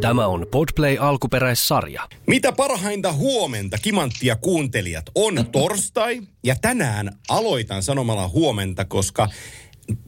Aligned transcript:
Tämä 0.00 0.26
on 0.26 0.46
Podplay 0.50 0.96
alkuperäissarja. 1.00 2.08
Mitä 2.26 2.52
parhainta 2.52 3.12
huomenta, 3.12 3.78
kimanttia 3.78 4.36
kuuntelijat, 4.36 5.04
on 5.14 5.46
torstai 5.52 6.20
ja 6.44 6.56
tänään 6.62 7.10
aloitan 7.28 7.82
sanomalla 7.82 8.28
huomenta, 8.28 8.84
koska 8.84 9.28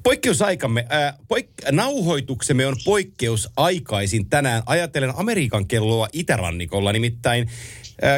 poikkeusaikamme, 0.03 0.87
ää, 0.89 1.17
poik- 1.35 1.73
nauhoituksemme 1.73 2.67
on 2.67 2.77
poikkeusaikaisin 2.85 4.29
tänään. 4.31 4.63
Ajatellen 4.67 5.13
Amerikan 5.17 5.67
kelloa 5.67 6.09
itärannikolla, 6.13 6.93
nimittäin 6.93 7.49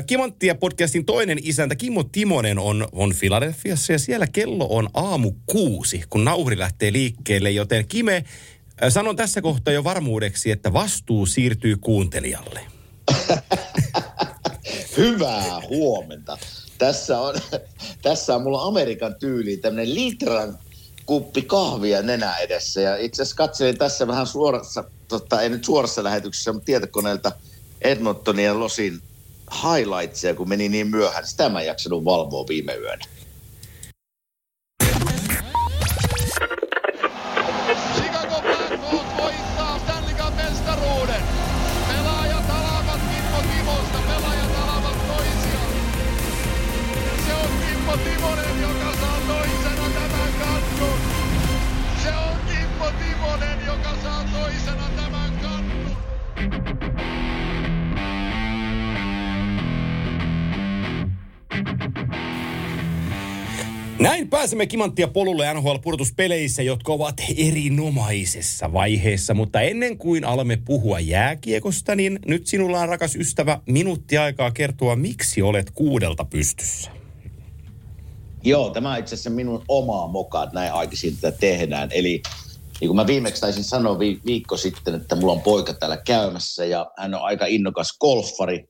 Kimanttia 0.07 0.55
podcastin 0.55 1.05
toinen 1.05 1.39
isäntä 1.43 1.77
Kimmo 1.77 2.05
Timonen 2.05 2.59
on, 2.59 2.89
on 2.93 3.15
Filadelfiassa 3.15 3.93
ja 3.93 3.99
siellä 3.99 4.27
kello 4.27 4.67
on 4.71 4.89
aamu 4.95 5.33
kuusi, 5.47 6.03
kun 6.11 6.25
nauhri 6.25 6.59
lähtee 6.59 6.93
liikkeelle, 6.93 7.51
joten 7.51 7.87
Kime, 7.89 8.25
sanon 8.89 9.17
tässä 9.17 9.43
kohtaa 9.43 9.75
jo 9.75 9.85
varmuudeksi, 9.85 10.51
että 10.51 10.73
vastuu 10.73 11.27
siirtyy 11.27 11.77
kuuntelijalle. 11.77 12.61
Hyvää 14.97 15.61
huomenta. 15.69 16.39
Tässä 16.79 17.21
on, 17.21 17.35
tässä 18.03 18.35
on 18.35 18.43
mulla 18.43 18.63
Amerikan 18.63 19.15
tyyli 19.15 19.57
tämmöinen 19.57 19.95
litran 19.95 20.59
kuppi 21.07 21.43
kahvia 21.43 22.03
nenä 22.03 22.37
edessä. 22.37 22.81
Ja 22.81 22.97
itse 22.97 23.23
asiassa 23.23 23.37
katselin 23.37 23.79
tässä 23.79 24.07
vähän 24.07 24.27
suorassa, 24.27 24.85
tota, 25.09 25.41
ei 25.41 25.49
nyt 25.49 25.65
suorassa 25.65 26.05
lähetyksessä, 26.05 26.53
mutta 26.53 26.67
tietokoneelta 26.67 27.33
Edmontonin 27.83 28.45
ja 28.45 28.59
Losin 28.61 29.01
highlightsia, 29.63 30.35
kun 30.35 30.49
meni 30.49 30.69
niin 30.69 30.87
myöhään. 30.87 31.27
Sitä 31.27 31.49
mä 31.49 31.61
en 31.61 31.67
jaksanut 31.67 32.05
valvoa 32.05 32.49
viime 32.49 32.75
yönä. 32.75 33.05
Näin 63.99 64.29
pääsemme 64.29 64.67
kimanttia 64.67 65.09
polulle 65.09 65.55
NHL-pudotuspeleissä, 65.55 66.63
jotka 66.63 66.93
ovat 66.93 67.15
erinomaisessa 67.37 68.73
vaiheessa. 68.73 69.35
Mutta 69.35 69.61
ennen 69.61 69.99
kuin 69.99 70.25
alamme 70.25 70.57
puhua 70.65 71.01
jääkiekosta, 71.01 71.95
niin 71.95 72.19
nyt 72.27 72.47
sinulla 72.47 72.81
on 72.81 72.89
rakas 72.89 73.17
ystävä 73.17 73.61
minuutti 73.67 74.19
aikaa 74.19 74.51
kertoa, 74.51 74.97
miksi 74.97 75.43
olet 75.43 75.71
kuudelta 75.71 76.25
pystyssä. 76.25 76.91
Joo, 78.45 78.71
tämä 78.71 78.93
on 78.93 78.99
itse 78.99 79.15
asiassa 79.15 79.31
minun 79.31 79.65
oma 79.69 80.07
moka, 80.07 80.43
että 80.43 80.55
näin 80.55 80.73
aikaisin 80.73 81.17
tätä 81.21 81.39
tehdään. 81.39 81.89
Eli 81.93 82.23
niin 82.81 82.89
kuin 82.89 82.97
mä 82.97 83.07
viimeksi 83.07 83.41
taisin 83.41 83.65
sanoa 83.65 83.99
vi- 83.99 84.21
viikko 84.27 84.57
sitten, 84.57 84.95
että 84.95 85.17
mulla 85.17 85.33
on 85.33 85.43
poika 85.43 85.75
täällä 85.75 85.97
käymässä 85.97 86.65
ja 86.65 86.91
hän 86.99 87.15
on 87.15 87.23
aika 87.23 87.47
innokas 87.47 87.99
golfari, 88.01 88.69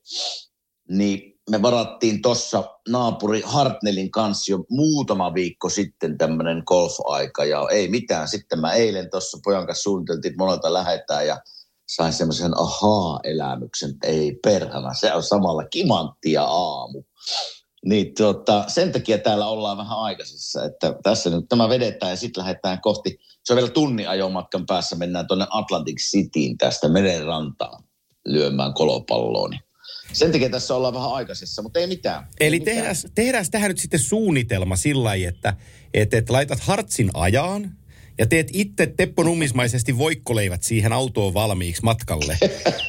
niin 0.89 1.34
me 1.49 1.61
varattiin 1.61 2.21
tuossa 2.21 2.63
naapuri 2.89 3.41
Hartnellin 3.45 4.11
kanssa 4.11 4.51
jo 4.51 4.65
muutama 4.69 5.33
viikko 5.33 5.69
sitten 5.69 6.17
tämmöinen 6.17 6.63
golf-aika 6.65 7.45
ja 7.45 7.67
ei 7.71 7.87
mitään. 7.87 8.27
Sitten 8.27 8.59
mä 8.59 8.73
eilen 8.73 9.09
tuossa 9.11 9.37
pojan 9.43 9.65
kanssa 9.65 9.83
suunniteltiin, 9.83 10.31
että 10.31 10.43
monelta 10.43 10.73
lähetään 10.73 11.27
ja 11.27 11.41
sain 11.87 12.13
semmoisen 12.13 12.59
ahaa-elämyksen, 12.59 13.89
että 13.89 14.07
ei 14.07 14.39
perhana, 14.43 14.93
se 14.93 15.13
on 15.13 15.23
samalla 15.23 15.65
kimanttia 15.65 16.43
aamu. 16.43 17.03
Niin 17.85 18.13
tota, 18.13 18.63
sen 18.67 18.91
takia 18.91 19.17
täällä 19.17 19.47
ollaan 19.47 19.77
vähän 19.77 19.97
aikaisissa, 19.97 20.63
että 20.63 20.95
tässä 21.03 21.29
nyt 21.29 21.45
tämä 21.49 21.69
vedetään 21.69 22.09
ja 22.09 22.15
sitten 22.15 22.41
lähdetään 22.41 22.81
kohti, 22.81 23.17
se 23.43 23.53
on 23.53 23.57
vielä 23.57 23.69
tunnin 23.69 24.09
ajomatkan 24.09 24.65
päässä, 24.65 24.95
mennään 24.95 25.27
tuonne 25.27 25.47
Atlantic 25.49 25.97
Cityin 26.11 26.57
tästä 26.57 26.89
merenrantaan 26.89 27.83
lyömään 28.25 28.73
kolopalloa. 28.73 29.49
Sen 30.13 30.31
takia 30.31 30.49
tässä 30.49 30.75
ollaan 30.75 30.93
vähän 30.93 31.11
aikaisessa, 31.11 31.61
mutta 31.61 31.79
ei 31.79 31.87
mitään. 31.87 32.27
Eli 32.39 32.59
tehdään, 33.15 33.45
tähän 33.51 33.69
nyt 33.69 33.79
sitten 33.79 33.99
suunnitelma 33.99 34.75
sillä 34.75 35.03
lailla, 35.03 35.29
että, 35.29 35.53
että, 35.93 36.17
että 36.17 36.33
laitat 36.33 36.59
hartsin 36.59 37.09
ajaan 37.13 37.71
ja 38.17 38.25
teet 38.25 38.47
itse 38.53 38.87
Teppo 38.87 39.23
Nummismaisesti 39.23 39.97
voikkoleivät 39.97 40.63
siihen 40.63 40.93
autoon 40.93 41.33
valmiiksi 41.33 41.83
matkalle. 41.83 42.37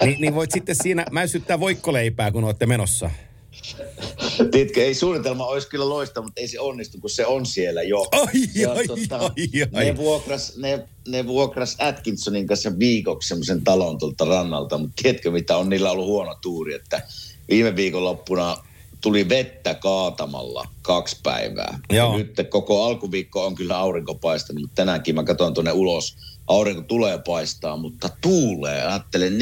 Ni, 0.04 0.16
niin 0.20 0.34
voit 0.34 0.50
sitten 0.52 0.76
siinä 0.82 1.06
mäysyttää 1.10 1.60
voikkoleipää, 1.60 2.32
kun 2.32 2.44
olette 2.44 2.66
menossa. 2.66 3.10
Tiedätkö, 4.50 4.84
ei 4.84 4.94
suunnitelma 4.94 5.46
olisi 5.46 5.68
kyllä 5.68 5.88
loista, 5.88 6.22
mutta 6.22 6.40
ei 6.40 6.48
se 6.48 6.60
onnistu, 6.60 6.98
kun 7.00 7.10
se 7.10 7.26
on 7.26 7.46
siellä 7.46 7.82
jo. 7.82 8.06
Ai, 8.12 8.32
Ja 8.54 8.72
ai, 8.72 8.86
ai, 9.10 9.68
ai. 9.72 9.84
Ne 9.84 9.96
vuokras, 9.96 10.56
ne, 10.56 10.88
ne 11.08 11.26
vuokras 11.26 11.76
Atkinsonin 11.78 12.46
kanssa 12.46 12.78
viikoksi 12.78 13.28
semmoisen 13.28 13.64
talon 13.64 13.98
tuolta 13.98 14.24
rannalta, 14.24 14.78
mutta 14.78 15.02
tiedätkö 15.02 15.30
mitä 15.30 15.56
on 15.56 15.68
niillä 15.68 15.90
ollut 15.90 16.06
huono 16.06 16.36
tuuri, 16.42 16.74
että 16.74 17.02
viime 17.48 17.76
viikonloppuna 17.76 18.56
tuli 19.00 19.28
vettä 19.28 19.74
kaatamalla 19.74 20.68
kaksi 20.82 21.16
päivää. 21.22 21.78
Joo. 21.92 22.12
Ja 22.12 22.18
nyt 22.18 22.36
koko 22.48 22.84
alkuviikko 22.84 23.46
on 23.46 23.54
kyllä 23.54 23.78
aurinko 23.78 24.14
paistanut, 24.14 24.62
mutta 24.62 24.74
tänäänkin 24.74 25.14
mä 25.14 25.24
katson 25.24 25.54
tuonne 25.54 25.72
ulos. 25.72 26.16
Aurinko 26.46 26.82
tulee 26.82 27.18
paistaa, 27.26 27.76
mutta 27.76 28.08
tuulee. 28.20 28.82
Ajattelen 28.82 29.38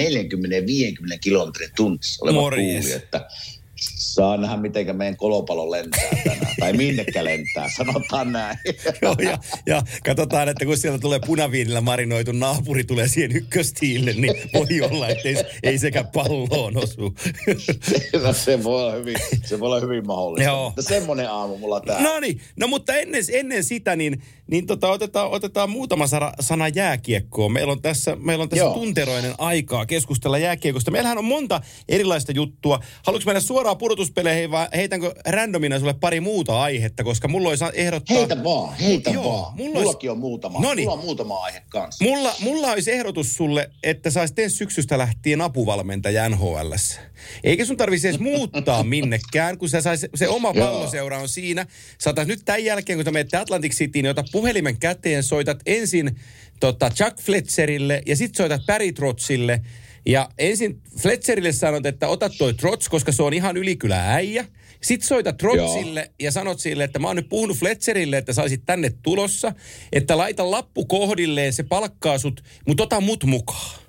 40-50 1.15 1.19
kilometrin 1.21 1.71
tunnissa 1.77 2.25
oleva 2.25 2.41
tuuli, 2.51 2.93
että 2.93 3.29
saa 3.77 4.37
nähdä, 4.37 4.57
miten 4.57 4.97
meidän 4.97 5.17
kolopalo 5.17 5.71
lentää 5.71 6.09
tänään. 6.25 6.55
tai 6.61 6.73
minnekä 6.73 7.25
lentää, 7.25 7.71
sanotaan 7.77 8.33
näin. 8.33 8.59
Joo, 9.03 9.17
ja, 9.19 9.39
ja 9.67 9.83
katsotaan, 10.05 10.49
että 10.49 10.65
kun 10.65 10.77
sieltä 10.77 10.99
tulee 10.99 11.21
punaviinillä 11.27 11.81
marinoitu 11.81 12.33
naapuri 12.33 12.85
tulee 12.85 13.09
siihen 13.09 13.37
ykköstiille, 13.37 14.13
niin 14.13 14.35
voi 14.55 14.81
olla, 14.91 15.09
että 15.09 15.29
ei, 15.29 15.37
ei 15.63 15.79
sekä 15.79 16.05
palloon 16.05 16.77
osu. 16.77 17.15
no, 18.23 18.33
se, 18.33 18.65
voi 18.65 18.83
olla 18.83 18.93
hyvin, 18.93 19.17
se 19.45 19.61
voi 19.61 19.67
olla 19.67 19.81
hyvin 19.81 20.07
mahdollista. 20.07 20.51
Joo. 20.51 20.65
Mutta 20.65 20.83
semmoinen 20.83 21.31
aamu 21.31 21.59
mulla 21.59 21.81
täällä. 21.81 22.09
No 22.09 22.21
niin, 22.21 22.41
no 22.57 22.69
mutta 22.69 22.95
ennen, 22.95 23.23
ennen 23.33 23.65
sitä, 23.65 23.97
niin, 23.97 24.23
niin 24.51 24.67
tota, 24.67 24.89
otetaan, 24.89 25.31
otetaan 25.31 25.71
muutama 25.71 26.07
sana, 26.07 26.33
sana 26.41 26.69
jääkiekkoon. 26.69 27.53
Meillä 27.53 27.73
on 27.73 27.83
tässä, 27.83 28.17
meillä 28.17 28.43
on 28.43 28.49
tässä 28.49 28.65
Joo. 28.65 28.75
tunteroinen 28.75 29.35
aikaa 29.39 29.87
keskustella 29.87 30.39
jääkiekosta. 30.39 30.91
Meillähän 30.91 31.19
on 31.19 31.25
monta 31.25 31.61
erilaista 31.89 32.33
juttua. 32.33 32.81
Haluatko 33.07 33.27
mennä 33.29 33.41
suoraan 33.41 33.79
pudotuspeleihin 33.79 34.51
vai 34.51 34.69
heitänkö 34.75 35.15
randomina 35.27 35.79
sulle 35.79 35.95
pari 35.95 36.21
muuta 36.21 36.63
aihetta, 36.63 37.05
koska 37.05 37.29
mulla 37.29 37.49
olisi 37.49 37.65
ehdottaa... 37.75 38.17
Heitä 38.17 38.45
vaan, 38.45 38.75
heitä 38.75 39.11
Joo, 39.11 39.43
vaan. 39.43 39.57
mulla 39.57 39.81
Mullakin 39.81 40.11
on 40.11 40.19
muutama. 40.19 40.61
Noniin. 40.61 40.87
Mulla 40.89 40.99
on 40.99 41.05
muutama 41.05 41.43
aihe 41.45 41.63
kanssa. 41.69 42.05
Mulla, 42.05 42.35
mulla 42.41 42.73
olisi 42.73 42.93
ehdotus 42.93 43.35
sulle, 43.37 43.71
että 43.83 44.11
saisit 44.11 44.39
ensi 44.39 44.57
syksystä 44.57 44.99
lähtien 44.99 45.41
apuvalmentaja 45.41 46.29
NHLssä. 46.29 47.01
Eikä 47.45 47.65
sun 47.65 47.77
tarvitsisi 47.77 48.09
edes 48.09 48.21
muuttaa 48.21 48.85
minnekään, 48.85 49.59
kun 49.59 49.69
sä 49.69 49.81
sais, 49.81 50.07
se 50.15 50.29
oma 50.29 50.53
Joo. 50.55 50.67
palloseura 50.67 51.19
on 51.19 51.29
siinä. 51.29 51.67
Saatais 51.99 52.29
nyt 52.29 52.41
tämän 52.45 52.65
jälkeen, 52.65 52.99
kun 52.99 53.05
sä 53.05 53.11
menet 53.11 53.35
Atlantic 53.35 53.73
Cityin, 53.73 54.03
niin 54.03 54.11
otat 54.11 54.27
puhelimen 54.33 54.79
käteen, 54.79 55.23
soitat 55.23 55.61
ensin 55.67 56.21
tota 56.61 56.91
Chuck 56.91 57.21
Fletcherille 57.21 58.03
ja 58.07 58.17
sitten 58.17 58.37
soitat 58.37 58.67
Barry 58.67 58.93
Trotsille. 58.93 59.61
Ja 60.07 60.29
ensin 60.39 60.81
Fletcherille 61.01 61.53
sanot, 61.53 61.87
että 61.87 62.09
ota 62.09 62.31
toi 62.31 62.55
Trots, 62.55 62.89
koska 62.89 63.13
se 63.13 63.23
on 63.23 63.35
ihan 63.35 63.57
ylikylä 63.57 64.13
äijä. 64.13 64.47
Sitten 64.83 65.09
soitat 65.09 65.37
Trotsille 65.37 66.11
ja 66.21 66.31
sanot 66.31 66.61
sille, 66.61 66.85
että 66.85 66.99
mä 66.99 67.07
oon 67.07 67.17
nyt 67.17 67.29
puhunut 67.29 67.57
Fletcherille, 67.57 68.17
että 68.17 68.33
saisit 68.33 68.63
tänne 68.67 68.93
tulossa, 69.03 69.53
että 69.93 70.17
laita 70.17 70.51
lappu 70.51 70.85
kohdilleen, 70.85 71.53
se 71.53 71.63
palkkaa 71.63 72.19
sut, 72.19 72.45
mutta 72.67 72.83
ota 72.83 73.01
mut 73.01 73.25
mukaan. 73.25 73.84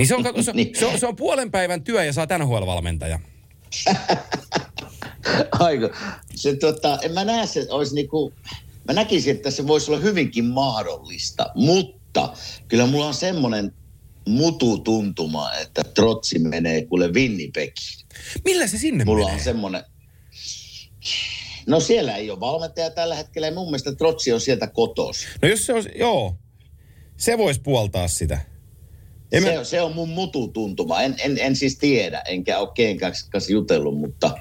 Niin 0.00 0.08
se 0.08 0.14
on, 0.14 0.24
se, 0.44 0.52
Niin. 0.52 0.70
se, 0.78 0.86
on, 0.86 1.00
se 1.00 1.06
on 1.06 1.16
puolen 1.16 1.50
päivän 1.50 1.84
työ 1.84 2.04
ja 2.04 2.12
saa 2.12 2.26
NHL-valmentaja. 2.38 3.18
Aiko. 5.58 5.90
Se, 6.34 6.56
tota, 6.56 6.98
en 7.02 7.12
mä 7.12 7.24
näe 7.24 7.46
se, 7.46 7.66
olisi 7.70 7.94
niinku, 7.94 8.32
mä 8.88 8.94
näkisin, 8.94 9.36
että 9.36 9.50
se 9.50 9.66
voisi 9.66 9.90
olla 9.90 10.00
hyvinkin 10.00 10.44
mahdollista, 10.44 11.46
mutta 11.54 12.32
kyllä 12.68 12.86
mulla 12.86 13.06
on 13.06 13.14
semmoinen 13.14 13.72
mututuntuma, 14.28 15.52
että 15.54 15.84
trotsi 15.84 16.38
menee 16.38 16.84
kuule 16.86 17.08
Winnipegiin. 17.12 18.06
Millä 18.44 18.66
se 18.66 18.78
sinne 18.78 19.04
Mulla 19.04 19.24
menee? 19.24 19.34
on 19.34 19.44
semmoinen, 19.44 19.84
no 21.66 21.80
siellä 21.80 22.16
ei 22.16 22.30
ole 22.30 22.40
valmentaja 22.40 22.90
tällä 22.90 23.14
hetkellä 23.14 23.46
ja 23.48 23.54
mun 23.54 23.66
mielestä 23.66 23.94
trotsi 23.94 24.32
on 24.32 24.40
sieltä 24.40 24.66
kotos. 24.66 25.26
No 25.42 25.48
jos 25.48 25.66
se 25.66 25.72
on, 25.72 25.84
joo, 25.94 26.36
se 27.16 27.38
voisi 27.38 27.60
puoltaa 27.60 28.08
sitä. 28.08 28.49
Se, 29.32 29.40
mä, 29.40 29.64
se 29.64 29.82
on 29.82 29.94
mun 29.94 30.08
mututuntuma. 30.08 31.02
En, 31.02 31.14
en, 31.18 31.38
en 31.38 31.56
siis 31.56 31.78
tiedä, 31.78 32.20
enkä 32.20 32.58
ole 32.58 32.68
kenenkään 32.74 33.12
kanssa 33.30 33.52
jutellut, 33.52 33.98
mutta... 33.98 34.38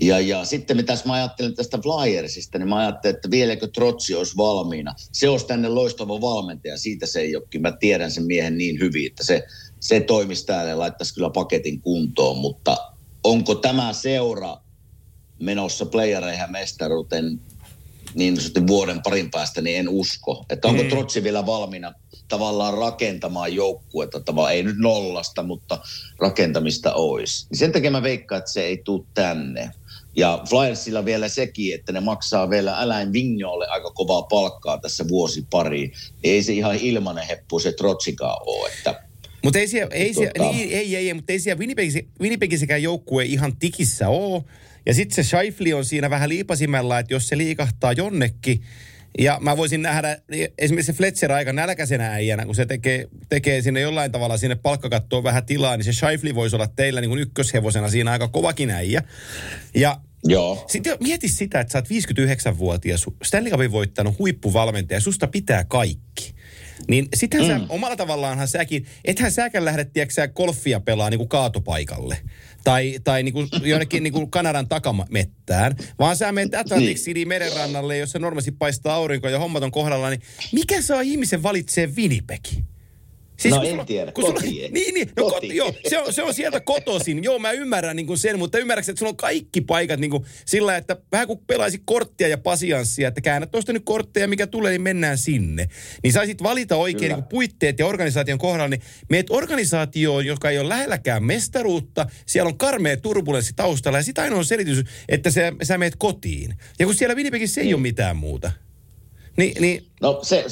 Ja, 0.00 0.20
ja 0.20 0.44
sitten 0.44 0.76
mitäs 0.76 1.04
mä 1.04 1.12
ajattelen 1.12 1.54
tästä 1.54 1.78
Flyersista, 1.78 2.58
niin 2.58 2.68
mä 2.68 2.76
ajattelen, 2.76 3.16
että 3.16 3.30
vieläkö 3.30 3.68
Trotsi 3.68 4.14
olisi 4.14 4.36
valmiina. 4.36 4.94
Se 5.12 5.28
olisi 5.28 5.46
tänne 5.46 5.68
loistava 5.68 6.20
valmentaja, 6.20 6.78
siitä 6.78 7.06
se 7.06 7.20
ei 7.20 7.36
olekin. 7.36 7.62
Mä 7.62 7.72
tiedän 7.72 8.10
sen 8.10 8.24
miehen 8.24 8.58
niin 8.58 8.80
hyvin, 8.80 9.06
että 9.06 9.24
se 9.24 9.42
se 9.82 10.00
toimisi 10.00 10.46
täällä 10.46 10.70
ja 10.70 10.78
laittaisi 10.78 11.14
kyllä 11.14 11.30
paketin 11.30 11.80
kuntoon, 11.80 12.36
mutta 12.36 12.76
onko 13.24 13.54
tämä 13.54 13.92
seura 13.92 14.56
menossa 15.40 15.86
playereihin 15.86 16.52
mestaruuteen 16.52 17.40
niin 18.14 18.36
sanotusti 18.36 18.66
vuoden 18.66 19.02
parin 19.02 19.30
päästä, 19.30 19.60
niin 19.60 19.78
en 19.78 19.88
usko. 19.88 20.44
Että 20.50 20.68
onko 20.68 20.82
mm. 20.82 20.88
Trotsi 20.88 21.22
vielä 21.22 21.46
valmiina 21.46 21.94
tavallaan 22.28 22.74
rakentamaan 22.74 23.54
joukkuetta, 23.54 24.20
tavallaan 24.20 24.54
ei 24.54 24.62
nyt 24.62 24.78
nollasta, 24.78 25.42
mutta 25.42 25.78
rakentamista 26.18 26.94
olisi. 26.94 27.46
Niin 27.50 27.58
sen 27.58 27.72
takia 27.72 27.90
mä 27.90 28.02
veikkaan, 28.02 28.38
että 28.38 28.52
se 28.52 28.62
ei 28.62 28.76
tule 28.84 29.04
tänne. 29.14 29.70
Ja 30.16 30.42
Flyersilla 30.48 31.04
vielä 31.04 31.28
sekin, 31.28 31.74
että 31.74 31.92
ne 31.92 32.00
maksaa 32.00 32.50
vielä 32.50 32.76
Alain 32.78 33.12
Vignolle 33.12 33.66
aika 33.66 33.90
kovaa 33.90 34.22
palkkaa 34.22 34.78
tässä 34.78 35.08
vuosi 35.08 35.46
pari. 35.50 35.92
Ei 36.24 36.42
se 36.42 36.52
ihan 36.52 36.76
ilmanen 36.76 37.26
heppu 37.26 37.58
se 37.58 37.72
Trotsikaan 37.72 38.38
ole, 38.46 38.70
että 38.78 39.02
mutta 39.44 39.58
ei 39.58 39.68
siellä, 39.68 39.94
ei, 39.94 40.14
siellä, 40.14 40.32
tota... 40.38 40.50
niin, 40.50 40.72
ei, 40.72 40.96
ei, 40.96 41.08
ei, 41.08 41.14
mutta 41.14 41.32
ei 41.32 41.38
siellä 41.38 41.58
Winnipegissä, 41.58 42.00
Winnipegissäkään 42.20 42.82
joukkue 42.82 43.24
ihan 43.24 43.56
tikissä 43.56 44.08
ole. 44.08 44.42
Ja 44.86 44.94
sitten 44.94 45.14
se 45.14 45.28
Scheifli 45.28 45.72
on 45.72 45.84
siinä 45.84 46.10
vähän 46.10 46.28
liipasimella, 46.28 46.98
että 46.98 47.14
jos 47.14 47.28
se 47.28 47.38
liikahtaa 47.38 47.92
jonnekin, 47.92 48.62
ja 49.18 49.38
mä 49.40 49.56
voisin 49.56 49.82
nähdä 49.82 50.18
esimerkiksi 50.58 50.92
se 50.92 50.96
Fletcher 50.96 51.32
aika 51.32 51.52
nälkäisenä 51.52 52.12
äijänä, 52.12 52.46
kun 52.46 52.54
se 52.54 52.66
tekee, 52.66 53.08
tekee 53.28 53.62
sinne 53.62 53.80
jollain 53.80 54.12
tavalla 54.12 54.36
sinne 54.36 54.54
palkkakattoon 54.54 55.24
vähän 55.24 55.46
tilaa, 55.46 55.76
niin 55.76 55.84
se 55.84 55.92
Scheifli 55.92 56.34
voisi 56.34 56.56
olla 56.56 56.66
teillä 56.66 57.00
niin 57.00 57.08
kuin 57.08 57.20
ykköshevosena 57.20 57.88
siinä 57.88 58.10
aika 58.10 58.28
kovakin 58.28 58.70
äijä. 58.70 59.02
Ja 59.74 60.00
Joo. 60.24 60.64
Sitten 60.68 60.96
mieti 61.00 61.28
sitä, 61.28 61.60
että 61.60 61.72
sä 61.72 61.78
oot 61.78 61.88
59-vuotias, 61.88 63.06
Stanley 63.22 63.50
Cupin 63.50 63.72
voittanut 63.72 64.18
huippuvalmentaja, 64.18 65.00
susta 65.00 65.26
pitää 65.26 65.64
kaikki. 65.64 66.34
Niin 66.88 67.08
sittenhän 67.14 67.60
mm. 67.60 67.66
sä, 67.66 67.72
omalla 67.72 67.96
tavallaanhan 67.96 68.48
säkin, 68.48 68.86
ethän 69.04 69.32
säkään 69.32 69.64
lähde, 69.64 69.84
tiedätkö 69.84 70.28
golfia 70.28 70.80
pelaa 70.80 71.10
niin 71.10 71.18
kuin 71.18 71.28
kaatopaikalle. 71.28 72.16
Tai, 72.64 72.98
tai 73.04 73.22
niin 73.22 73.32
kuin 73.32 73.48
jonnekin 73.62 74.02
niin 74.02 74.12
kuin 74.12 74.30
Kanadan 74.30 74.68
takamettään. 74.68 75.76
Vaan 75.98 76.16
sä 76.16 76.32
menet 76.32 76.54
Atlantic 76.54 76.96
City 76.96 77.14
niin. 77.14 77.28
merenrannalle, 77.28 77.98
jossa 77.98 78.18
normaalisti 78.18 78.52
paistaa 78.52 78.94
aurinko 78.94 79.28
ja 79.28 79.38
hommat 79.38 79.62
on 79.62 79.70
kohdalla. 79.70 80.10
Niin 80.10 80.22
mikä 80.52 80.82
saa 80.82 81.00
ihmisen 81.00 81.42
valitsee 81.42 81.86
Winnipegi? 81.96 82.71
Siis 83.42 83.54
no 83.54 83.62
en 83.62 83.70
sulla, 83.70 83.84
tiedä, 83.84 84.12
kun 84.12 84.24
sulla, 84.24 84.40
Niin, 84.40 84.94
niin, 84.94 85.08
no 85.16 85.30
koti. 85.30 85.46
Kot, 85.46 85.56
joo, 85.56 85.74
se 85.88 85.98
on, 85.98 86.12
se 86.12 86.22
on 86.22 86.34
sieltä 86.34 86.60
kotoisin. 86.60 87.24
Joo, 87.24 87.38
mä 87.38 87.52
ymmärrän 87.52 87.96
niin 87.96 88.06
kuin 88.06 88.18
sen, 88.18 88.38
mutta 88.38 88.58
ymmärrätkö, 88.58 88.92
että 88.92 88.98
sulla 88.98 89.10
on 89.10 89.16
kaikki 89.16 89.60
paikat 89.60 90.00
niin 90.00 90.10
kuin 90.10 90.24
sillä, 90.46 90.76
että 90.76 90.96
vähän 91.12 91.26
kuin 91.26 91.40
pelaisi 91.46 91.82
korttia 91.84 92.28
ja 92.28 92.38
pasianssia, 92.38 93.08
että 93.08 93.20
käännät 93.20 93.50
tuosta 93.50 93.72
nyt 93.72 93.82
kortteja, 93.84 94.28
mikä 94.28 94.46
tulee, 94.46 94.70
niin 94.70 94.82
mennään 94.82 95.18
sinne. 95.18 95.68
Niin 96.02 96.12
saisit 96.12 96.42
valita 96.42 96.76
oikein 96.76 97.08
niin 97.08 97.22
kuin 97.22 97.28
puitteet 97.28 97.78
ja 97.78 97.86
organisaation 97.86 98.38
kohdalla, 98.38 98.68
niin 98.68 98.82
meet 99.10 99.26
organisaatioon, 99.30 100.26
joka 100.26 100.50
ei 100.50 100.58
ole 100.58 100.68
lähelläkään 100.68 101.24
mestaruutta, 101.24 102.06
siellä 102.26 102.48
on 102.48 102.58
karmea 102.58 102.96
turbulenssi 102.96 103.52
taustalla 103.56 103.98
ja 103.98 104.02
sitä 104.02 104.22
ainoa 104.22 104.38
on 104.38 104.44
selitys, 104.44 104.84
että 105.08 105.30
sä, 105.30 105.52
sä 105.62 105.78
meet 105.78 105.96
kotiin. 105.98 106.54
Ja 106.78 106.86
kun 106.86 106.94
siellä 106.94 107.14
Winnipegissä 107.14 107.60
ei 107.60 107.64
niin. 107.64 107.74
ole 107.74 107.82
mitään 107.82 108.16
muuta. 108.16 108.52
Ni, 109.36 109.54
niin, 109.60 109.86
no 110.00 110.20
se... 110.22 110.44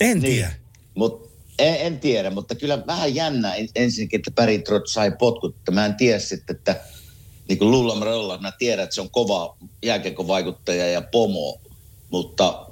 En 0.00 0.18
niin. 0.18 0.34
tiedä. 0.34 0.52
Mutta 0.94 1.27
en, 1.58 1.76
en 1.80 2.00
tiedä, 2.00 2.30
mutta 2.30 2.54
kyllä 2.54 2.86
vähän 2.86 3.14
jännä 3.14 3.54
ensinnäkin, 3.74 4.20
että 4.20 4.30
Barry 4.30 4.58
Trotz 4.58 4.92
sai 4.92 5.12
potkut. 5.18 5.56
Että 5.56 5.72
mä 5.72 5.86
en 5.86 5.94
tiedä 5.94 6.18
sitten, 6.18 6.56
että 6.56 6.80
niin 7.48 7.58
kuin 7.58 7.70
Lulla 7.70 7.94
Mrella, 7.94 8.38
mä 8.38 8.52
tiedän, 8.58 8.84
että 8.84 8.94
se 8.94 9.00
on 9.00 9.10
kova 9.10 9.56
jääkekovaikuttaja 9.84 10.90
ja 10.90 11.02
pomo, 11.02 11.60
mutta 12.10 12.66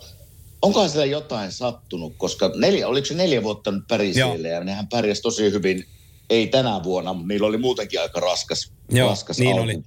onkohan 0.63 0.91
siellä 0.91 1.07
jotain 1.07 1.53
sattunut, 1.53 2.13
koska 2.17 2.51
neljä, 2.57 2.89
oliko 2.89 3.05
se 3.05 3.15
neljä 3.15 3.43
vuotta 3.43 3.71
nyt 3.71 3.85
Pärisille 3.89 4.49
ja 4.49 4.65
nehän 4.65 4.89
pärjäsi 4.89 5.23
tosi 5.23 5.53
hyvin, 5.53 5.85
ei 6.31 6.47
tänä 6.47 6.83
vuonna, 6.83 7.13
mutta 7.13 7.29
niillä 7.29 7.47
oli 7.47 7.59
muutenkin 7.59 8.01
aika 8.01 8.21
raskas, 8.21 8.73
Joo, 8.91 9.09
raskas 9.09 9.39
niin 9.39 9.53
alku. 9.53 9.63
Oli. 9.63 9.83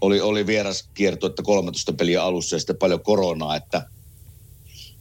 Oli, 0.00 0.20
oli 0.20 0.46
vieras 0.46 0.88
kierto, 0.94 1.26
että 1.26 1.42
13 1.42 1.92
peliä 1.92 2.22
alussa 2.22 2.56
ja 2.56 2.60
sitten 2.60 2.76
paljon 2.76 3.02
koronaa, 3.02 3.56
että– 3.56 3.82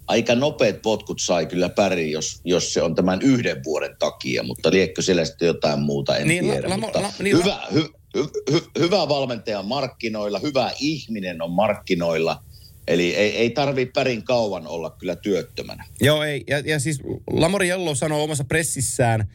aika 0.07 0.35
nopeat 0.35 0.81
potkut 0.81 1.21
sai 1.21 1.45
kyllä 1.45 1.69
päri, 1.69 2.11
jos, 2.11 2.41
jos 2.43 2.73
se 2.73 2.81
on 2.81 2.95
tämän 2.95 3.21
yhden 3.21 3.63
vuoden 3.63 3.95
takia, 3.99 4.43
mutta 4.43 4.71
liekkö 4.71 5.01
siellä 5.01 5.25
sitten 5.25 5.45
jotain 5.45 5.79
muuta, 5.79 6.17
en 6.17 6.27
niin, 6.27 6.43
tiedä. 6.43 6.69
La, 6.69 6.77
mutta 6.77 7.01
la, 7.01 7.11
niin, 7.19 7.37
hyvä, 7.37 7.59
hy, 7.73 7.83
hy, 8.15 8.27
hy, 8.51 8.61
hyvä 8.79 9.07
valmentaja 9.09 9.59
on 9.59 9.65
markkinoilla, 9.65 10.39
hyvä 10.39 10.71
ihminen 10.79 11.41
on 11.41 11.51
markkinoilla, 11.51 12.43
eli 12.87 13.15
ei, 13.15 13.37
ei 13.37 13.49
tarvitse 13.49 13.91
pärin 13.91 14.23
kauan 14.23 14.67
olla 14.67 14.89
kyllä 14.89 15.15
työttömänä. 15.15 15.85
Joo, 16.01 16.23
ei. 16.23 16.43
Ja, 16.47 16.59
ja 16.59 16.79
siis 16.79 16.99
Lamori 17.27 17.67
Jello 17.67 17.95
sanoi 17.95 18.21
omassa 18.21 18.43
pressissään, 18.43 19.29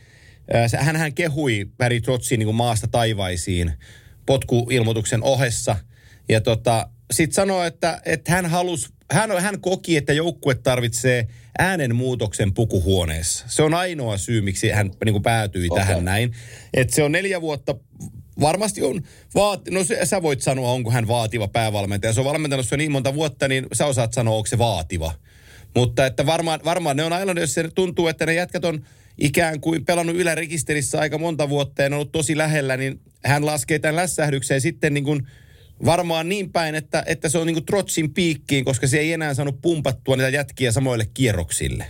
hän 0.78 0.96
hän 0.96 1.14
kehui 1.14 1.66
Barry 1.78 2.00
Trotsin 2.00 2.38
niin 2.38 2.54
maasta 2.54 2.88
taivaisiin 2.88 3.72
potkuilmoituksen 4.26 5.22
ohessa. 5.22 5.76
Ja 6.28 6.40
tota, 6.40 6.88
sitten 7.10 7.34
sanoi, 7.34 7.66
että, 7.66 8.02
että 8.04 8.32
hän 8.32 8.46
halusi 8.46 8.88
hän, 9.10 9.42
hän 9.42 9.60
koki, 9.60 9.96
että 9.96 10.12
joukkue 10.12 10.54
tarvitsee 10.54 11.26
äänenmuutoksen 11.58 12.54
pukuhuoneessa. 12.54 13.44
Se 13.48 13.62
on 13.62 13.74
ainoa 13.74 14.16
syy, 14.16 14.40
miksi 14.40 14.70
hän 14.70 14.90
niin 15.04 15.12
kuin 15.12 15.22
päätyi 15.22 15.68
okay. 15.70 15.84
tähän 15.84 16.04
näin. 16.04 16.32
Että 16.74 16.94
se 16.94 17.02
on 17.02 17.12
neljä 17.12 17.40
vuotta 17.40 17.74
varmasti 18.40 18.82
on, 18.82 19.02
vaati, 19.34 19.70
no 19.70 19.84
se, 19.84 20.04
sä 20.04 20.22
voit 20.22 20.42
sanoa, 20.42 20.72
onko 20.72 20.90
hän 20.90 21.08
vaativa 21.08 21.48
päävalmentaja. 21.48 22.12
Se 22.12 22.20
on 22.20 22.26
valmentanut 22.26 22.68
se 22.68 22.76
niin 22.76 22.92
monta 22.92 23.14
vuotta, 23.14 23.48
niin 23.48 23.66
sä 23.72 23.86
osaat 23.86 24.12
sanoa, 24.12 24.36
onko 24.36 24.46
se 24.46 24.58
vaativa. 24.58 25.14
Mutta 25.76 26.06
että 26.06 26.26
varmaan, 26.26 26.60
varmaan 26.64 26.96
ne 26.96 27.04
on 27.04 27.12
aina, 27.12 27.40
jos 27.40 27.54
se 27.54 27.68
tuntuu, 27.74 28.08
että 28.08 28.26
ne 28.26 28.34
jätkät 28.34 28.64
on 28.64 28.84
ikään 29.18 29.60
kuin 29.60 29.84
pelannut 29.84 30.16
ylärekisterissä 30.16 31.00
aika 31.00 31.18
monta 31.18 31.48
vuotta 31.48 31.82
ja 31.82 31.88
ne 31.88 31.94
on 31.94 31.98
ollut 31.98 32.12
tosi 32.12 32.36
lähellä, 32.36 32.76
niin 32.76 33.00
hän 33.24 33.46
laskee 33.46 33.78
tämän 33.78 33.96
lässähdykseen 33.96 34.60
sitten 34.60 34.94
niin 34.94 35.04
kuin– 35.04 35.26
varmaan 35.84 36.28
niin 36.28 36.52
päin, 36.52 36.74
että, 36.74 37.02
että 37.06 37.28
se 37.28 37.38
on 37.38 37.46
niin 37.46 37.54
kuin 37.54 37.66
Trotsin 37.66 38.14
piikkiin, 38.14 38.64
koska 38.64 38.86
se 38.86 38.98
ei 38.98 39.12
enää 39.12 39.34
saanut 39.34 39.60
pumpattua 39.62 40.16
niitä 40.16 40.28
jätkiä 40.28 40.72
samoille 40.72 41.08
kierroksille. 41.14 41.86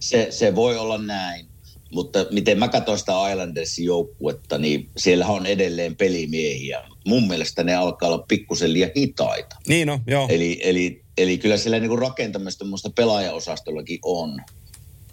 Se, 0.00 0.26
se 0.30 0.54
voi 0.54 0.78
olla 0.78 0.98
näin. 0.98 1.46
Mutta 1.92 2.26
miten 2.30 2.58
mä 2.58 2.68
katson 2.68 2.98
sitä 2.98 3.12
Islandersin 3.30 3.84
joukkuetta, 3.84 4.58
niin 4.58 4.88
siellä 4.96 5.26
on 5.26 5.46
edelleen 5.46 5.96
pelimiehiä. 5.96 6.82
Mun 7.06 7.28
mielestä 7.28 7.64
ne 7.64 7.74
alkaa 7.74 8.08
olla 8.08 8.24
pikkusen 8.28 8.72
liian 8.72 8.90
hitaita. 8.96 9.56
Niin 9.68 9.88
no, 9.88 10.00
joo. 10.06 10.28
Eli, 10.30 10.60
eli, 10.62 11.02
eli 11.18 11.38
kyllä 11.38 11.56
siellä 11.56 11.78
niin 11.78 11.88
kuin 11.88 11.98
rakentamista 11.98 12.64
muista 12.64 12.90
pelaajaosastollakin 12.90 13.98
on. 14.02 14.40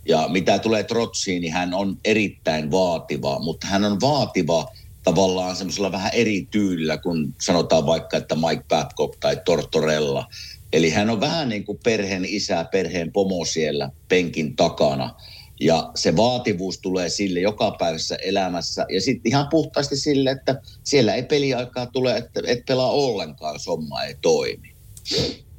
Ja 0.07 0.27
mitä 0.29 0.59
tulee 0.59 0.83
Trotsiin, 0.83 1.41
niin 1.41 1.53
hän 1.53 1.73
on 1.73 1.97
erittäin 2.05 2.71
vaativa, 2.71 3.39
mutta 3.39 3.67
hän 3.67 3.83
on 3.83 4.01
vaativa– 4.01 4.67
tavallaan 5.07 5.55
semmoisella 5.55 5.91
vähän 5.91 6.11
eri 6.13 6.47
tyylillä 6.51 6.97
kuin 6.97 7.35
sanotaan 7.41 7.85
vaikka, 7.85 8.17
että 8.17 8.35
Mike 8.35 8.63
Babcock 8.69 9.17
tai 9.19 9.37
Tortorella. 9.45 10.27
Eli 10.73 10.89
hän 10.89 11.09
on 11.09 11.19
vähän 11.19 11.49
niin 11.49 11.65
kuin 11.65 11.79
perheen 11.83 12.25
isä, 12.25 12.65
perheen 12.71 13.11
pomo 13.11 13.45
siellä 13.45 13.89
penkin 14.07 14.55
takana. 14.55 15.15
Ja 15.59 15.91
se 15.95 16.15
vaativuus 16.15 16.79
tulee 16.79 17.09
sille 17.09 17.39
jokapäiväisessä 17.39 18.15
elämässä. 18.15 18.85
Ja 18.89 19.01
sitten 19.01 19.29
ihan 19.29 19.47
puhtaasti 19.47 19.97
sille, 19.97 20.31
että 20.31 20.61
siellä 20.83 21.15
ei 21.15 21.23
peliaikaa 21.23 21.85
tule, 21.85 22.17
että 22.17 22.41
et 22.47 22.65
pelaa 22.65 22.91
ollenkaan, 22.91 23.55
jos 23.55 23.67
homma 23.67 24.03
ei 24.03 24.15
toimi. 24.21 24.73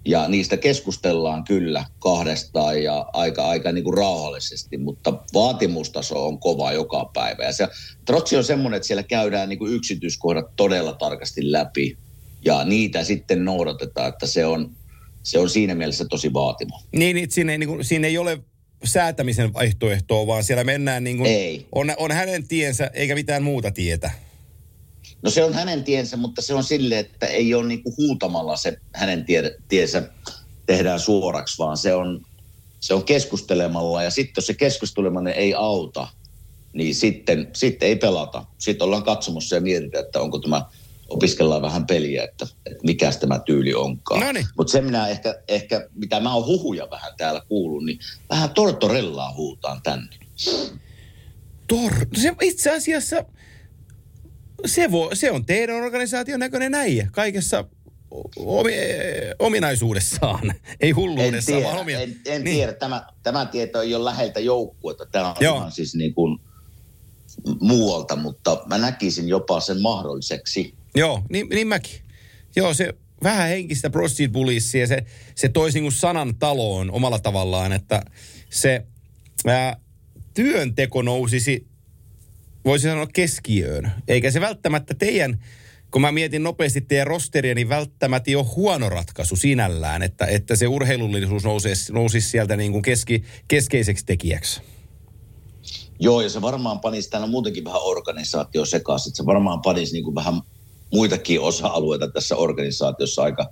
Ja 0.09 0.29
niistä 0.29 0.57
keskustellaan 0.57 1.45
kyllä 1.45 1.85
kahdestaan 1.99 2.83
ja 2.83 3.07
aika, 3.13 3.49
aika 3.49 3.73
niin 3.73 3.85
kuin 3.85 3.97
rauhallisesti, 3.99 4.79
mutta 4.79 5.13
vaatimustaso 5.35 6.27
on 6.27 6.39
kova 6.39 6.73
joka 6.73 7.11
päivä. 7.15 7.45
Ja 7.45 7.53
se, 7.53 7.69
Trotsi 8.05 8.37
on 8.37 8.45
semmoinen, 8.45 8.77
että 8.77 8.87
siellä 8.87 9.03
käydään 9.03 9.49
niin 9.49 9.59
kuin 9.59 9.75
yksityiskohdat 9.75 10.57
todella 10.57 10.93
tarkasti 10.93 11.53
läpi 11.53 11.97
ja 12.45 12.65
niitä 12.65 13.05
sitten 13.05 13.45
noudatetaan, 13.45 14.09
että 14.09 14.27
se 14.27 14.47
on, 14.47 14.71
se 15.23 15.39
on 15.39 15.51
siinä 15.51 15.75
mielessä 15.75 16.05
tosi 16.05 16.33
vaatima. 16.33 16.83
Niin, 16.93 17.17
niin 17.17 17.31
siinä, 17.31 17.53
ei, 17.53 17.59
niin 17.59 17.69
kuin, 17.69 17.85
siinä 17.85 18.07
ei 18.07 18.19
ole 18.19 18.39
säätämisen 18.85 19.55
vaihtoehtoa, 19.55 20.27
vaan 20.27 20.45
siellä 20.45 20.65
mennään 20.65 21.05
niin 21.05 21.19
kuin, 21.19 21.31
ei. 21.31 21.67
On, 21.73 21.95
on 21.97 22.13
hänen 22.13 22.49
tiensä 22.49 22.91
eikä 22.95 23.15
mitään 23.15 23.43
muuta 23.43 23.71
tietä. 23.71 24.11
No 25.23 25.31
se 25.31 25.45
on 25.45 25.55
hänen 25.55 25.85
tiensä, 25.85 26.17
mutta 26.17 26.43
se 26.43 26.55
on 26.55 26.65
sille, 26.65 26.99
että 26.99 27.27
ei 27.27 27.55
ole 27.55 27.67
niin 27.67 27.83
kuin 27.83 27.95
huutamalla 27.97 28.57
se 28.57 28.77
hänen 28.95 29.25
tie, 29.25 29.57
tiensä 29.69 30.03
tehdään 30.67 31.01
suoraksi, 31.01 31.59
vaan 31.59 31.77
se 31.77 31.95
on, 31.95 32.27
se 32.81 32.95
on 32.95 33.05
keskustelemalla. 33.05 34.03
Ja 34.03 34.11
sitten 34.11 34.33
jos 34.37 34.47
se 34.47 34.55
keskusteleminen 34.55 35.35
ei 35.35 35.55
auta, 35.55 36.09
niin 36.73 36.95
sitten, 36.95 37.51
sitten 37.53 37.89
ei 37.89 37.97
pelata. 37.97 38.45
Sitten 38.59 38.85
ollaan 38.85 39.03
katsomassa 39.03 39.55
ja 39.55 39.61
mietitään, 39.61 40.05
että 40.05 40.21
onko 40.21 40.39
tämä, 40.39 40.67
opiskellaan 41.09 41.63
vähän 41.63 41.87
peliä, 41.87 42.25
että, 42.25 42.47
että 42.67 42.85
mikä 42.85 43.13
tämä 43.21 43.39
tyyli 43.39 43.75
onkaan. 43.75 44.21
Mutta 44.57 44.71
se 44.71 44.81
minä 44.81 45.09
ehkä, 45.09 45.43
ehkä, 45.49 45.89
mitä 45.95 46.21
mä 46.21 46.35
oon 46.35 46.47
huhuja 46.47 46.91
vähän 46.91 47.13
täällä 47.17 47.43
kuullut, 47.49 47.85
niin 47.85 47.99
vähän 48.31 48.51
tortorellaa 48.51 49.35
huutaan 49.35 49.83
tänne. 49.83 50.17
Tor, 51.67 51.93
se 52.17 52.35
itse 52.43 52.77
asiassa 52.77 53.25
se, 54.67 54.91
vo, 54.93 55.11
se 55.13 55.31
on 55.31 55.45
teidän 55.45 55.77
organisaation 55.77 56.41
näköinen 56.41 56.75
äijä 56.75 57.09
kaikessa 57.13 57.65
omi, 58.37 58.73
ominaisuudessaan, 59.39 60.55
ei 60.81 60.91
hulluudessaan, 60.91 61.37
en 61.37 61.45
tiedä, 61.45 61.65
vaan 61.65 61.79
omia. 61.81 62.01
En, 62.01 62.17
en 62.27 62.45
niin. 62.45 62.57
tiedä, 62.57 62.73
tämä, 62.73 63.07
tämä 63.23 63.47
tieto 63.47 63.83
ei 63.83 63.95
ole 63.95 64.05
läheltä 64.05 64.41
joukkuetta. 64.41 65.07
Tämä 65.07 65.31
on 65.31 65.37
Joo. 65.41 65.71
siis 65.71 65.95
niin 65.95 66.15
kuin, 66.15 66.39
muualta, 67.61 68.17
mutta 68.17 68.63
mä 68.67 68.79
näkisin 68.79 69.29
jopa 69.29 69.61
sen 69.61 69.83
mahdolliseksi. 69.83 70.75
Joo, 70.95 71.23
niin, 71.31 71.49
niin 71.49 71.67
mäkin. 71.67 72.01
Joo, 72.57 72.75
se 72.75 72.95
vähän 73.23 73.49
henkistä 73.49 73.91
proceed 73.91 74.31
bullissia, 74.31 74.87
se, 74.87 75.05
se 75.35 75.49
toisi 75.49 75.81
niin 75.81 75.93
sanan 75.93 76.35
taloon 76.39 76.91
omalla 76.91 77.19
tavallaan, 77.19 77.73
että 77.73 78.03
se 78.51 78.87
ää, 79.47 79.77
työnteko 80.35 81.03
nousisi, 81.03 81.67
voisi 82.69 82.89
sanoa 82.89 83.07
keskiöön. 83.07 83.93
Eikä 84.09 84.31
se 84.31 84.41
välttämättä 84.41 84.95
teidän, 84.95 85.45
kun 85.91 86.03
mä 86.03 86.13
mietin 86.13 86.43
nopeasti 86.43 86.81
teidän 86.81 87.07
rosteria, 87.07 87.55
niin 87.55 87.69
välttämättä 87.69 88.31
ei 88.31 88.37
ole 88.37 88.47
huono 88.57 88.89
ratkaisu 88.89 89.37
sinällään, 89.37 90.03
että, 90.03 90.27
että 90.27 90.57
se 90.57 90.67
urheilullisuus 90.67 91.45
nousisi, 91.45 91.93
nousisi 91.93 92.31
sieltä 92.31 92.57
niin 92.57 92.73
kuin 92.73 92.83
keski, 92.83 93.25
keskeiseksi 93.49 94.07
tekijäksi. 94.07 94.61
Joo, 96.01 96.21
ja 96.21 96.31
se 96.31 96.43
varmaan 96.43 96.81
panisi 96.81 97.11
täällä 97.11 97.27
muutenkin 97.27 97.65
vähän 97.65 97.83
organisaatio 97.83 98.65
sekaisin. 98.65 99.17
Se 99.17 99.27
varmaan 99.27 99.63
panisi 99.63 99.93
niin 99.93 100.05
kuin 100.05 100.15
vähän 100.15 100.41
muitakin 100.93 101.41
osa-alueita 101.41 102.09
tässä 102.11 102.37
organisaatiossa 102.37 103.23
aika, 103.23 103.51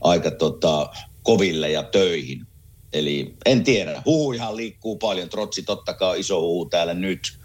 aika 0.00 0.30
tota, 0.30 0.90
koville 1.22 1.70
ja 1.70 1.82
töihin. 1.82 2.46
Eli 2.92 3.34
en 3.46 3.64
tiedä. 3.64 4.02
Huhuihan 4.06 4.56
liikkuu 4.56 4.96
paljon. 4.96 5.28
Trotsi 5.28 5.62
totta 5.62 5.94
kai 5.94 6.10
on 6.10 6.18
iso 6.18 6.40
huhu 6.40 6.66
täällä 6.66 6.94
nyt. 6.94 7.38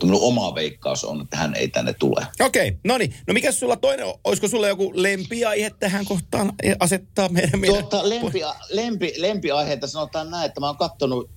Mutta 0.00 0.12
minun 0.12 0.28
oma 0.28 0.54
veikkaus 0.54 1.04
on, 1.04 1.20
että 1.20 1.36
hän 1.36 1.54
ei 1.54 1.68
tänne 1.68 1.92
tule. 1.92 2.26
Okei, 2.40 2.68
okay, 2.68 2.80
no 2.84 2.98
niin. 2.98 3.14
No 3.26 3.34
mikä 3.34 3.52
sulla 3.52 3.76
toinen, 3.76 4.06
olisiko 4.24 4.48
sulla 4.48 4.68
joku 4.68 4.92
lempiaihe 4.94 5.70
tähän 5.80 6.04
kohtaan 6.04 6.52
asettaa 6.80 7.28
meidän... 7.28 7.60
meidän... 7.60 7.78
Tuota, 7.78 8.08
lempi, 8.08 8.40
lempi, 8.70 9.12
lempiaiheita 9.16 9.86
sanotaan 9.86 10.30
näin, 10.30 10.46
että 10.46 10.60
mä 10.60 10.66
oon 10.66 10.76
katsonut 10.76 11.30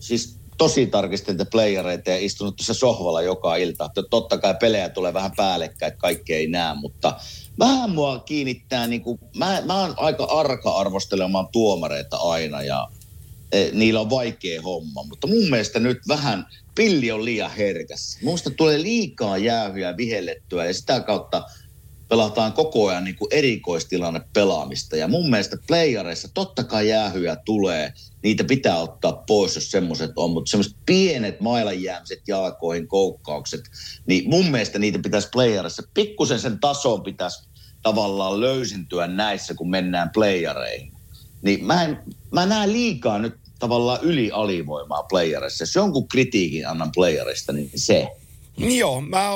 siis 0.00 0.38
tosi 0.58 0.86
tarkasti 0.86 1.32
niitä 1.32 1.44
playereita 1.44 2.10
ja 2.10 2.18
istunut 2.18 2.56
tuossa 2.56 2.74
sohvalla 2.74 3.22
joka 3.22 3.56
ilta. 3.56 3.90
Totta 4.10 4.38
kai 4.38 4.54
pelejä 4.60 4.88
tulee 4.88 5.14
vähän 5.14 5.32
päällekkäin, 5.36 5.92
että 5.92 6.00
kaikki 6.00 6.34
ei 6.34 6.46
näe, 6.46 6.74
mutta 6.74 7.16
vähän 7.58 7.90
mua 7.90 8.18
kiinnittää, 8.18 8.86
niin 8.86 9.02
kuin, 9.02 9.18
mä, 9.36 9.62
mä 9.64 9.80
oon 9.80 9.94
aika 9.96 10.24
arka 10.24 10.70
arvostelemaan 10.70 11.48
tuomareita 11.52 12.16
aina 12.16 12.62
ja 12.62 12.88
niillä 13.72 14.00
on 14.00 14.10
vaikea 14.10 14.62
homma, 14.62 15.02
mutta 15.08 15.26
mun 15.26 15.50
mielestä 15.50 15.80
nyt 15.80 15.98
vähän 16.08 16.46
pilli 16.74 17.10
on 17.10 17.24
liian 17.24 17.50
herkäs. 17.50 18.18
Musta 18.22 18.50
tulee 18.50 18.82
liikaa 18.82 19.38
jäähyä 19.38 19.96
vihellettyä 19.96 20.64
ja 20.64 20.74
sitä 20.74 21.00
kautta 21.00 21.42
pelataan 22.08 22.52
koko 22.52 22.88
ajan 22.88 23.04
niin 23.04 23.16
kuin 23.16 23.28
erikoistilanne 23.32 24.20
pelaamista. 24.32 24.96
Ja 24.96 25.08
mun 25.08 25.30
mielestä 25.30 25.56
playareissa 25.66 26.28
totta 26.34 26.64
kai 26.64 26.88
jäähyjä 26.88 27.36
tulee, 27.36 27.92
niitä 28.22 28.44
pitää 28.44 28.78
ottaa 28.78 29.12
pois, 29.12 29.54
jos 29.54 29.70
semmoiset 29.70 30.10
on, 30.16 30.30
mutta 30.30 30.50
semmoiset 30.50 30.76
pienet 30.86 31.40
mailanjäämiset 31.40 32.22
jalkoihin, 32.28 32.88
koukkaukset, 32.88 33.60
niin 34.06 34.30
mun 34.30 34.50
mielestä 34.50 34.78
niitä 34.78 34.98
pitäisi 34.98 35.28
playerissa, 35.32 35.82
pikkusen 35.94 36.40
sen 36.40 36.60
tason 36.60 37.02
pitäisi 37.02 37.48
tavallaan 37.82 38.40
löysintyä 38.40 39.06
näissä, 39.06 39.54
kun 39.54 39.70
mennään 39.70 40.10
playereihin. 40.14 40.92
Niin 41.42 41.64
mä, 41.64 41.84
en, 41.84 41.98
mä 42.32 42.46
näen 42.46 42.72
liikaa 42.72 43.18
nyt 43.18 43.34
tavallaan 43.58 43.98
yli-alivoimaa 44.02 45.02
playerissa. 45.02 45.62
Jos 45.62 45.74
jonkun 45.74 46.08
kritiikin 46.08 46.68
annan 46.68 46.92
playerista, 46.94 47.52
niin 47.52 47.70
se. 47.74 48.08
Joo, 48.58 49.00
mä 49.00 49.30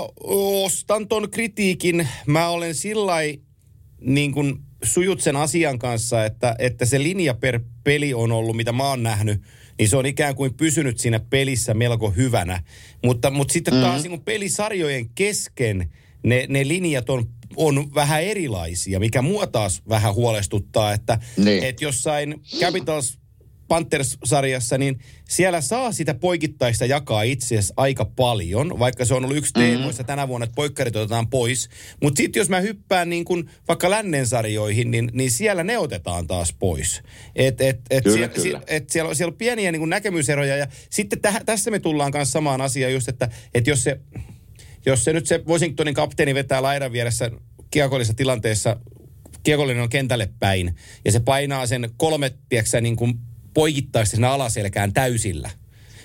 ostan 0.64 1.08
ton 1.08 1.30
kritiikin. 1.30 2.08
Mä 2.26 2.48
olen 2.48 2.74
sillä 2.74 3.14
niin 4.00 4.32
kuin 4.32 4.58
sujut 4.84 5.20
sen 5.20 5.36
asian 5.36 5.78
kanssa, 5.78 6.24
että, 6.24 6.56
että 6.58 6.84
se 6.84 7.02
linja 7.02 7.34
per 7.34 7.60
peli 7.84 8.14
on 8.14 8.32
ollut, 8.32 8.56
mitä 8.56 8.72
mä 8.72 8.88
oon 8.88 9.02
nähnyt, 9.02 9.42
niin 9.78 9.88
se 9.88 9.96
on 9.96 10.06
ikään 10.06 10.34
kuin 10.34 10.54
pysynyt 10.54 10.98
siinä 10.98 11.20
pelissä 11.20 11.74
melko 11.74 12.10
hyvänä. 12.10 12.62
Mutta, 13.04 13.30
mutta 13.30 13.52
sitten 13.52 13.80
taas 13.80 14.02
mm-hmm. 14.02 14.10
niin 14.10 14.24
pelisarjojen 14.24 15.08
kesken 15.08 15.92
ne, 16.22 16.46
ne 16.48 16.68
linjat 16.68 17.10
on, 17.10 17.24
on 17.56 17.94
vähän 17.94 18.22
erilaisia, 18.22 19.00
mikä 19.00 19.22
mua 19.22 19.46
taas 19.46 19.82
vähän 19.88 20.14
huolestuttaa, 20.14 20.92
että, 20.92 21.18
niin. 21.36 21.64
että 21.64 21.84
jossain 21.84 22.42
Capitals 22.60 23.18
Panthers-sarjassa, 23.68 24.78
niin 24.78 24.98
siellä 25.28 25.60
saa 25.60 25.92
sitä 25.92 26.14
poikittaista 26.14 26.86
jakaa 26.86 27.22
itse 27.22 27.46
asiassa 27.46 27.74
aika 27.76 28.04
paljon, 28.04 28.78
vaikka 28.78 29.04
se 29.04 29.14
on 29.14 29.24
ollut 29.24 29.36
yksi 29.36 29.52
mm-hmm. 29.56 29.70
teemoista 29.70 30.04
tänä 30.04 30.28
vuonna, 30.28 30.44
että 30.44 30.54
poikkarit 30.54 30.96
otetaan 30.96 31.30
pois. 31.30 31.68
Mutta 32.02 32.16
sitten 32.16 32.40
jos 32.40 32.48
mä 32.48 32.60
hyppään 32.60 33.08
niin 33.10 33.24
kun 33.24 33.50
vaikka 33.68 33.90
lännen 33.90 34.26
sarjoihin, 34.26 34.90
niin, 34.90 35.10
niin 35.12 35.30
siellä 35.30 35.64
ne 35.64 35.78
otetaan 35.78 36.26
taas 36.26 36.52
pois. 36.58 37.02
Et, 37.36 37.60
et, 37.60 37.80
et 37.90 38.04
kyllä, 38.04 38.16
siellä, 38.16 38.34
kyllä. 38.34 38.62
Et 38.66 38.90
siellä, 38.90 39.14
siellä 39.14 39.32
on 39.32 39.38
pieniä 39.38 39.72
niin 39.72 39.88
näkemyseroja 39.88 40.56
ja 40.56 40.66
sitten 40.90 41.20
täh, 41.20 41.40
tässä 41.46 41.70
me 41.70 41.78
tullaan 41.78 42.12
myös 42.14 42.32
samaan 42.32 42.60
asiaan 42.60 42.92
just, 42.92 43.08
että, 43.08 43.28
että 43.54 43.70
jos 43.70 43.84
se 43.84 44.00
jos 44.86 45.04
se 45.04 45.12
nyt 45.12 45.26
se 45.26 45.40
Washingtonin 45.46 45.94
kapteeni 45.94 46.34
vetää 46.34 46.62
laidan 46.62 46.92
vieressä 46.92 47.30
kiekollisessa 47.70 48.14
tilanteessa 48.16 48.76
kiekollinen 49.42 49.82
on 49.82 49.88
kentälle 49.88 50.28
päin 50.38 50.74
ja 51.04 51.12
se 51.12 51.20
painaa 51.20 51.66
sen 51.66 51.90
kolme, 51.96 52.32
tiedätkö, 52.48 52.80
niin 52.80 52.96
kuin 52.96 53.14
poikittaisi 53.58 54.10
sinne 54.10 54.26
alaselkään 54.26 54.92
täysillä. 54.92 55.50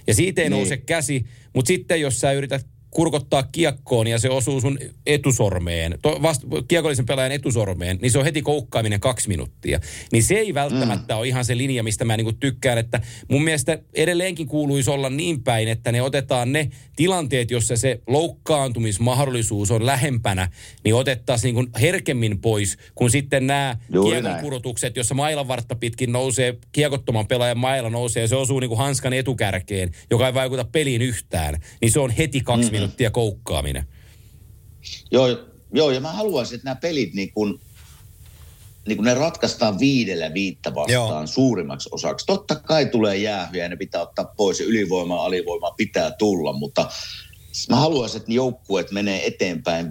Ja 0.08 0.14
siitä 0.14 0.42
ei 0.42 0.50
niin. 0.50 0.58
nouse 0.58 0.78
käsi, 0.78 1.26
mutta 1.54 1.68
sitten 1.68 2.02
jos 2.02 2.22
sä 2.22 2.32
yrität 2.32 2.68
kurkottaa 2.94 3.44
kiekkoon 3.44 4.08
ja 4.08 4.20
se 4.20 4.30
osuu 4.30 4.62
sun 4.62 4.80
etusormeen, 5.06 5.98
to, 6.02 6.22
vast, 6.22 6.42
kiekollisen 6.68 7.06
pelaajan 7.06 7.32
etusormeen, 7.32 8.00
niin 8.02 8.12
se 8.12 8.20
on 8.20 8.26
heti 8.26 8.42
koukkaaminen 8.42 9.00
kaksi 9.00 9.28
minuuttia. 9.28 9.80
Niin 10.12 10.24
se 10.24 10.36
ei 10.36 10.54
välttämättä 10.54 11.14
mm. 11.14 11.20
ole 11.20 11.28
ihan 11.28 11.46
se 11.46 11.58
linja, 11.58 11.84
mistä 11.84 12.06
mä 12.06 12.18
niinku 12.18 12.34
tykkään, 12.34 12.78
että 12.78 13.02
mun 13.28 13.44
mielestä 13.44 13.80
edelleenkin 13.94 14.48
kuuluisi 14.48 14.90
olla 14.90 15.10
niin 15.10 15.44
päin, 15.44 15.68
että 15.68 15.92
ne 15.92 16.02
otetaan 16.02 16.52
ne 16.52 16.70
tilanteet, 16.96 17.52
jossa 17.52 17.78
se 17.78 18.02
loukkaantumismahdollisuus 18.08 19.72
on 19.72 19.86
lähempänä, 19.86 20.50
niin 20.84 20.96
otettaisiin 20.96 21.56
niinku 21.56 21.80
herkemmin 21.82 22.42
pois, 22.42 22.78
kun 22.96 23.12
sitten 23.12 23.48
nämä 23.48 23.78
kiekon 24.10 24.36
kurotukset, 24.42 24.96
jossa 24.96 25.16
mailanvartta 25.16 25.76
pitkin 25.76 26.12
nousee, 26.12 26.58
kiekottoman 26.72 27.28
pelaajan 27.28 27.58
maila 27.58 27.90
nousee 27.90 28.22
ja 28.22 28.28
se 28.28 28.36
osuu 28.36 28.60
niinku 28.60 28.76
hanskan 28.76 29.14
etukärkeen, 29.14 29.92
joka 30.10 30.28
ei 30.28 30.34
vaikuta 30.34 30.64
peliin 30.64 31.02
yhtään, 31.02 31.62
niin 31.82 31.92
se 31.92 32.00
on 32.00 32.12
heti 32.12 32.42
kaksi 32.42 32.72
mm-hmm 32.72 32.83
minuuttia 32.84 33.12
koukkaaminen. 33.12 33.88
Joo, 35.12 35.28
joo, 35.74 35.92
ja 35.92 36.00
mä 36.00 36.12
haluaisin, 36.12 36.56
että 36.56 36.66
nämä 36.66 36.76
pelit 36.76 37.14
niin 37.14 37.34
kun, 37.34 37.60
niin 38.88 38.98
kun 38.98 39.06
ne 39.06 39.14
ratkaistaan 39.14 39.80
viidellä 39.80 40.34
viittä 40.34 40.76
vastaan 40.76 41.22
joo. 41.22 41.28
suurimmaksi 41.28 41.90
osaksi. 41.92 42.26
Totta 42.26 42.56
kai 42.56 42.86
tulee 42.86 43.18
jäähyjä 43.18 43.64
ja 43.64 43.70
ne 43.70 43.76
pitää 43.76 44.02
ottaa 44.02 44.34
pois 44.38 44.60
ja 44.60 44.66
ylivoimaa, 44.66 45.26
alivoimaa 45.26 45.72
pitää 45.72 46.12
tulla, 46.12 46.54
mutta 46.54 46.90
Mä 47.70 47.76
haluaisin, 47.76 48.18
että 48.18 48.34
joukkueet 48.34 48.92
menee 48.92 49.28
eteenpäin 49.28 49.86
5-5 49.86 49.90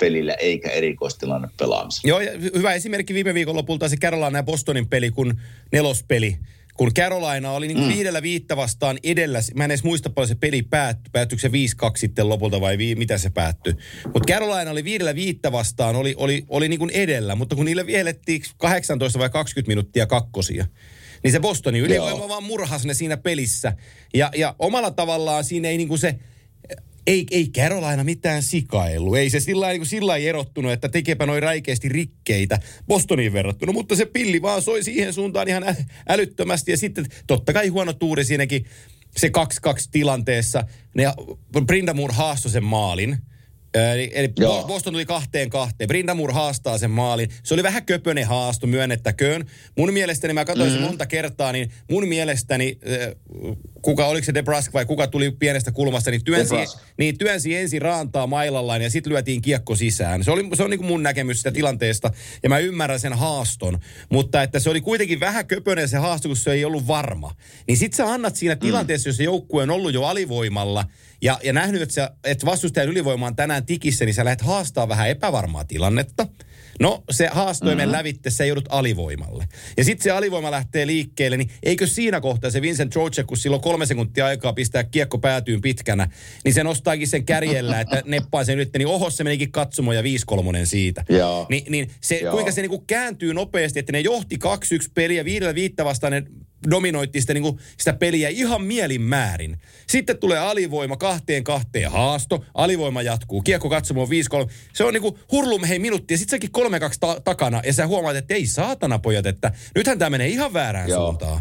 pelillä 0.00 0.34
eikä 0.34 0.70
erikoistilanne 0.70 1.48
pelaamisella. 1.56 2.08
Joo, 2.08 2.20
ja 2.20 2.32
hyvä 2.54 2.74
esimerkki 2.74 3.14
viime 3.14 3.34
viikonlopulta 3.34 3.88
se 3.88 3.96
Carolina 3.96 4.38
ja 4.38 4.42
Bostonin 4.42 4.88
peli, 4.88 5.10
kun 5.10 5.40
nelospeli 5.72 6.38
kun 6.76 6.94
Carolina 6.94 7.52
oli 7.52 7.68
niin 7.68 7.80
mm. 7.80 7.88
viidellä 7.88 8.22
viittä 8.22 8.56
vastaan 8.56 8.98
edellä, 9.02 9.40
mä 9.54 9.64
en 9.64 9.70
edes 9.70 9.84
muista 9.84 10.10
paljon 10.10 10.28
se 10.28 10.34
peli 10.34 10.62
päättyi, 10.62 11.10
päättyykö 11.12 11.40
se 11.40 11.48
5-2 11.48 11.52
sitten 11.96 12.28
lopulta 12.28 12.60
vai 12.60 12.78
vi, 12.78 12.94
mitä 12.94 13.18
se 13.18 13.30
päättyi. 13.30 13.74
Mutta 14.04 14.32
Carolina 14.32 14.70
oli 14.70 14.84
viidellä 14.84 15.14
viittä 15.14 15.52
vastaan, 15.52 15.96
oli, 15.96 16.14
oli, 16.16 16.44
oli 16.48 16.68
niin 16.68 16.78
kuin 16.78 16.90
edellä, 16.90 17.34
mutta 17.34 17.56
kun 17.56 17.64
niille 17.64 17.86
vielettiin 17.86 18.42
18 18.58 19.18
vai 19.18 19.30
20 19.30 19.68
minuuttia 19.68 20.06
kakkosia, 20.06 20.66
niin 21.24 21.32
se 21.32 21.40
Bostonin 21.40 21.82
ylivoima 21.82 22.28
vaan 22.28 22.44
murhasi 22.44 22.88
ne 22.88 22.94
siinä 22.94 23.16
pelissä. 23.16 23.72
Ja, 24.14 24.30
ja 24.36 24.54
omalla 24.58 24.90
tavallaan 24.90 25.44
siinä 25.44 25.68
ei 25.68 25.76
niin 25.76 25.88
kuin 25.88 25.98
se 25.98 26.18
ei, 27.06 27.26
ei 27.30 27.48
Carolina 27.48 28.04
mitään 28.04 28.42
sikailu. 28.42 29.14
Ei 29.14 29.30
se 29.30 29.40
sillä 29.40 29.68
niin 29.68 29.86
sillä 29.86 30.16
erottunut, 30.16 30.72
että 30.72 30.88
tekepä 30.88 31.26
noin 31.26 31.42
räikeästi 31.42 31.88
rikkeitä 31.88 32.58
Bostoniin 32.86 33.32
verrattuna. 33.32 33.72
Mutta 33.72 33.96
se 33.96 34.06
pilli 34.06 34.42
vaan 34.42 34.62
soi 34.62 34.84
siihen 34.84 35.12
suuntaan 35.12 35.48
ihan 35.48 35.76
älyttömästi. 36.08 36.70
Ja 36.70 36.76
sitten 36.76 37.06
totta 37.26 37.52
kai 37.52 37.68
huono 37.68 37.92
tuuri 37.92 38.24
siinäkin 38.24 38.64
se 39.16 39.28
2-2 39.28 39.30
tilanteessa. 39.90 40.64
Ne, 40.94 41.04
Brindamur 41.66 42.12
haastoi 42.12 42.52
sen 42.52 42.64
maalin. 42.64 43.16
Eli, 43.74 44.10
eli 44.14 44.28
Boston 44.66 44.92
tuli 44.92 45.06
kahteen 45.06 45.50
kahteen. 45.50 45.88
Brindamur 45.88 46.32
haastaa 46.32 46.78
sen 46.78 46.90
maalin. 46.90 47.28
Se 47.42 47.54
oli 47.54 47.62
vähän 47.62 47.86
köpönen 47.86 48.26
haasto, 48.26 48.66
myönnettäköön. 48.66 49.44
Mun 49.76 49.92
mielestäni, 49.92 50.34
mä 50.34 50.44
katsoin 50.44 50.70
mm-hmm. 50.70 50.86
monta 50.86 51.06
kertaa, 51.06 51.52
niin 51.52 51.70
mun 51.90 52.08
mielestäni, 52.08 52.78
kuka, 53.82 54.06
oliko 54.06 54.24
se 54.24 54.34
DeBrusk 54.34 54.74
vai 54.74 54.86
kuka 54.86 55.06
tuli 55.06 55.30
pienestä 55.30 55.72
kulmasta, 55.72 56.10
niin 56.10 56.24
työnsi, 56.24 56.54
niin 56.98 57.18
työnsi 57.18 57.56
ensin 57.56 57.82
raantaa 57.82 58.26
mailallaan 58.26 58.82
ja 58.82 58.90
sitten 58.90 59.12
lyötiin 59.12 59.42
kiekko 59.42 59.76
sisään. 59.76 60.24
Se, 60.24 60.30
oli, 60.30 60.48
se 60.54 60.62
on 60.62 60.70
niin 60.70 60.78
kuin 60.78 60.88
mun 60.88 61.02
näkemys 61.02 61.36
sitä 61.36 61.52
tilanteesta 61.52 62.10
ja 62.42 62.48
mä 62.48 62.58
ymmärrän 62.58 63.00
sen 63.00 63.12
haaston. 63.12 63.78
Mutta 64.08 64.42
että 64.42 64.60
se 64.60 64.70
oli 64.70 64.80
kuitenkin 64.80 65.20
vähän 65.20 65.46
köpönen 65.46 65.88
se 65.88 65.96
haasto, 65.96 66.28
kun 66.28 66.36
se 66.36 66.52
ei 66.52 66.64
ollut 66.64 66.86
varma. 66.86 67.34
Niin 67.66 67.76
sit 67.76 67.92
sä 67.92 68.12
annat 68.12 68.36
siinä 68.36 68.54
mm. 68.54 68.60
tilanteessa, 68.60 69.08
mm. 69.08 69.10
jos 69.10 69.16
se 69.16 69.24
joukkue 69.24 69.62
on 69.62 69.70
ollut 69.70 69.94
jo 69.94 70.04
alivoimalla– 70.04 70.84
ja, 71.22 71.38
ja 71.42 71.52
nähnyt, 71.52 71.82
että, 71.82 71.94
sä, 71.94 72.10
että 72.24 72.46
vastustajan 72.46 72.88
ylivoima 72.88 73.26
on 73.26 73.36
tänään 73.36 73.66
tikissä, 73.66 74.04
niin 74.04 74.14
sä 74.14 74.24
lähdet 74.24 74.40
haastaa 74.40 74.88
vähän 74.88 75.08
epävarmaa 75.08 75.64
tilannetta. 75.64 76.26
No 76.80 77.02
se 77.10 77.26
haastoimen 77.32 77.76
Mhm. 77.76 77.82
mm-hmm. 77.88 77.92
lävitte, 77.98 78.30
sä 78.30 78.44
joudut 78.44 78.64
alivoimalle. 78.68 79.48
Ja 79.76 79.84
sitten 79.84 80.04
se 80.04 80.10
alivoima 80.10 80.50
lähtee 80.50 80.86
liikkeelle, 80.86 81.36
niin 81.36 81.50
eikö 81.62 81.86
siinä 81.86 82.20
kohtaa 82.20 82.50
se 82.50 82.62
Vincent 82.62 82.92
Trocek, 82.92 83.26
kun 83.26 83.36
silloin 83.36 83.62
kolme 83.62 83.86
sekuntia 83.86 84.26
aikaa 84.26 84.52
pistää 84.52 84.84
kiekko 84.84 85.18
päätyyn 85.18 85.60
pitkänä, 85.60 86.08
niin 86.44 86.54
se 86.54 86.64
nostaakin 86.64 87.08
sen 87.08 87.24
kärjellä, 87.24 87.80
että 87.80 88.02
neppaa 88.06 88.44
sen 88.44 88.58
nyt, 88.58 88.70
niin 88.78 88.88
oho 88.88 89.10
se 89.10 89.24
menikin 89.24 89.52
katsomo 89.52 89.92
ja 89.92 90.02
5 90.02 90.26
kolmonen 90.26 90.66
siitä. 90.66 91.04
Ni, 91.48 91.64
niin 91.68 91.90
se, 92.00 92.20
kuinka 92.30 92.52
se 92.52 92.60
niinku 92.60 92.84
kääntyy 92.86 93.34
nopeasti, 93.34 93.78
että 93.78 93.92
ne 93.92 94.00
johti 94.00 94.36
2-1 94.36 94.90
peliä, 94.94 95.24
viidellä 95.24 95.54
viittä 95.54 95.84
vastaan 95.84 96.12
ne 96.12 96.22
dominoitti 96.70 97.20
sitä, 97.20 97.34
niinku, 97.34 97.58
sitä 97.78 97.92
peliä 97.92 98.28
ihan 98.28 98.62
mielin 98.62 99.02
määrin. 99.02 99.60
Sitten 99.86 100.18
tulee 100.18 100.38
alivoima 100.38 100.96
kahteen 100.96 101.44
kahteen 101.44 101.90
haasto, 101.90 102.44
alivoima 102.54 103.02
jatkuu, 103.02 103.42
kiekko 103.42 103.68
katsomo 103.70 104.04
5-3. 104.06 104.08
Se 104.72 104.84
on 104.84 104.92
niinku 104.92 105.18
hurlum 105.32 105.64
hei 105.64 105.78
minuutti 105.78 106.14
ja 106.14 106.18
sitten 106.18 106.36
sekin 106.36 106.50
3-2 106.50 106.96
ta- 107.00 107.20
takana 107.24 107.62
ja 107.64 107.72
sä 107.72 107.86
huomaat, 107.86 108.16
että 108.16 108.34
ei 108.34 108.46
saatana 108.46 108.98
pojat, 108.98 109.26
että 109.26 109.52
nythän 109.74 109.98
tämä 109.98 110.10
menee 110.10 110.28
ihan 110.28 110.52
väärään 110.52 110.88
Joo. 110.88 111.00
suuntaan. 111.06 111.40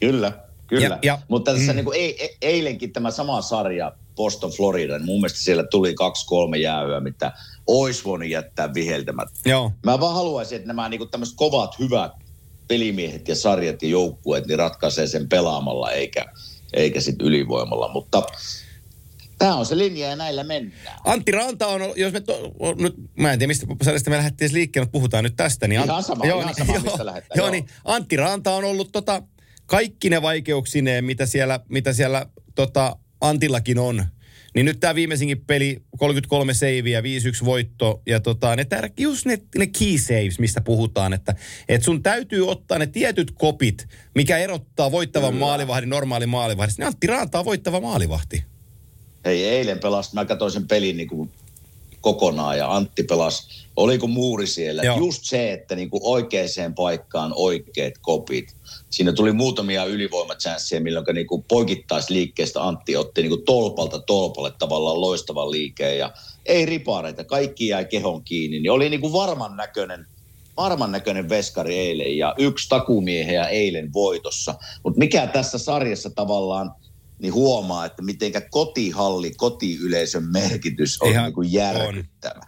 Kyllä, 0.00 0.32
kyllä. 0.66 0.86
Ja- 0.86 0.98
ja- 1.02 1.18
Mutta 1.28 1.52
tässä 1.54 1.72
mm. 1.72 1.76
niin 1.76 1.84
kuin 1.84 1.98
e- 2.00 2.24
e- 2.24 2.36
eilenkin 2.42 2.92
tämä 2.92 3.10
sama 3.10 3.42
sarja 3.42 3.92
Boston 4.16 4.50
Florida, 4.50 4.98
niin 4.98 5.06
mun 5.06 5.16
mielestä 5.20 5.38
siellä 5.38 5.64
tuli 5.70 5.94
kaksi-kolme 5.94 6.58
jäähyä, 6.58 7.00
mitä 7.00 7.32
olisi 7.66 8.04
voinut 8.04 8.28
jättää 8.28 8.74
viheltämättä. 8.74 9.50
Joo. 9.50 9.72
Mä 9.86 10.00
vaan 10.00 10.14
haluaisin, 10.14 10.56
että 10.56 10.66
nämä 10.66 10.88
niin 10.88 11.10
tämmöiset 11.10 11.36
kovat, 11.36 11.78
hyvät 11.78 12.12
pelimiehet 12.70 13.28
ja 13.28 13.34
sarjat 13.34 13.82
ja 13.82 13.88
joukkueet, 13.88 14.46
niin 14.46 14.58
ratkaisee 14.58 15.06
sen 15.06 15.28
pelaamalla 15.28 15.92
eikä, 15.92 16.24
eikä 16.72 17.00
sitten 17.00 17.26
ylivoimalla. 17.26 17.92
Mutta 17.92 18.22
tämä 19.38 19.54
on 19.54 19.66
se 19.66 19.78
linja 19.78 20.08
ja 20.08 20.16
näillä 20.16 20.44
mennään. 20.44 20.98
Antti 21.04 21.32
Ranta 21.32 21.66
on, 21.66 21.80
jos 21.96 22.12
me 22.12 22.20
to, 22.20 22.52
nyt, 22.78 22.94
mä 23.16 23.32
en 23.32 23.38
tiedä 23.38 23.48
mistä 23.48 23.66
sarjasta 23.82 24.10
me 24.10 24.16
lähdettiin 24.16 24.46
edes 24.46 24.54
liikkeelle, 24.54 24.84
mutta 24.84 24.92
puhutaan 24.92 25.24
nyt 25.24 25.36
tästä. 25.36 25.68
Niin 25.68 25.82
Ihan 25.84 26.02
sama, 26.02 26.24
ihan 26.24 26.54
sama, 26.54 26.78
mistä 26.78 27.06
lähdetään, 27.06 27.38
Joo, 27.38 27.46
joo. 27.46 27.50
niin 27.50 27.66
Antti 27.84 28.16
Ranta 28.16 28.52
on 28.52 28.64
ollut 28.64 28.92
tota, 28.92 29.22
kaikki 29.66 30.10
ne 30.10 30.22
vaikeuksineen, 30.22 31.04
mitä 31.04 31.26
siellä, 31.26 31.60
mitä 31.68 31.92
siellä 31.92 32.26
tota, 32.54 32.96
Antillakin 33.20 33.78
on. 33.78 34.04
Niin 34.54 34.66
nyt 34.66 34.80
tämä 34.80 34.94
viimeisinkin 34.94 35.44
peli, 35.46 35.82
33 35.98 36.54
seiviä, 36.54 37.00
5-1 37.00 37.04
voitto 37.44 38.02
ja 38.06 38.20
tota, 38.20 38.56
ne 38.56 38.64
tär, 38.64 38.90
just 38.98 39.26
ne, 39.26 39.38
ne 39.58 39.66
key 39.66 39.98
saves, 39.98 40.38
mistä 40.38 40.60
puhutaan, 40.60 41.12
että 41.12 41.34
et 41.68 41.82
sun 41.82 42.02
täytyy 42.02 42.48
ottaa 42.48 42.78
ne 42.78 42.86
tietyt 42.86 43.30
kopit, 43.30 43.88
mikä 44.14 44.38
erottaa 44.38 44.92
voittavan 44.92 45.32
Kyllä. 45.32 45.46
maalivahdin 45.46 45.90
normaali 45.90 46.26
maalivahdista. 46.26 46.82
Niin 46.82 46.86
Antti 46.86 47.06
Ranta 47.06 47.38
on 47.38 47.44
voittava 47.44 47.80
maalivahti. 47.80 48.44
Hei, 49.24 49.44
eilen 49.44 49.78
pelasi, 49.78 50.14
mä 50.14 50.24
katsoin 50.24 50.52
sen 50.52 50.68
pelin 50.68 50.96
niin 50.96 51.08
kuin 51.08 51.30
kokonaan 52.00 52.58
ja 52.58 52.76
Antti 52.76 53.02
pelasi, 53.02 53.66
oliko 53.76 54.06
muuri 54.06 54.46
siellä. 54.46 54.82
Joo. 54.82 54.98
Just 54.98 55.24
se, 55.24 55.52
että 55.52 55.76
niin 55.76 55.90
kuin 55.90 56.00
oikeaan 56.04 56.74
paikkaan 56.76 57.32
oikeat 57.36 57.94
kopit. 58.00 58.54
Siinä 58.90 59.12
tuli 59.12 59.32
muutamia 59.32 59.84
ylivoimachansseja, 59.84 60.80
milloin 60.80 61.06
niin 61.14 61.26
kuin 61.26 61.44
poikittaisliikkeestä 61.48 62.66
Antti 62.66 62.96
otti 62.96 63.22
niin 63.22 63.30
kuin 63.30 63.44
tolpalta 63.44 63.98
tolpalle 64.00 64.52
tavallaan 64.58 65.00
loistavan 65.00 65.50
liikkeen 65.50 65.98
ja 65.98 66.12
ei 66.46 66.66
ripareita, 66.66 67.24
kaikki 67.24 67.68
jäi 67.68 67.84
kehon 67.84 68.24
kiinni. 68.24 68.60
Niin 68.60 68.70
oli 68.70 68.88
niin 68.88 69.00
kuin 69.00 69.12
varman 69.12 69.56
näköinen 69.56 70.06
varman 70.56 70.92
näköinen 70.92 71.28
veskari 71.28 71.78
eilen 71.78 72.18
ja 72.18 72.34
yksi 72.38 72.68
takumieheä 72.68 73.44
eilen 73.48 73.92
voitossa. 73.92 74.54
Mutta 74.82 74.98
mikä 74.98 75.26
tässä 75.26 75.58
sarjassa 75.58 76.10
tavallaan 76.10 76.74
niin 77.20 77.34
huomaa, 77.34 77.84
että 77.84 78.02
mitenkä 78.02 78.40
kotihalli, 78.40 79.30
kotiyleisön 79.30 80.24
merkitys 80.24 81.02
on 81.02 81.10
Ihan 81.10 81.24
niin 81.24 81.34
kuin 81.34 81.52
järkyttävä. 81.52 82.40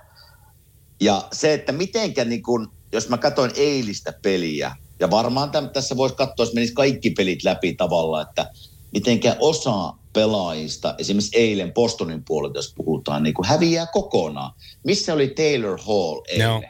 Ja 1.00 1.28
se, 1.32 1.54
että 1.54 1.72
mitenkä 1.72 2.24
niin 2.24 2.42
kuin, 2.42 2.66
jos 2.92 3.08
mä 3.08 3.18
katsoin 3.18 3.50
eilistä 3.56 4.12
peliä, 4.22 4.76
ja 5.00 5.10
varmaan 5.10 5.50
täm, 5.50 5.70
tässä 5.70 5.96
voisi 5.96 6.14
katsoa, 6.14 6.46
jos 6.46 6.54
menisi 6.54 6.74
kaikki 6.74 7.10
pelit 7.10 7.44
läpi 7.44 7.74
tavalla, 7.74 8.22
että 8.22 8.50
mitenkä 8.92 9.36
osa 9.40 9.94
pelaajista, 10.12 10.94
esimerkiksi 10.98 11.38
eilen 11.38 11.72
Bostonin 11.74 12.24
puolelta, 12.24 12.58
jos 12.58 12.74
puhutaan, 12.76 13.22
niin 13.22 13.34
kuin 13.34 13.46
häviää 13.48 13.86
kokonaan. 13.86 14.52
Missä 14.84 15.14
oli 15.14 15.28
Taylor 15.28 15.80
Hall 15.86 16.20
eilen? 16.28 16.44
Joo. 16.44 16.62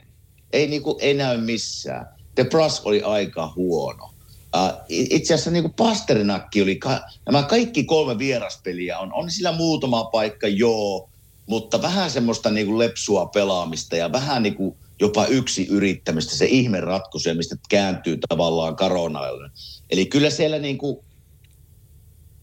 Ei, 0.52 0.66
niin 0.66 0.82
kuin, 0.82 0.96
ei 1.00 1.14
näy 1.14 1.40
missään. 1.40 2.06
The 2.34 2.44
Brus 2.44 2.80
oli 2.84 3.02
aika 3.02 3.52
huono. 3.56 4.11
Uh, 4.56 4.84
itse 4.88 5.34
asiassa 5.34 5.50
niin 5.50 5.62
kuin 5.62 5.74
Pasternakki 5.74 6.62
oli, 6.62 6.76
ka- 6.76 7.00
nämä 7.26 7.42
kaikki 7.42 7.84
kolme 7.84 8.18
vieraspeliä 8.18 8.98
on, 8.98 9.12
on 9.14 9.30
sillä 9.30 9.52
muutama 9.52 10.04
paikka, 10.04 10.48
joo, 10.48 11.10
mutta 11.46 11.82
vähän 11.82 12.10
semmoista 12.10 12.50
niin 12.50 12.66
kuin 12.66 12.78
lepsua 12.78 13.26
pelaamista 13.26 13.96
ja 13.96 14.12
vähän 14.12 14.42
niin 14.42 14.54
kuin 14.54 14.76
jopa 15.00 15.26
yksi 15.26 15.66
yrittämistä, 15.66 16.36
se 16.36 16.46
ihme 16.46 16.80
ratkaisu, 16.80 17.34
mistä 17.34 17.56
kääntyy 17.68 18.18
tavallaan 18.28 18.76
koronalle. 18.76 19.50
Eli 19.90 20.06
kyllä 20.06 20.30
siellä 20.30 20.58
niin 20.58 20.78
kuin, 20.78 20.96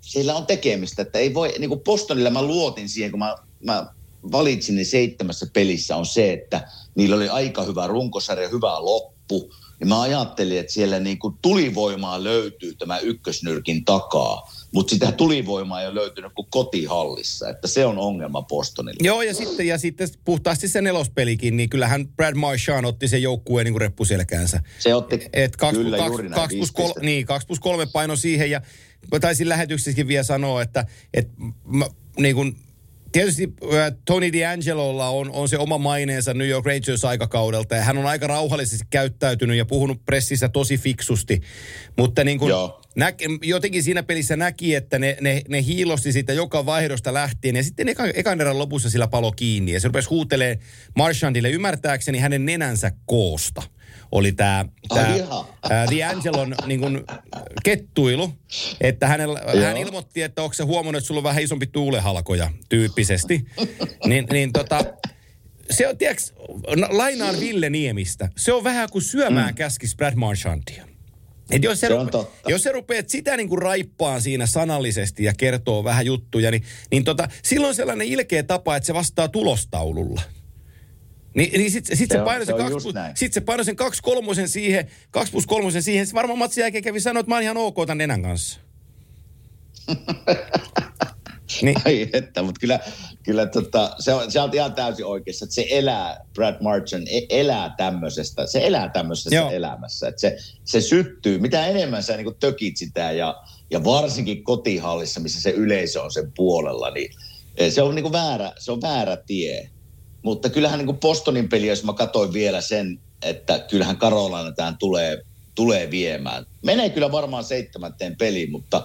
siellä 0.02 0.36
on 0.36 0.46
tekemistä, 0.46 1.02
että 1.02 1.20
ei 1.20 1.34
voi, 1.34 1.54
niin 1.60 1.70
kuin 1.70 1.84
Bostonilla 1.84 2.30
mä 2.30 2.42
luotin 2.42 2.90
siihen, 2.90 3.12
kun 3.12 3.20
mä, 3.20 3.36
mä 3.64 3.88
valitsin 4.32 4.76
ne 4.76 4.84
seitsemässä 4.84 5.48
pelissä, 5.54 5.96
on 5.96 6.06
se, 6.06 6.34
että 6.34 6.68
niillä 6.96 7.16
oli 7.16 7.30
aika 7.30 7.64
hyvä 7.64 7.88
runkosarja, 7.88 8.50
hyvä 8.50 8.86
loppu, 8.86 9.54
niin 9.80 9.88
mä 9.88 10.02
ajattelin, 10.02 10.60
että 10.60 10.74
siellä 10.74 11.00
niin 11.00 11.20
kuin 11.20 11.36
tulivoimaa 11.42 12.24
löytyy 12.24 12.76
tämä 12.76 13.00
ykkösnyrkin 13.00 13.86
takaa, 13.86 14.52
mutta 14.74 14.94
sitä 14.94 15.12
tulivoimaa 15.12 15.82
ei 15.82 15.88
ole 15.88 15.96
löytynyt 15.96 16.32
kuin 16.36 16.48
kotihallissa, 16.50 17.50
että 17.50 17.68
se 17.68 17.86
on 17.86 17.98
ongelma 17.98 18.42
Bostonilla. 18.42 18.98
Joo, 19.04 19.22
ja 19.22 19.34
sitten, 19.34 19.68
ja 19.68 19.78
sitten 19.78 20.10
puhtaasti 20.26 20.68
se 20.68 20.82
nelospelikin, 20.82 21.58
niin 21.58 21.70
kyllähän 21.70 22.08
Brad 22.08 22.36
Marchand 22.36 22.86
otti 22.86 23.08
sen 23.08 23.22
joukkueen 23.22 23.66
niin 23.66 23.82
reppuselkäänsä. 23.82 24.60
Se 24.80 24.96
otti, 24.96 25.20
Et 25.34 25.56
kaksi, 25.56 25.82
kyllä 25.82 25.98
kaksi, 25.98 26.12
juuri 26.12 26.30
kaksi, 26.30 26.58
plus 26.58 26.72
kol, 26.72 26.92
niin, 27.02 27.26
kaksi 27.26 27.48
plus 27.48 27.60
kolme 27.60 27.86
paino 27.86 28.16
siihen, 28.16 28.52
ja 28.52 28.62
mä 29.12 29.20
taisin 29.20 29.50
lähetyksessäkin 29.50 30.08
vielä 30.08 30.24
sanoa, 30.24 30.62
että, 30.62 30.86
että 31.14 31.34
mä, 31.66 31.88
niin 32.20 32.36
kuin, 32.36 32.56
tietysti 33.12 33.54
Tony 34.06 34.30
D'Angelolla 34.30 35.10
on, 35.10 35.32
on 35.32 35.50
se 35.50 35.58
oma 35.58 35.78
maineensa 35.78 36.34
New 36.34 36.48
York 36.48 36.66
Rangers 36.66 37.06
aikakaudelta, 37.06 37.76
ja 37.76 37.82
hän 37.82 37.98
on 37.98 38.06
aika 38.06 38.28
rauhallisesti 38.28 38.86
käyttäytynyt 38.90 39.58
ja 39.58 39.66
puhunut 39.66 40.06
pressissä 40.06 40.50
tosi 40.50 40.78
fiksusti, 40.78 41.42
mutta 41.98 42.24
niin 42.24 42.40
kuin. 42.40 42.50
Nä, 42.96 43.14
jotenkin 43.44 43.84
siinä 43.84 44.04
pelissä 44.04 44.36
näki, 44.36 44.76
että 44.76 45.00
ne, 45.00 45.18
ne, 45.22 45.42
ne 45.48 45.64
hiilosti 45.64 46.12
siitä 46.12 46.34
joka 46.34 46.66
vaihdosta 46.66 47.14
lähtien 47.14 47.56
ja 47.56 47.64
sitten 47.64 47.90
eka, 47.90 48.06
ekan 48.14 48.42
erän 48.42 48.60
lopussa 48.60 48.90
sillä 48.90 49.08
palo 49.08 49.32
kiinni 49.32 49.72
ja 49.72 49.80
se 49.80 49.88
rupesi 49.88 50.10
huutelee 50.10 50.60
Marchandille. 50.96 51.50
Ymmärtääkseni 51.50 52.20
hänen 52.20 52.46
nenänsä 52.46 52.92
koosta 53.06 53.64
oli 54.12 54.32
tämä 54.32 54.66
tää 54.90 55.16
D'Angelon 55.68 56.56
niin 56.68 56.80
kun, 56.80 57.06
kettuilu, 57.64 58.34
että 58.82 59.08
hänellä, 59.08 59.42
hän 59.66 59.78
ilmoitti, 59.78 60.22
että 60.22 60.42
onko 60.42 60.54
se 60.54 60.64
huomannut, 60.64 60.98
että 60.98 61.08
sulla 61.08 61.20
on 61.20 61.24
vähän 61.24 61.44
isompi 61.44 61.68
tuulehalkoja 61.68 62.50
tyyppisesti. 62.70 63.46
niin, 64.10 64.28
niin 64.32 64.54
tota, 64.54 64.84
se 65.70 65.88
on, 65.88 65.98
tiedätkö, 65.98 66.24
na- 66.76 66.88
lainaan 66.92 67.40
Ville 67.40 67.70
Niemistä. 67.70 68.30
Se 68.38 68.54
on 68.54 68.64
vähän 68.64 68.90
kuin 68.92 69.02
syömään 69.02 69.50
mm. 69.50 69.56
käskis 69.56 69.96
Brad 69.96 70.16
Marchandia. 70.16 70.90
Et 71.52 71.64
jos, 71.64 71.80
se 71.80 71.88
Se 71.88 71.94
rupe- 71.94 72.28
jos 72.48 72.64
sä 72.64 72.72
rupeat 72.72 73.10
sitä 73.10 73.38
niin 73.38 73.50
kuin 73.50 73.62
raippaan 73.62 74.22
siinä 74.22 74.46
sanallisesti 74.46 75.24
ja 75.24 75.34
kertoo 75.38 75.84
vähän 75.84 76.06
juttuja, 76.06 76.52
niin, 76.52 76.64
niin 76.92 77.04
tota, 77.04 77.28
silloin 77.44 77.76
sellainen 77.76 78.08
ilkeä 78.08 78.44
tapa, 78.44 78.76
että 78.76 78.88
se 78.88 78.94
vastaa 78.94 79.28
tulostaululla. 79.28 80.22
Ni, 81.34 81.52
niin 81.58 81.72
sit, 81.72 81.86
sit 81.86 82.12
se, 82.12 82.18
Se 82.18 82.24
painoi 82.24 82.46
se 82.46 82.54
kaksi, 82.54 82.72
plus, 82.72 82.96
sit 83.16 83.34
se 83.34 83.42
painoi 83.42 83.66
sen 83.66 83.76
kaksi 83.76 84.02
kolmosen 84.02 84.50
siihen, 84.50 84.88
kaksi 85.12 85.32
plus 85.32 85.46
kolmosen 85.46 85.84
siihen. 85.84 86.06
Sitten 86.06 86.16
varmaan 86.16 86.40
matsin 86.40 86.62
jälkeen 86.62 86.84
kävi 86.84 87.00
sanoa, 87.00 87.20
että 87.20 87.30
mä 87.30 87.36
oon 87.36 87.44
ihan 87.44 87.58
ok 87.58 87.76
tämän 87.88 87.98
nenän 87.98 88.22
kanssa. 88.22 88.60
niin, 91.62 91.76
Ai 91.86 92.10
että, 92.14 92.42
mutta 92.42 92.60
kyllä, 92.60 92.80
kyllä 93.24 93.46
tota, 93.46 93.96
se, 94.00 94.14
on, 94.14 94.32
se 94.32 94.40
on 94.40 94.50
ihan 94.54 94.74
täysin 94.74 95.06
oikeassa, 95.06 95.46
että 95.46 95.56
se 95.56 95.66
elää, 95.70 96.26
Brad 96.34 96.56
Marchand 96.62 97.08
e- 97.08 97.40
elää 97.40 97.74
tämmöisestä, 97.78 98.48
se 98.48 98.68
elää 98.68 98.90
tämmöisessä 98.90 99.36
Joo. 99.36 99.52
elämässä, 99.52 100.08
että 100.08 100.22
se, 100.22 100.38
se 100.64 100.82
syttyy, 100.82 101.40
mitä 101.40 101.66
enemmän 101.66 102.04
sä 102.04 102.18
niin 102.18 102.36
tökit 102.40 102.78
sitä 102.78 103.12
ja, 103.12 103.44
ja 103.72 103.84
varsinkin 103.84 104.44
kotihallissa, 104.44 105.20
missä 105.20 105.42
se 105.42 105.50
yleisö 105.50 106.02
on 106.02 106.12
sen 106.12 106.32
puolella, 106.36 106.92
niin 106.92 107.12
eh, 107.58 107.74
se 107.74 107.82
on 107.82 107.96
niin 107.96 108.12
väärä, 108.12 108.52
se 108.60 108.72
on 108.72 108.82
väärä 108.82 109.18
tie. 109.18 109.70
Mutta 110.22 110.50
kyllähän 110.50 110.86
niin 110.86 111.00
Bostonin 111.00 111.50
peli, 111.50 111.68
jos 111.68 111.84
mä 111.84 111.94
katsoin 111.94 112.34
vielä 112.34 112.62
sen, 112.62 113.00
että 113.22 113.60
kyllähän 113.60 113.98
Karolaina 113.98 114.52
tähän 114.52 114.78
tulee, 114.78 115.22
tulee 115.56 115.92
viemään. 115.92 116.46
Menee 116.66 116.90
kyllä 116.90 117.12
varmaan 117.12 117.44
seitsemänteen 117.44 118.16
peliin, 118.18 118.52
mutta, 118.52 118.84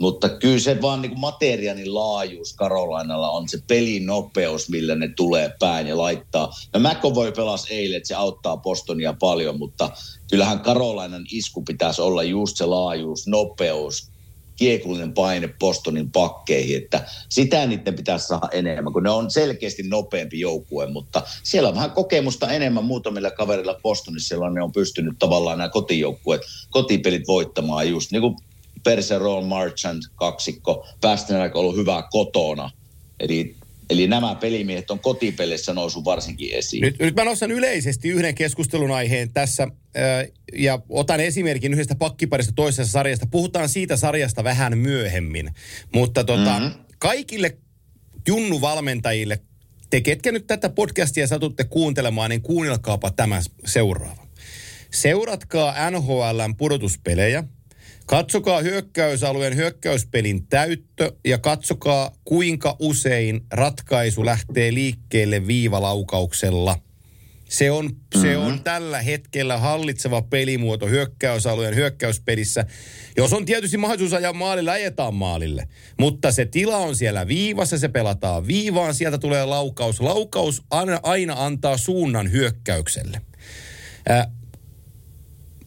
mutta 0.00 0.28
kyllä 0.28 0.58
se 0.58 0.82
vaan 0.82 1.02
niin 1.02 1.20
materiaalin 1.20 1.94
laajuus 1.94 2.54
Karolainalla 2.54 3.30
on 3.30 3.48
se 3.48 3.58
pelin 3.66 4.06
nopeus, 4.06 4.68
millä 4.68 4.94
ne 4.94 5.08
tulee 5.16 5.52
päin 5.58 5.86
ja 5.86 5.98
laittaa. 5.98 6.52
No 6.74 6.80
McAvoy 6.80 7.32
pelasi 7.32 7.74
eilen, 7.74 7.96
että 7.96 8.08
se 8.08 8.14
auttaa 8.14 8.56
Bostonia 8.56 9.14
paljon, 9.20 9.58
mutta 9.58 9.90
kyllähän 10.30 10.60
Karolainan 10.60 11.24
isku 11.32 11.62
pitäisi 11.62 12.02
olla 12.02 12.22
just 12.22 12.56
se 12.56 12.66
laajuus, 12.66 13.26
nopeus, 13.26 14.11
kiekullinen 14.56 15.14
paine 15.14 15.48
Bostonin 15.60 16.12
pakkeihin, 16.12 16.76
että 16.76 17.06
sitä 17.30 17.66
niiden 17.66 17.94
pitäisi 17.94 18.26
saada 18.26 18.48
enemmän, 18.52 18.92
kun 18.92 19.02
ne 19.02 19.10
on 19.10 19.30
selkeästi 19.30 19.82
nopeampi 19.82 20.40
joukkue, 20.40 20.86
mutta 20.86 21.22
siellä 21.44 21.68
on 21.68 21.74
vähän 21.74 21.90
kokemusta 21.90 22.52
enemmän 22.52 22.84
muutamilla 22.84 23.30
kaverilla 23.30 23.80
Bostonissa, 23.82 24.28
siellä 24.28 24.50
ne 24.50 24.62
on 24.62 24.72
pystynyt 24.72 25.14
tavallaan 25.18 25.58
nämä 25.58 25.68
kotijoukkueet, 25.68 26.42
kotipelit 26.70 27.26
voittamaan 27.28 27.88
just 27.88 28.12
niin 28.12 28.22
kuin 28.22 28.34
Perseron, 28.84 29.46
Marchand, 29.46 30.02
kaksikko, 30.14 30.86
Pasternak 31.00 31.56
on 31.56 31.60
ollut 31.60 31.76
hyvä 31.76 32.08
kotona, 32.10 32.70
eli 33.20 33.61
Eli 33.90 34.06
nämä 34.06 34.34
pelimiehet 34.34 34.90
on 34.90 35.00
kotipeleissä 35.00 35.72
nousu 35.72 36.04
varsinkin 36.04 36.54
esiin. 36.54 36.80
Nyt, 36.80 36.98
nyt 36.98 37.14
mä 37.14 37.24
nostan 37.24 37.50
yleisesti 37.50 38.08
yhden 38.08 38.34
keskustelun 38.34 38.90
aiheen 38.90 39.32
tässä 39.32 39.68
ja 40.52 40.78
otan 40.88 41.20
esimerkin 41.20 41.72
yhdestä 41.72 41.94
pakkiparista 41.94 42.52
toisesta 42.56 42.92
sarjasta. 42.92 43.26
Puhutaan 43.26 43.68
siitä 43.68 43.96
sarjasta 43.96 44.44
vähän 44.44 44.78
myöhemmin, 44.78 45.50
mutta 45.94 46.24
tota, 46.24 46.58
mm-hmm. 46.58 46.84
kaikille 46.98 47.56
junnuvalmentajille, 48.28 49.40
te 49.90 50.00
ketkä 50.00 50.32
nyt 50.32 50.46
tätä 50.46 50.68
podcastia 50.68 51.26
satutte 51.26 51.64
kuuntelemaan, 51.64 52.30
niin 52.30 52.42
kuunnelkaapa 52.42 53.10
tämä 53.10 53.42
seuraava. 53.66 54.26
Seuratkaa 54.90 55.90
NHLn 55.90 56.56
pudotuspelejä– 56.56 57.44
Katsokaa 58.12 58.60
hyökkäysalueen 58.60 59.56
hyökkäyspelin 59.56 60.46
täyttö 60.46 61.12
ja 61.24 61.38
katsokaa 61.38 62.12
kuinka 62.24 62.76
usein 62.78 63.40
ratkaisu 63.50 64.24
lähtee 64.24 64.74
liikkeelle 64.74 65.46
viivalaukauksella. 65.46 66.78
Se 67.48 67.70
on, 67.70 67.86
mm-hmm. 67.86 68.22
se 68.22 68.36
on 68.36 68.60
tällä 68.64 69.02
hetkellä 69.02 69.58
hallitseva 69.58 70.22
pelimuoto 70.22 70.86
hyökkäysalueen 70.86 71.74
hyökkäyspelissä. 71.74 72.66
Jos 73.16 73.32
on 73.32 73.44
tietysti 73.44 73.76
mahdollisuus 73.76 74.12
ajaa 74.12 74.32
maalille, 74.32 74.70
ajetaan 74.70 75.14
maalille. 75.14 75.68
Mutta 75.98 76.32
se 76.32 76.44
tila 76.44 76.76
on 76.76 76.96
siellä 76.96 77.28
viivassa, 77.28 77.78
se 77.78 77.88
pelataan 77.88 78.46
viivaan, 78.46 78.94
sieltä 78.94 79.18
tulee 79.18 79.44
laukaus. 79.44 80.00
Laukaus 80.00 80.62
aina, 80.70 81.00
aina 81.02 81.34
antaa 81.44 81.76
suunnan 81.76 82.32
hyökkäykselle. 82.32 83.20
Äh, 84.10 84.26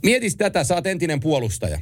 mietis 0.04 0.36
tätä, 0.36 0.64
sä 0.64 0.76
oot 0.76 0.88
entinen 0.88 1.20
puolustaja. 1.20 1.80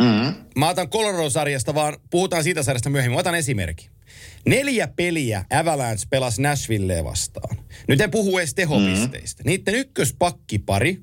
Mm. 0.00 0.34
Mä 0.56 0.68
otan 0.68 0.88
Colorado-sarjasta, 0.88 1.74
vaan 1.74 1.96
puhutaan 2.10 2.44
siitä 2.44 2.62
sarjasta 2.62 2.90
myöhemmin. 2.90 3.16
Mä 3.16 3.20
otan 3.20 3.34
esimerkki. 3.34 3.90
Neljä 4.46 4.88
peliä 4.88 5.44
Avalanche 5.50 6.04
pelasi 6.10 6.42
Nashville 6.42 7.04
vastaan. 7.04 7.56
Nyt 7.88 8.00
en 8.00 8.10
puhu 8.10 8.38
edes 8.38 8.54
tehopisteistä. 8.54 9.42
Mm. 9.42 9.46
Niiden 9.46 9.74
ykköspakkipari, 9.74 11.00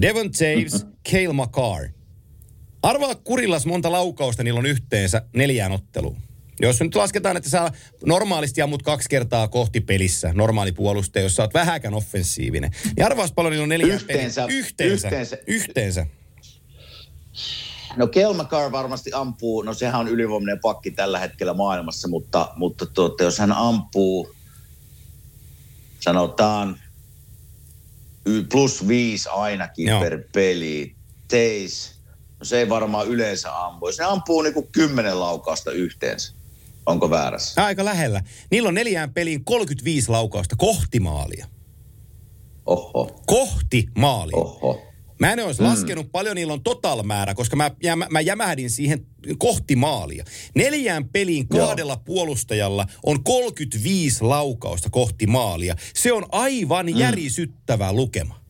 Devon 0.00 0.30
Taves, 0.30 0.72
mm-hmm. 0.72 0.96
Cale 1.08 1.32
McCarr. 1.32 1.88
Arvaa 2.82 3.14
kurillas 3.14 3.66
monta 3.66 3.92
laukausta 3.92 4.42
niillä 4.42 4.58
on 4.58 4.66
yhteensä 4.66 5.22
neljään 5.36 5.72
otteluun. 5.72 6.16
Jos 6.60 6.80
nyt 6.80 6.94
lasketaan, 6.94 7.36
että 7.36 7.50
sä 7.50 7.70
normaalisti 8.06 8.62
ammut 8.62 8.82
kaksi 8.82 9.08
kertaa 9.08 9.48
kohti 9.48 9.80
pelissä, 9.80 10.32
normaali 10.34 10.72
puolustaja, 10.72 11.22
jos 11.22 11.36
sä 11.36 11.42
oot 11.42 11.54
vähäkään 11.54 11.94
offensiivinen, 11.94 12.70
niin 12.96 13.06
arvaas 13.06 13.32
paljon 13.32 13.50
niillä 13.50 13.62
on 13.62 13.68
neljä 13.68 13.94
yhteensä, 13.94 14.42
peliä. 14.42 14.58
Yhteensä. 14.58 15.08
Yhteensä. 15.08 15.38
Yhteensä. 15.46 16.06
No 17.96 18.06
Kelmakar 18.06 18.72
varmasti 18.72 19.10
ampuu, 19.14 19.62
no 19.62 19.74
sehän 19.74 20.00
on 20.00 20.08
ylivoimainen 20.08 20.60
pakki 20.60 20.90
tällä 20.90 21.18
hetkellä 21.18 21.54
maailmassa, 21.54 22.08
mutta, 22.08 22.52
mutta 22.56 22.86
tuota, 22.86 23.24
jos 23.24 23.38
hän 23.38 23.52
ampuu, 23.52 24.34
sanotaan 26.00 26.80
plus 28.52 28.88
viisi 28.88 29.28
ainakin 29.28 29.86
Joo. 29.86 30.00
per 30.00 30.24
peli, 30.32 30.94
teis, 31.28 31.92
no 32.38 32.44
se 32.44 32.58
ei 32.58 32.68
varmaan 32.68 33.08
yleensä 33.08 33.64
ampu. 33.64 33.88
Jos 33.88 33.98
ne 33.98 34.04
ampuu 34.04 34.42
niinku 34.42 34.68
kymmenen 34.72 35.20
laukausta 35.20 35.70
yhteensä, 35.70 36.32
onko 36.86 37.10
väärässä? 37.10 37.64
Aika 37.64 37.84
lähellä. 37.84 38.22
Niillä 38.50 38.68
on 38.68 38.74
neljään 38.74 39.14
peliin 39.14 39.44
35 39.44 40.10
laukausta 40.10 40.56
kohti 40.58 41.00
maalia. 41.00 41.46
Oho. 42.66 43.22
Kohti 43.26 43.86
maalia. 43.98 44.36
Oho. 44.36 44.91
Mä 45.22 45.32
en 45.32 45.40
olisi 45.40 45.60
mm. 45.60 45.66
laskenut 45.66 46.12
paljon 46.12 46.36
niillä 46.36 46.52
on 46.52 46.62
total 46.62 47.02
määrä, 47.02 47.34
koska 47.34 47.56
mä, 47.56 47.70
mä, 47.96 48.06
mä 48.10 48.20
jämähdin 48.20 48.70
siihen 48.70 49.06
kohti 49.38 49.76
maalia. 49.76 50.24
Neljään 50.54 51.08
peliin 51.08 51.48
kahdella 51.48 51.92
Joo. 51.92 52.02
puolustajalla 52.04 52.86
on 53.06 53.24
35 53.24 54.24
laukausta 54.24 54.90
kohti 54.90 55.26
maalia. 55.26 55.76
Se 55.94 56.12
on 56.12 56.26
aivan 56.32 56.86
mm. 56.86 56.98
järisyttävä 56.98 57.92
lukema. 57.92 58.41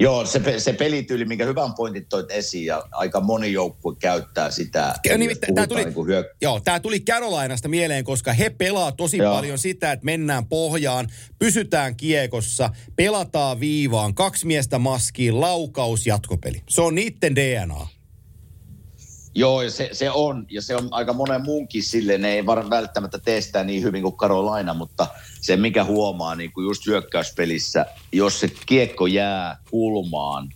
Joo, 0.00 0.26
se, 0.26 0.60
se 0.60 0.72
pelityyli, 0.72 1.24
minkä 1.24 1.44
hyvän 1.44 1.74
pointit 1.74 2.08
toit 2.08 2.30
esiin, 2.30 2.66
ja 2.66 2.84
aika 2.90 3.20
moni 3.20 3.52
joukkue 3.52 3.96
käyttää 3.96 4.50
sitä. 4.50 4.94
Nimittäin, 5.16 5.54
tämä 5.54 5.66
tuli, 5.66 5.84
niin 5.84 6.06
hyö... 6.06 6.34
joo, 6.42 6.60
tämä 6.60 6.80
tuli 6.80 7.00
Carolinaista 7.00 7.68
mieleen, 7.68 8.04
koska 8.04 8.32
he 8.32 8.50
pelaa 8.50 8.92
tosi 8.92 9.16
joo. 9.16 9.34
paljon 9.34 9.58
sitä, 9.58 9.92
että 9.92 10.04
mennään 10.04 10.46
pohjaan, 10.46 11.08
pysytään 11.38 11.96
kiekossa, 11.96 12.70
pelataan 12.96 13.60
viivaan, 13.60 14.14
kaksi 14.14 14.46
miestä 14.46 14.78
maskiin, 14.78 15.40
laukaus, 15.40 16.06
jatkopeli. 16.06 16.62
Se 16.68 16.80
on 16.80 16.94
niiden 16.94 17.36
DNA. 17.36 17.97
Joo, 19.38 19.70
se, 19.70 19.88
se 19.92 20.10
on, 20.10 20.46
ja 20.50 20.62
se 20.62 20.76
on 20.76 20.88
aika 20.90 21.12
monen 21.12 21.42
muunkin 21.42 21.82
sille, 21.82 22.18
ne 22.18 22.32
ei 22.32 22.46
var, 22.46 22.70
välttämättä 22.70 23.18
tee 23.18 23.40
sitä 23.40 23.64
niin 23.64 23.82
hyvin 23.82 24.02
kuin 24.02 24.16
Carolina, 24.16 24.74
mutta 24.74 25.06
se 25.40 25.56
mikä 25.56 25.84
huomaa 25.84 26.34
niin 26.34 26.52
kuin 26.52 26.64
just 26.64 26.86
hyökkäyspelissä, 26.86 27.86
jos 28.12 28.40
se 28.40 28.50
kiekko 28.66 29.06
jää 29.06 29.56
kulmaan, 29.70 30.48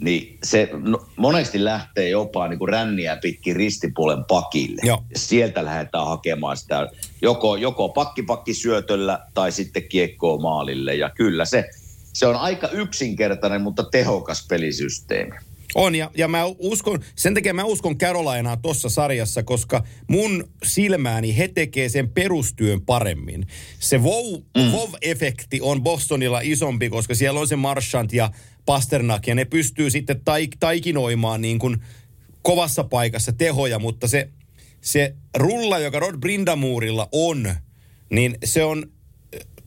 niin 0.00 0.38
se 0.44 0.68
no, 0.72 1.06
monesti 1.16 1.64
lähtee 1.64 2.08
jopa 2.08 2.48
niin 2.48 2.58
kuin 2.58 2.68
ränniä 2.68 3.16
pitkin 3.16 3.56
ristipuolen 3.56 4.24
pakille. 4.24 4.82
Joo. 4.84 5.02
Ja 5.10 5.18
sieltä 5.18 5.64
lähdetään 5.64 6.06
hakemaan 6.06 6.56
sitä 6.56 6.88
joko, 7.22 7.56
joko 7.56 7.88
pakkipakki 7.88 8.54
syötöllä 8.54 9.18
tai 9.34 9.52
sitten 9.52 9.88
kiekkoa 9.88 10.38
maalille. 10.38 10.94
Ja 10.94 11.10
kyllä 11.10 11.44
se, 11.44 11.64
se 12.12 12.26
on 12.26 12.36
aika 12.36 12.68
yksinkertainen, 12.68 13.62
mutta 13.62 13.82
tehokas 13.82 14.46
pelisysteemi. 14.48 15.36
On, 15.74 15.94
ja, 15.94 16.10
ja 16.16 16.28
mä 16.28 16.44
uskon, 16.44 17.00
sen 17.16 17.34
takia 17.34 17.54
mä 17.54 17.64
uskon 17.64 17.98
Carolinaa 17.98 18.56
tuossa 18.56 18.88
sarjassa, 18.88 19.42
koska 19.42 19.84
mun 20.08 20.44
silmääni 20.64 21.36
he 21.36 21.48
tekee 21.48 21.88
sen 21.88 22.08
perustyön 22.08 22.80
paremmin. 22.80 23.46
Se 23.78 23.98
wow, 23.98 24.34
mm. 24.34 24.72
wow-efekti 24.72 25.58
on 25.60 25.82
Bostonilla 25.82 26.40
isompi, 26.40 26.90
koska 26.90 27.14
siellä 27.14 27.40
on 27.40 27.48
se 27.48 27.56
Marchant 27.56 28.12
ja 28.12 28.30
Pasternak, 28.66 29.26
ja 29.26 29.34
ne 29.34 29.44
pystyy 29.44 29.90
sitten 29.90 30.20
taik, 30.24 30.56
taikinoimaan 30.60 31.40
niin 31.40 31.58
kuin 31.58 31.76
kovassa 32.42 32.84
paikassa 32.84 33.32
tehoja, 33.32 33.78
mutta 33.78 34.08
se, 34.08 34.28
se 34.80 35.14
rulla, 35.36 35.78
joka 35.78 36.00
Rod 36.00 36.16
Brindamuurilla 36.20 37.08
on, 37.12 37.54
niin 38.10 38.38
se 38.44 38.64
on, 38.64 38.86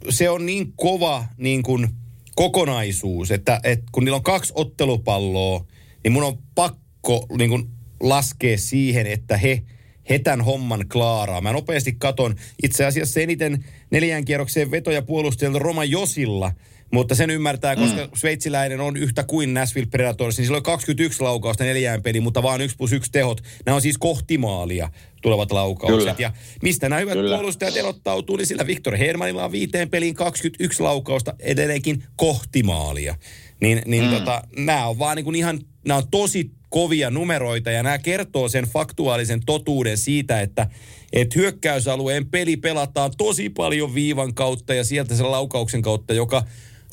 se 0.10 0.30
on 0.30 0.46
niin 0.46 0.74
kova 0.76 1.26
niin 1.38 1.64
kuin 1.64 1.88
kokonaisuus, 2.36 3.32
että, 3.32 3.60
että 3.64 3.86
kun 3.92 4.06
niillä 4.06 4.16
on 4.16 4.24
kaksi 4.24 4.54
ottelupalloa, 4.56 5.66
niin 6.04 6.12
mun 6.12 6.24
on 6.24 6.38
pakko 6.56 7.26
niin 7.38 7.50
kuin 7.50 7.70
laskea 8.00 8.58
siihen, 8.58 9.08
että 9.08 9.38
he, 9.38 9.62
he 10.10 10.20
tämän 10.20 10.42
homman 10.42 10.86
klaaraa. 10.92 11.42
Mä 11.42 11.54
nopeasti 11.54 11.96
katon 11.98 12.36
itse 12.64 12.86
asiassa 12.86 13.20
eniten 13.20 13.66
neljän 13.92 14.26
kierrokseen 14.26 14.72
vetoja 14.72 15.02
puolustajalta 15.02 15.60
Roma 15.60 15.84
Josilla, 15.84 16.52
mutta 16.92 17.16
sen 17.16 17.30
ymmärtää, 17.30 17.76
koska 17.76 18.06
mm. 18.06 18.12
sveitsiläinen 18.16 18.80
on 18.80 18.98
yhtä 18.98 19.24
kuin 19.24 19.54
Nashville 19.54 19.90
Predators, 19.92 20.38
niin 20.38 20.46
sillä 20.46 20.58
on 20.58 20.64
21 20.64 21.22
laukausta 21.24 21.64
neljään 21.64 22.02
peliin, 22.02 22.24
mutta 22.24 22.44
vaan 22.44 22.62
1 22.62 22.78
plus 22.78 22.94
1 22.94 23.12
tehot. 23.12 23.42
Nämä 23.66 23.76
on 23.76 23.82
siis 23.82 23.98
kohtimaalia 23.98 24.90
tulevat 25.22 25.52
laukaukset. 25.52 26.00
Kyllä. 26.00 26.16
Ja 26.20 26.34
mistä 26.62 26.90
nämä 26.90 27.00
hyvät 27.00 27.14
Kyllä. 27.14 27.36
puolustajat 27.36 27.78
erottautuu, 27.78 28.36
niin 28.36 28.48
sillä 28.48 28.68
Viktor 28.68 28.98
Hermanilla 28.98 29.46
on 29.46 29.52
viiteen 29.52 29.90
peliin 29.90 30.16
21 30.16 30.84
laukausta 30.84 31.34
edelleenkin 31.40 32.04
kohtimaalia. 32.16 33.16
Niin, 33.62 33.82
niin 33.86 34.04
mm. 34.04 34.10
tota, 34.10 34.44
nämä 34.58 34.88
on 34.88 35.00
vaan 35.00 35.16
niin 35.16 35.24
kuin 35.24 35.36
ihan, 35.36 35.60
nämä 35.88 35.98
on 35.98 36.08
tosi 36.12 36.52
kovia 36.70 37.10
numeroita 37.10 37.72
ja 37.72 37.84
nämä 37.84 37.98
kertoo 37.98 38.50
sen 38.50 38.66
faktuaalisen 38.66 39.42
totuuden 39.46 39.98
siitä, 39.98 40.42
että 40.42 40.68
et 41.14 41.36
hyökkäysalueen 41.36 42.30
peli 42.30 42.58
pelataan 42.58 43.12
tosi 43.18 43.50
paljon 43.50 43.96
viivan 43.96 44.34
kautta 44.34 44.74
ja 44.74 44.84
sieltä 44.84 45.16
sen 45.16 45.32
laukauksen 45.32 45.82
kautta, 45.82 46.14
joka 46.14 46.44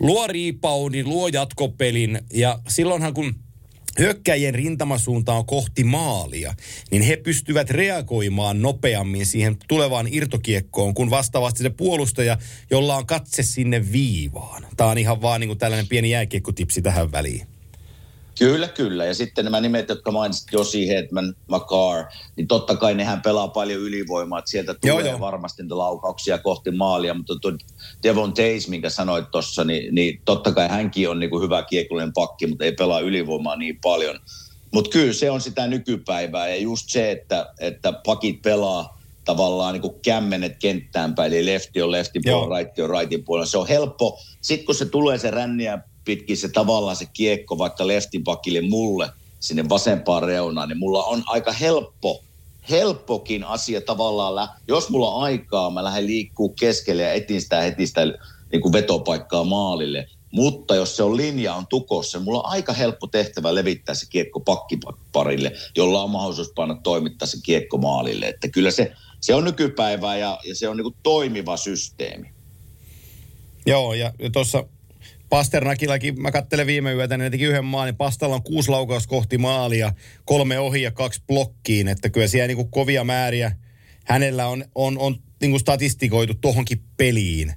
luo 0.00 0.26
riipaudin, 0.26 1.08
luo 1.08 1.28
jatkopelin 1.28 2.18
ja 2.32 2.58
silloinhan 2.68 3.14
kun 3.14 3.34
hyökkäjien 3.98 4.54
rintamasuunta 4.54 5.32
on 5.32 5.46
kohti 5.46 5.84
maalia, 5.84 6.54
niin 6.90 7.02
he 7.02 7.16
pystyvät 7.16 7.70
reagoimaan 7.70 8.62
nopeammin 8.62 9.26
siihen 9.26 9.56
tulevaan 9.68 10.08
irtokiekkoon, 10.10 10.94
kun 10.94 11.10
vastaavasti 11.10 11.62
se 11.62 11.70
puolustaja, 11.70 12.38
jolla 12.70 12.96
on 12.96 13.06
katse 13.06 13.42
sinne 13.42 13.92
viivaan. 13.92 14.66
Tämä 14.76 14.90
on 14.90 14.98
ihan 14.98 15.22
vaan 15.22 15.40
niin 15.40 15.48
kuin 15.48 15.58
tällainen 15.58 15.88
pieni 15.88 16.10
jääkiekkotipsi 16.10 16.82
tähän 16.82 17.12
väliin. 17.12 17.55
Kyllä, 18.38 18.68
kyllä. 18.68 19.04
Ja 19.04 19.14
sitten 19.14 19.44
nämä 19.44 19.60
nimet, 19.60 19.88
jotka 19.88 20.12
mainitsit, 20.12 20.52
Josi 20.52 20.88
Hetman, 20.88 21.34
Makar, 21.48 22.04
niin 22.36 22.48
totta 22.48 22.76
kai 22.76 22.94
nehän 22.94 23.22
pelaa 23.22 23.48
paljon 23.48 23.82
ylivoimaa, 23.82 24.38
että 24.38 24.50
sieltä 24.50 24.74
tulee 24.74 24.94
joo, 24.94 25.10
joo. 25.10 25.20
varmasti 25.20 25.62
niitä 25.62 25.78
laukauksia 25.78 26.38
kohti 26.38 26.70
maalia, 26.70 27.14
mutta 27.14 27.36
tuo 27.40 27.52
Devon 28.02 28.34
Tays, 28.34 28.68
minkä 28.68 28.90
sanoit 28.90 29.30
tuossa, 29.30 29.64
niin, 29.64 29.94
niin, 29.94 30.20
totta 30.24 30.52
kai 30.52 30.68
hänkin 30.68 31.10
on 31.10 31.20
niin 31.20 31.30
kuin 31.30 31.42
hyvä 31.42 31.62
kiekullinen 31.62 32.12
pakki, 32.12 32.46
mutta 32.46 32.64
ei 32.64 32.72
pelaa 32.72 33.00
ylivoimaa 33.00 33.56
niin 33.56 33.78
paljon. 33.82 34.20
Mutta 34.72 34.90
kyllä 34.90 35.12
se 35.12 35.30
on 35.30 35.40
sitä 35.40 35.66
nykypäivää 35.66 36.48
ja 36.48 36.56
just 36.56 36.84
se, 36.88 37.10
että, 37.10 37.52
että 37.60 37.92
pakit 37.92 38.42
pelaa 38.42 39.00
tavallaan 39.24 39.72
niin 39.72 39.82
kuin 39.82 40.00
kämmenet 40.04 40.56
kenttään 40.58 41.14
päin, 41.14 41.32
eli 41.32 41.46
lefti 41.46 41.82
on 41.82 41.92
leftin 41.92 42.22
puolella, 42.24 42.58
right 42.58 42.78
on 42.78 42.90
rightin 42.90 43.24
puolella. 43.24 43.46
Se 43.46 43.58
on 43.58 43.68
helppo. 43.68 44.20
Sitten 44.40 44.66
kun 44.66 44.74
se 44.74 44.86
tulee 44.86 45.18
se 45.18 45.30
ränniä 45.30 45.78
pitkin 46.06 46.36
se 46.36 46.48
tavallaan 46.48 46.96
se 46.96 47.06
kiekko 47.12 47.58
vaikka 47.58 47.86
leftin 47.86 48.24
pakille 48.24 48.60
mulle 48.60 49.10
sinne 49.40 49.68
vasempaan 49.68 50.22
reunaan, 50.22 50.68
niin 50.68 50.78
mulla 50.78 51.04
on 51.04 51.22
aika 51.26 51.52
helppo 51.52 52.22
helppokin 52.70 53.44
asia 53.44 53.80
tavallaan, 53.80 54.48
jos 54.68 54.90
mulla 54.90 55.10
on 55.10 55.22
aikaa, 55.22 55.70
mä 55.70 55.84
lähden 55.84 56.06
liikkuu 56.06 56.48
keskelle 56.48 57.02
ja 57.02 57.12
etin 57.12 57.42
sitä 57.42 57.60
heti 57.60 57.86
sitä 57.86 58.06
niin 58.52 58.62
kuin 58.62 58.72
vetopaikkaa 58.72 59.44
maalille. 59.44 60.06
Mutta 60.32 60.74
jos 60.74 60.96
se 60.96 61.02
on 61.02 61.16
linja 61.16 61.54
on 61.54 61.66
tukossa, 61.66 62.20
mulla 62.20 62.38
on 62.38 62.50
aika 62.50 62.72
helppo 62.72 63.06
tehtävä 63.06 63.54
levittää 63.54 63.94
se 63.94 64.06
kiekko 64.10 64.40
pakkiparille, 64.40 65.52
jolla 65.76 66.02
on 66.02 66.10
mahdollisuus 66.10 66.52
panna 66.54 66.80
toimittaa 66.82 67.28
se 67.28 67.38
kiekko 67.42 67.78
maalille. 67.78 68.28
Että 68.28 68.48
kyllä 68.48 68.70
se, 68.70 68.92
se 69.20 69.34
on 69.34 69.44
nykypäivää 69.44 70.16
ja, 70.16 70.38
ja 70.44 70.54
se 70.54 70.68
on 70.68 70.76
niin 70.76 70.82
kuin 70.84 70.96
toimiva 71.02 71.56
systeemi. 71.56 72.30
Joo, 73.66 73.94
ja 73.94 74.12
tuossa 74.32 74.64
Pasternakillakin, 75.28 76.22
mä 76.22 76.30
kattelen 76.30 76.66
viime 76.66 76.92
yötä, 76.92 77.16
niin 77.16 77.32
teki 77.32 77.44
yhden 77.44 77.64
maalin. 77.64 77.92
Niin 77.92 77.96
Pastalla 77.96 78.34
on 78.34 78.42
kuusi 78.42 78.70
laukaus 78.70 79.06
kohti 79.06 79.38
maalia, 79.38 79.92
kolme 80.24 80.58
ohi 80.58 80.82
ja 80.82 80.90
kaksi 80.90 81.22
blokkiin. 81.26 81.88
Että 81.88 82.10
kyllä 82.10 82.26
siellä 82.26 82.46
niin 82.46 82.56
kuin 82.56 82.70
kovia 82.70 83.04
määriä 83.04 83.52
hänellä 84.04 84.46
on, 84.46 84.64
on, 84.74 84.98
on 84.98 85.16
niin 85.40 85.50
kuin 85.50 85.60
statistikoitu 85.60 86.34
tohonkin 86.34 86.80
peliin. 86.96 87.52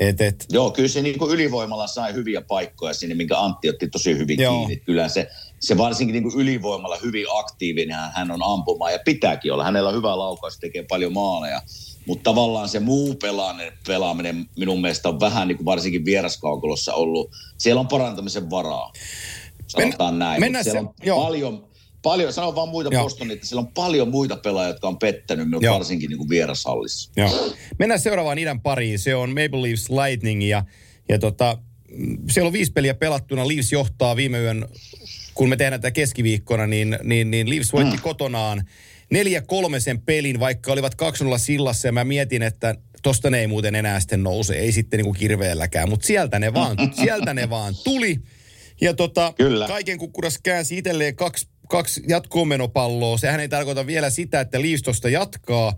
Et, 0.00 0.20
et. 0.20 0.46
Joo, 0.52 0.70
kyllä 0.70 0.88
se 0.88 1.02
niin 1.02 1.16
ylivoimalla 1.30 1.86
sai 1.86 2.14
hyviä 2.14 2.42
paikkoja 2.42 2.94
sinne, 2.94 3.14
minkä 3.14 3.38
Antti 3.38 3.70
otti 3.70 3.88
tosi 3.88 4.18
hyvin 4.18 4.40
Joo. 4.40 4.56
kiinni. 4.56 4.76
Kyllä 4.76 5.08
se, 5.08 5.30
se 5.60 5.78
varsinkin 5.78 6.22
niin 6.22 6.40
ylivoimalla 6.40 6.98
hyvin 7.02 7.26
aktiivinen 7.34 7.98
hän 8.14 8.30
on 8.30 8.40
ampumaan 8.42 8.92
ja 8.92 8.98
pitääkin 9.04 9.52
olla. 9.52 9.64
Hänellä 9.64 9.88
on 9.88 9.96
hyvä 9.96 10.18
laukaus, 10.18 10.58
tekee 10.58 10.84
paljon 10.88 11.12
maaleja. 11.12 11.62
Mutta 12.06 12.30
tavallaan 12.30 12.68
se 12.68 12.80
muu 12.80 13.14
pelaaminen, 13.14 13.72
pelaaminen 13.86 14.46
minun 14.56 14.80
mielestä 14.80 15.08
on 15.08 15.20
vähän 15.20 15.48
niin 15.48 15.56
kuin 15.56 15.64
varsinkin 15.64 16.04
vieraskaukolossa 16.04 16.94
ollut. 16.94 17.30
Siellä 17.58 17.80
on 17.80 17.88
parantamisen 17.88 18.50
varaa. 18.50 18.92
Sanotaan 19.66 20.18
näin. 20.18 20.40
Mennään 20.40 20.64
siellä 20.64 20.80
se, 20.80 20.86
on 20.86 20.94
joo. 21.02 21.22
paljon, 21.22 21.66
paljon, 22.04 22.32
sanon 22.32 22.54
vaan 22.54 22.68
muita 22.68 22.90
Bostonin, 22.90 23.34
että 23.34 23.46
siellä 23.46 23.60
on 23.60 23.72
paljon 23.74 24.08
muita 24.08 24.36
pelaajia, 24.36 24.70
jotka 24.70 24.88
on 24.88 24.98
pettänyt 24.98 25.48
minut 25.48 25.64
varsinkin 25.70 26.08
niin 26.08 26.18
kuin 26.18 26.28
vierashallissa. 26.28 27.10
Joo. 27.16 27.54
Mennään 27.78 28.00
seuraavaan 28.00 28.38
idän 28.38 28.60
pariin. 28.60 28.98
Se 28.98 29.14
on 29.14 29.28
Maple 29.28 29.62
Leafs 29.62 29.90
Lightning 29.90 30.48
ja, 30.48 30.64
ja 31.08 31.18
tota, 31.18 31.58
siellä 32.30 32.46
on 32.46 32.52
viisi 32.52 32.72
peliä 32.72 32.94
pelattuna. 32.94 33.48
Leafs 33.48 33.72
johtaa 33.72 34.16
viime 34.16 34.38
yön, 34.38 34.68
kun 35.34 35.48
me 35.48 35.56
tehdään 35.56 35.80
tätä 35.80 35.90
keskiviikkona, 35.90 36.66
niin, 36.66 36.98
niin, 37.02 37.30
niin 37.30 37.50
Leafs 37.50 37.72
voitti 37.72 37.96
mm. 37.96 38.02
kotonaan 38.02 38.64
4-3 39.14 39.80
sen 39.80 40.00
pelin, 40.00 40.40
vaikka 40.40 40.72
olivat 40.72 40.94
2-0 40.94 40.96
sillassa 41.36 41.88
ja 41.88 41.92
mä 41.92 42.04
mietin, 42.04 42.42
että 42.42 42.74
tosta 43.02 43.30
ne 43.30 43.40
ei 43.40 43.46
muuten 43.46 43.74
enää 43.74 44.00
sitten 44.00 44.22
nouse, 44.22 44.54
ei 44.54 44.72
sitten 44.72 44.98
niinku 44.98 45.12
kirveelläkään, 45.12 45.88
mutta 45.88 46.06
sieltä 46.06 46.38
ne 46.38 46.54
vaan, 46.54 46.76
sieltä 47.02 47.34
ne 47.34 47.50
vaan 47.50 47.74
tuli. 47.84 48.20
Ja 48.80 48.94
tota, 48.94 49.32
Kyllä. 49.36 49.66
kaiken 49.66 49.98
kukkuras 49.98 50.38
käänsi 50.42 50.78
itselleen 50.78 51.16
kaksi, 51.16 51.48
kaksi 51.68 52.02
jatkomenopalloa. 52.08 53.18
Sehän 53.18 53.40
ei 53.40 53.48
tarkoita 53.48 53.86
vielä 53.86 54.10
sitä, 54.10 54.40
että 54.40 54.60
liistosta 54.60 55.08
jatkaa, 55.08 55.72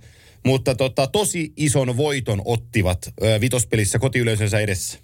mutta 0.46 0.74
tota, 0.74 1.06
tosi 1.06 1.52
ison 1.56 1.96
voiton 1.96 2.42
ottivat 2.44 2.98
ö, 3.22 3.40
vitospelissä 3.40 3.98
kotiyleisönsä 3.98 4.58
edessä. 4.60 4.98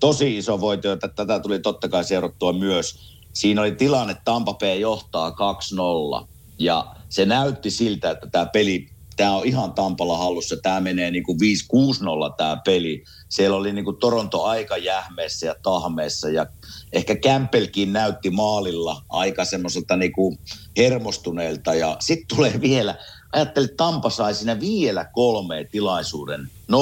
Tosi 0.00 0.38
iso 0.38 0.60
voitto, 0.60 0.92
että 0.92 1.08
tätä 1.08 1.40
tuli 1.40 1.58
totta 1.58 1.88
kai 1.88 2.04
seurattua 2.04 2.52
myös. 2.52 3.18
Siinä 3.32 3.60
oli 3.60 3.72
tilanne, 3.72 4.16
Tampa 4.24 4.54
Bay 4.54 4.78
johtaa 4.78 5.30
2-0 5.30 6.26
ja 6.58 6.94
se 7.08 7.26
näytti 7.26 7.70
siltä, 7.70 8.10
että 8.10 8.26
tämä 8.26 8.46
peli, 8.46 8.88
tämä 9.22 9.36
on 9.36 9.46
ihan 9.46 9.72
Tampalla 9.72 10.16
hallussa. 10.16 10.56
Tämä 10.62 10.80
menee 10.80 11.10
niin 11.10 11.24
kuin 11.24 11.38
5-6-0 11.40 12.34
tämä 12.36 12.56
peli. 12.64 13.04
Siellä 13.28 13.56
oli 13.56 13.72
niin 13.72 13.84
kuin 13.84 13.96
Toronto 13.96 14.42
aika 14.42 14.76
jähmeessä 14.76 15.46
ja 15.46 15.54
tahmeessa 15.62 16.28
ja 16.28 16.46
ehkä 16.92 17.16
Kämpelkin 17.16 17.92
näytti 17.92 18.30
maalilla 18.30 19.02
aika 19.08 19.44
semmoiselta 19.44 19.96
niin 19.96 20.12
kuin 20.12 20.38
hermostuneelta. 20.76 21.74
Ja 21.74 21.96
sitten 22.00 22.36
tulee 22.36 22.60
vielä, 22.60 22.94
ajattelin, 23.32 23.70
että 23.70 23.76
Tampa 23.76 24.10
sai 24.10 24.34
siinä 24.34 24.60
vielä 24.60 25.04
kolme 25.04 25.68
tilaisuuden 25.70 26.50
0-2 26.72 26.74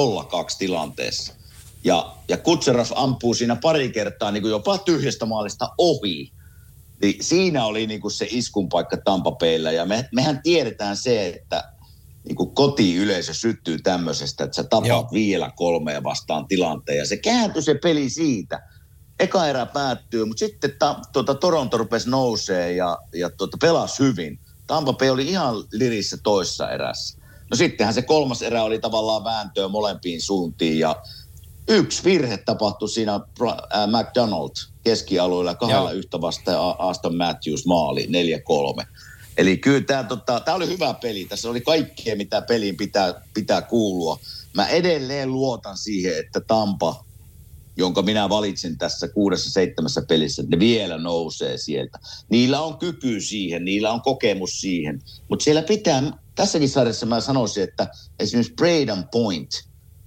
tilanteessa. 0.59 1.33
Ja, 1.85 2.15
ja 2.29 2.37
Kutserov 2.37 2.87
ampuu 2.95 3.35
siinä 3.35 3.57
pari 3.57 3.93
kertaa 3.93 4.31
niin 4.31 4.43
kuin 4.43 4.51
jopa 4.51 4.79
tyhjästä 4.79 5.27
maalista 5.27 5.69
ohi. 5.79 6.33
Niin 7.03 7.25
siinä 7.25 7.65
oli 7.65 7.87
niin 7.87 8.01
kuin 8.01 8.13
se 8.13 8.27
iskun 8.31 8.69
paikka 8.69 8.97
Tampapeillä 8.97 9.73
ja 9.73 9.87
me, 9.87 10.09
mehän 10.13 10.41
tiedetään 10.43 10.97
se, 10.97 11.29
että 11.29 11.73
niin 12.25 12.37
kuin 12.37 12.55
kotiyleisö 12.55 13.35
syttyy 13.35 13.79
tämmöisestä, 13.79 14.45
että 14.45 14.57
sä 14.57 14.63
tapaat 14.63 14.89
Joo. 14.89 15.09
vielä 15.13 15.51
kolmea 15.57 16.03
vastaan 16.03 16.47
tilanteen 16.47 16.99
ja 16.99 17.07
se 17.07 17.17
kääntyi 17.17 17.63
se 17.63 17.75
peli 17.75 18.11
siitä. 18.11 18.63
Eka 19.19 19.47
erä 19.47 19.67
päättyy, 19.67 20.25
mutta 20.25 20.39
sitten 20.39 20.73
ta, 20.79 21.01
tuota, 21.13 21.35
Toronto 21.35 21.77
rupesi 21.77 22.11
nousee 22.11 22.73
ja, 22.73 22.99
ja 23.15 23.31
tuota, 23.31 23.57
pelasi 23.61 24.03
hyvin. 24.03 24.41
Tampa 24.67 24.93
Bay 24.93 25.11
oli 25.11 25.29
ihan 25.29 25.55
lirissä 25.73 26.17
toissa 26.23 26.71
erässä. 26.71 27.19
No 27.51 27.57
sittenhän 27.57 27.95
se 27.95 28.03
kolmas 28.03 28.43
erä 28.43 28.63
oli 28.63 28.79
tavallaan 28.79 29.25
vääntöä 29.25 29.69
molempiin 29.69 30.23
suuntiin 30.23 30.79
ja 30.79 30.97
yksi 31.69 32.05
virhe 32.05 32.37
tapahtui 32.37 32.89
siinä 32.89 33.15
äh, 33.15 33.51
McDonald 33.87 34.51
keskialueella 34.85 35.55
kahdella 35.55 35.93
yhtä 35.93 36.21
vasta 36.21 36.51
ja 36.51 36.77
Aston 36.79 37.17
Matthews 37.17 37.67
maali 37.67 38.09
4-3. 38.83 38.87
Eli 39.37 39.57
kyllä 39.57 39.81
tämä, 39.81 40.05
tota, 40.05 40.41
tämä 40.41 40.55
oli 40.55 40.69
hyvä 40.69 40.95
peli. 40.95 41.25
Tässä 41.25 41.51
oli 41.51 41.61
kaikkea, 41.61 42.17
mitä 42.17 42.43
peliin 42.43 42.77
pitää, 42.77 43.23
pitää 43.35 43.63
kuulua. 43.63 44.19
Mä 44.55 44.69
edelleen 44.69 45.33
luotan 45.33 45.79
siihen, 45.79 46.19
että 46.19 46.41
Tampa, 46.41 47.05
jonka 47.77 48.03
minä 48.03 48.29
valitsin 48.29 48.79
tässä 48.79 49.09
kuudessa 49.09 49.51
seitsemässä 49.51 50.03
pelissä, 50.09 50.43
että 50.43 50.57
ne 50.57 50.61
vielä 50.61 50.99
nousee 50.99 51.59
sieltä. 51.59 51.99
Niillä 52.29 52.61
on 52.61 52.79
kyky 52.79 53.21
siihen, 53.21 53.65
niillä 53.65 53.93
on 53.93 54.03
kokemus 54.03 54.61
siihen. 54.61 55.03
Mutta 55.29 55.43
siellä 55.45 55.63
pitää, 55.63 56.03
tässäkin 56.35 56.69
sarjassa 56.69 57.07
mä 57.07 57.21
sanoisin, 57.21 57.63
että 57.63 57.89
esimerkiksi 58.19 58.55
Braden 58.55 59.05
Point, 59.13 59.51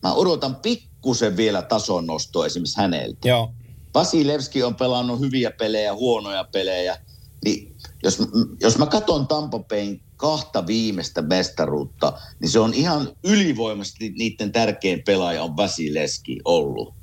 mä 0.03 0.13
odotan 0.13 0.55
pikkusen 0.55 1.37
vielä 1.37 1.61
tason 1.61 2.07
nostoa 2.07 2.45
esimerkiksi 2.45 2.77
häneltä. 2.77 3.27
Joo. 3.27 3.53
Vasilevski 3.93 4.63
on 4.63 4.75
pelannut 4.75 5.19
hyviä 5.19 5.51
pelejä, 5.51 5.93
huonoja 5.93 6.43
pelejä. 6.43 6.97
Niin 7.43 7.75
jos, 8.03 8.21
jos 8.61 8.77
mä 8.77 8.85
katson 8.85 9.27
Tampapein 9.27 10.01
kahta 10.15 10.67
viimeistä 10.67 11.21
mestaruutta, 11.21 12.13
niin 12.39 12.49
se 12.49 12.59
on 12.59 12.73
ihan 12.73 13.09
ylivoimasti 13.23 14.09
niiden 14.09 14.51
tärkein 14.51 15.03
pelaaja 15.05 15.43
on 15.43 15.57
Vasileski 15.57 16.39
ollut. 16.45 16.93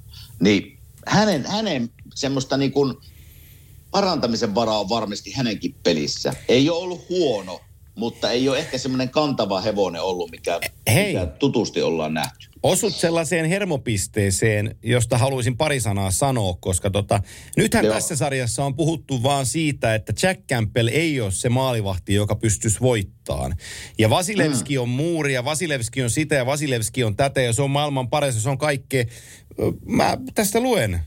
Niin 0.40 0.78
hänen, 1.06 1.46
hänen 1.46 1.90
semmoista 2.14 2.56
niin 2.56 2.72
kuin 2.72 2.94
parantamisen 3.90 4.54
varaa 4.54 4.80
on 4.80 4.88
varmasti 4.88 5.32
hänenkin 5.32 5.74
pelissä. 5.82 6.34
Ei 6.48 6.70
ole 6.70 6.78
ollut 6.82 7.08
huono, 7.08 7.60
mutta 7.94 8.30
ei 8.30 8.48
ole 8.48 8.58
ehkä 8.58 8.78
semmoinen 8.78 9.08
kantava 9.08 9.60
hevonen 9.60 10.02
ollut, 10.02 10.30
mikä, 10.30 10.60
Hei. 10.92 11.14
mikä 11.14 11.26
tutusti 11.26 11.82
ollaan 11.82 12.14
nähty. 12.14 12.50
Osut 12.62 12.94
sellaiseen 12.94 13.46
hermopisteeseen, 13.46 14.74
josta 14.82 15.18
haluaisin 15.18 15.56
pari 15.56 15.80
sanaa 15.80 16.10
sanoa, 16.10 16.56
koska 16.60 16.90
tota, 16.90 17.22
nythän 17.56 17.84
Joo. 17.84 17.94
tässä 17.94 18.16
sarjassa 18.16 18.64
on 18.64 18.76
puhuttu 18.76 19.22
vaan 19.22 19.46
siitä, 19.46 19.94
että 19.94 20.12
Jack 20.22 20.40
Campbell 20.48 20.88
ei 20.88 21.20
ole 21.20 21.30
se 21.30 21.48
maalivahti, 21.48 22.14
joka 22.14 22.36
pystyisi 22.36 22.80
voittamaan. 22.80 23.56
Ja 23.98 24.10
Vasilevski 24.10 24.76
mm. 24.76 24.82
on 24.82 24.88
muuri 24.88 25.34
ja 25.34 25.44
Vasilevski 25.44 26.02
on 26.02 26.10
sitä 26.10 26.34
ja 26.34 26.46
Vasilevski 26.46 27.04
on 27.04 27.16
tätä 27.16 27.40
ja 27.40 27.52
se 27.52 27.62
on 27.62 27.70
maailman 27.70 28.10
paras 28.10 28.34
ja 28.34 28.40
se 28.40 28.48
on 28.48 28.58
kaikkea. 28.58 29.04
Mä 29.86 30.16
tästä 30.34 30.60
luen. 30.60 31.00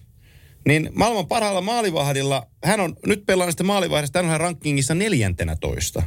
Niin 0.68 0.90
maailman 0.94 1.28
parhaalla 1.28 1.62
maalivahdilla, 1.62 2.48
hän 2.64 2.80
on 2.80 2.96
nyt 3.06 3.26
pelannut 3.26 3.64
maalivahdista, 3.64 4.24
hän 4.24 4.34
on 4.34 4.40
rankingissa 4.40 4.96
neljäntenä 4.96 5.56
toista. 5.56 6.04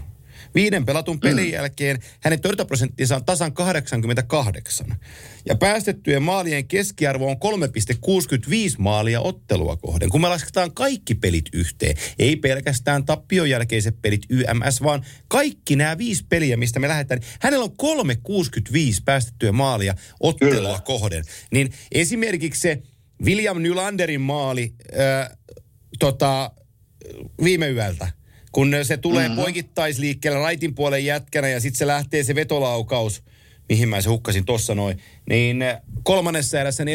Viiden 0.57 0.87
pelatun 0.87 1.21
pelin 1.21 1.45
mm. 1.45 1.53
jälkeen 1.53 1.99
hänen 2.21 2.41
torjuntaprosenttinsa 2.41 3.17
on 3.17 3.25
tasan 3.25 3.53
88. 3.53 4.97
Ja 5.47 5.55
päästettyjen 5.55 6.23
maalien 6.23 6.69
keskiarvo 6.69 7.31
on 7.31 7.37
3,65 7.37 8.75
maalia 8.79 9.21
ottelua 9.21 9.77
kohden. 9.77 10.11
Kun 10.11 10.21
me 10.21 10.29
lasketaan 10.29 10.75
kaikki 10.75 11.15
pelit 11.15 11.45
yhteen, 11.53 11.97
ei 12.19 12.37
pelkästään 12.37 13.05
tappion 13.05 13.51
jälkeiset 13.51 14.03
pelit 14.03 14.23
YMS, 14.31 14.83
vaan 14.83 15.05
kaikki 15.29 15.77
nämä 15.77 15.99
viisi 15.99 16.27
peliä, 16.29 16.57
mistä 16.57 16.81
me 16.81 16.89
lähdetään. 16.89 17.21
Niin 17.21 17.31
hänellä 17.41 17.65
on 17.65 18.07
3,65 18.09 19.03
päästettyjä 19.05 19.53
maalia 19.53 19.95
ottelua 20.21 20.55
Kyllä. 20.55 20.81
kohden. 20.85 21.25
Niin 21.53 21.73
esimerkiksi 21.93 22.61
se 22.61 22.83
William 23.25 23.63
Nylanderin 23.63 24.21
maali 24.21 24.75
äh, 24.99 25.37
tota, 25.99 26.51
viime 27.43 27.71
yöltä– 27.71 28.09
kun 28.57 28.75
se 28.83 28.97
tulee 28.97 29.29
mm-hmm. 29.29 29.43
poikittaisliikkeellä 29.43 30.39
raitin 30.39 30.75
puolen 30.75 31.05
jätkänä 31.05 31.49
ja 31.49 31.61
sitten 31.61 31.79
se 31.79 31.87
lähtee 31.87 32.25
se 32.25 32.35
vetolaukaus, 32.35 33.23
mihin 33.69 33.89
mä 33.89 34.01
se 34.01 34.09
hukkasin 34.09 34.45
tuossa 34.45 34.75
noin, 34.75 35.03
niin 35.29 35.65
kolmannessa 36.03 36.61
erässä 36.61 36.85
4-14 36.85 36.87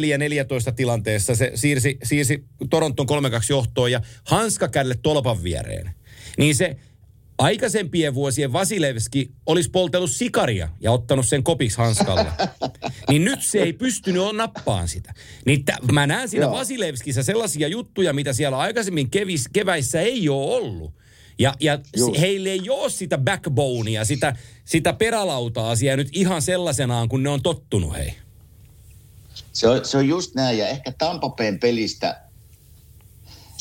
tilanteessa 0.75 1.35
se 1.35 1.51
siirsi, 1.55 1.97
siirsi 2.03 2.45
Toronton 2.69 3.05
3-2 3.09 3.13
johtoon 3.49 3.91
ja 3.91 4.01
hanska 4.23 4.67
kädelle 4.67 4.95
tolpan 5.01 5.43
viereen. 5.43 5.91
Niin 6.37 6.55
se 6.55 6.75
aikaisempien 7.37 8.13
vuosien 8.13 8.53
Vasilevski 8.53 9.31
olisi 9.45 9.69
poltellut 9.69 10.11
sikaria 10.11 10.69
ja 10.79 10.91
ottanut 10.91 11.27
sen 11.27 11.43
kopiksi 11.43 11.77
hanskalla. 11.77 12.31
niin 13.09 13.25
nyt 13.25 13.39
se 13.43 13.59
ei 13.59 13.73
pystynyt 13.73 14.21
on 14.21 14.37
nappaan 14.37 14.87
sitä. 14.87 15.13
Niin 15.45 15.65
t- 15.65 15.91
mä 15.91 16.07
näen 16.07 16.29
siinä 16.29 16.45
Joo. 16.45 16.53
Vasilevskissä 16.53 17.23
sellaisia 17.23 17.67
juttuja, 17.67 18.13
mitä 18.13 18.33
siellä 18.33 18.57
aikaisemmin 18.57 19.09
kevis, 19.09 19.49
keväissä 19.53 20.01
ei 20.01 20.29
ole 20.29 20.55
ollut. 20.55 21.00
Ja, 21.41 21.53
ja 21.59 21.79
Just. 21.97 22.19
heille 22.19 22.49
ei 22.49 22.69
ole 22.69 22.89
sitä 22.89 23.17
backbonea, 23.17 24.05
sitä, 24.05 24.35
sitä 24.65 24.93
perälautaa 24.93 25.75
siellä 25.75 25.97
nyt 25.97 26.09
ihan 26.11 26.41
sellaisenaan, 26.41 27.09
kun 27.09 27.23
ne 27.23 27.29
on 27.29 27.41
tottunut 27.41 27.93
hei. 27.93 28.13
Se 29.53 29.67
on, 29.67 29.85
se 29.85 29.97
on 29.97 30.07
just 30.07 30.35
näin, 30.35 30.57
ja 30.57 30.67
ehkä 30.67 30.91
Tampapeen 30.91 31.59
pelistä 31.59 32.21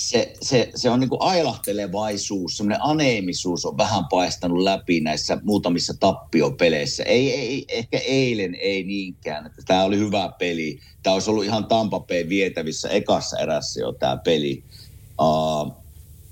se, 0.00 0.32
se, 0.42 0.70
se 0.74 0.90
on 0.90 1.00
niin 1.00 1.08
kuin 1.08 1.22
ailahtelevaisuus, 1.22 2.56
semmoinen 2.56 2.82
aneemisuus 2.82 3.66
on 3.66 3.76
vähän 3.76 4.04
paistanut 4.10 4.62
läpi 4.62 5.00
näissä 5.00 5.38
muutamissa 5.42 5.94
tappiopeleissä. 6.00 7.02
Ei, 7.02 7.34
ei, 7.34 7.64
ehkä 7.68 7.98
eilen 7.98 8.54
ei 8.54 8.82
niinkään, 8.82 9.46
että 9.46 9.62
tämä 9.66 9.84
oli 9.84 9.98
hyvä 9.98 10.32
peli. 10.38 10.78
Tämä 11.02 11.14
olisi 11.14 11.30
ollut 11.30 11.44
ihan 11.44 11.64
Tampapeen 11.66 12.28
vietävissä 12.28 12.88
ekassa 12.88 13.38
erässä 13.38 13.80
jo 13.80 13.92
tämä 13.92 14.16
peli. 14.16 14.64
Uh, 15.20 15.72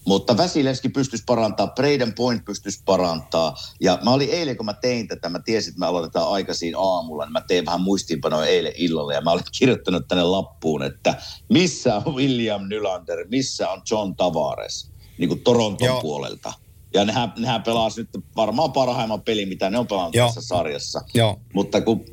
mutta 0.08 0.36
Vasilevski 0.36 0.88
pystyisi 0.88 1.24
parantaa, 1.26 1.66
Braden 1.66 2.14
Point 2.14 2.44
pystyisi 2.44 2.82
parantaa. 2.84 3.54
Ja 3.80 3.98
mä 4.04 4.10
olin 4.10 4.30
eilen, 4.30 4.56
kun 4.56 4.66
mä 4.66 4.72
tein 4.72 5.08
tätä, 5.08 5.28
mä 5.28 5.38
tiesin, 5.38 5.70
että 5.70 5.80
me 5.80 5.86
aloitetaan 5.86 6.32
aikaisin 6.32 6.74
aamulla, 6.76 7.24
niin 7.24 7.32
mä 7.32 7.40
tein 7.40 7.66
vähän 7.66 7.80
muistiinpanoja 7.80 8.46
eilen 8.46 8.72
illalla. 8.76 9.12
Ja 9.12 9.20
mä 9.20 9.30
olin 9.30 9.44
kirjoittanut 9.58 10.08
tänne 10.08 10.24
lappuun, 10.24 10.82
että 10.82 11.14
missä 11.48 12.02
on 12.04 12.14
William 12.14 12.62
Nylander, 12.68 13.26
missä 13.30 13.70
on 13.70 13.82
John 13.90 14.16
Tavares, 14.16 14.90
niin 15.18 15.28
kuin 15.28 15.40
Toronton 15.40 15.86
Joo. 15.86 16.00
Puolelta. 16.00 16.52
Ja 16.94 17.04
nehän, 17.04 17.32
nehän 17.38 17.62
pelas 17.62 17.96
nyt 17.96 18.08
varmaan 18.36 18.72
parhaimman 18.72 19.22
pelin, 19.22 19.48
mitä 19.48 19.70
ne 19.70 19.78
on 19.78 19.86
pelannut 19.86 20.14
Joo. 20.14 20.26
tässä 20.26 20.40
sarjassa. 20.42 21.02
Joo. 21.14 21.40
Mutta 21.54 21.80
kun 21.80 22.04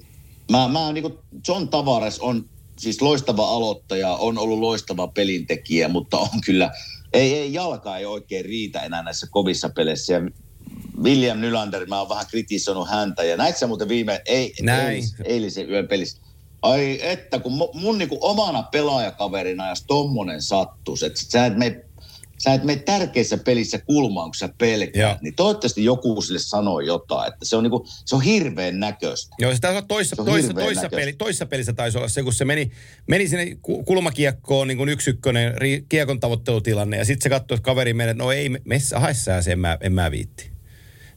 mä, 0.51 0.67
mä 0.67 0.91
niin 0.91 1.01
kuin 1.01 1.17
John 1.47 1.67
Tavares 1.67 2.19
on 2.19 2.49
siis 2.79 3.01
loistava 3.01 3.47
aloittaja, 3.47 4.15
on 4.15 4.37
ollut 4.37 4.59
loistava 4.59 5.07
pelintekijä, 5.07 5.89
mutta 5.89 6.17
on 6.17 6.41
kyllä, 6.45 6.71
ei, 7.15 7.33
ei 7.33 7.53
jalka 7.53 7.97
ei 7.97 8.05
oikein 8.05 8.45
riitä 8.45 8.79
enää 8.81 9.03
näissä 9.03 9.27
kovissa 9.31 9.69
peleissä. 9.69 10.13
Ja 10.13 10.21
William 11.03 11.37
Nylander, 11.37 11.85
mä 11.85 11.99
oon 11.99 12.09
vähän 12.09 12.25
kritisoinut 12.27 12.89
häntä. 12.89 13.23
Ja 13.23 13.37
näit 13.37 13.57
sä 13.57 13.67
muuten 13.67 13.87
viime, 13.87 14.21
ei, 14.25 14.53
Näin. 14.61 14.87
eilis, 14.87 15.15
eilisen 15.23 15.69
yön 15.69 15.87
pelissä. 15.87 16.21
Ai 16.61 16.99
että, 17.01 17.39
kun 17.39 17.53
mun, 17.53 17.69
mun 17.73 17.97
niin 17.97 18.09
kuin 18.09 18.19
omana 18.21 18.63
pelaajakaverina, 18.63 19.69
jos 19.69 19.83
tommonen 19.87 20.41
sattus, 20.41 21.03
että 21.03 21.21
sä 21.31 21.45
et 21.45 21.57
mene 21.57 21.84
sä 22.45 22.53
et 22.53 22.63
mene 22.63 22.81
tärkeissä 22.81 23.37
pelissä 23.37 23.77
kulmaan, 23.77 24.29
kun 24.29 24.35
sä 24.35 24.49
pelkäät, 24.57 24.95
Joo. 24.95 25.17
niin 25.21 25.35
toivottavasti 25.35 25.83
joku 25.83 26.21
sille 26.21 26.39
sanoo 26.39 26.79
jotain, 26.79 27.33
että 27.33 27.45
se 27.45 27.55
on, 27.55 27.63
niinku, 27.63 27.85
se 28.05 28.15
on 28.15 28.21
hirveän 28.21 28.79
näköistä. 28.79 29.35
Joo, 29.39 29.53
se 29.53 29.59
taisi 29.59 29.77
olla 29.77 29.87
toissa, 29.87 30.15
Se 30.15 30.23
toissa, 30.23 30.53
toissa, 30.53 30.89
peli, 30.89 31.13
toissa 31.13 31.45
pelissä 31.45 31.73
taisi 31.73 31.97
olla 31.97 32.07
se, 32.07 32.23
kun 32.23 32.33
se 32.33 32.45
meni, 32.45 32.71
meni 33.07 33.27
sinne 33.27 33.57
ku- 33.61 33.83
kulmakiekkoon 33.83 34.67
niin 34.67 34.77
kuin 34.77 34.89
yksi 34.89 35.09
ykkönen 35.09 35.53
kiekon 35.89 36.19
tavoittelutilanne 36.19 36.97
ja 36.97 37.05
sitten 37.05 37.23
se 37.23 37.29
katsoi, 37.29 37.55
että 37.55 37.65
kaveri 37.65 37.93
menee, 37.93 38.11
että 38.11 38.23
no 38.23 38.31
ei, 38.31 38.49
messä 38.65 38.99
haissää 38.99 39.41
se, 39.41 39.51
en 39.51 39.59
mä, 39.59 39.77
en 39.81 39.93
mä 39.93 40.11
viitti. 40.11 40.55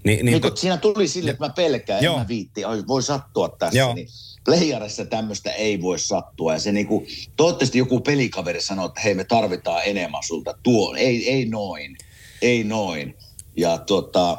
Ni, 0.05 0.15
niin, 0.15 0.27
Niin, 0.27 0.41
to, 0.41 0.57
siinä 0.57 0.77
tuli 0.77 1.09
sille, 1.09 1.31
että 1.31 1.45
mä 1.45 1.53
pelkään, 1.53 2.05
Joo. 2.05 2.15
en 2.15 2.21
mä 2.21 2.29
viitti, 2.29 2.65
Ai, 2.65 2.83
voi 2.89 3.03
sattua 3.03 3.49
tässä. 3.49 3.79
Joo. 3.79 3.95
Niin 3.95 4.09
playerissa 4.45 5.05
tämmöistä 5.05 5.53
ei 5.53 5.83
voi 5.83 5.99
sattua. 5.99 6.53
Ja 6.53 6.59
se 6.59 6.73
niinku, 6.73 7.07
toivottavasti 7.37 7.79
joku 7.79 8.01
pelikaveri 8.01 8.61
sanoo, 8.61 8.87
että 8.87 9.01
hei 9.01 9.15
me 9.15 9.25
tarvitaan 9.25 9.83
enemmän 9.85 10.23
sulta. 10.23 10.55
Tuo, 10.63 10.95
ei, 10.95 11.31
ei 11.31 11.45
noin, 11.45 11.97
ei 12.43 12.65
noin. 12.65 13.15
Ja 13.57 13.79
tota, 13.79 14.39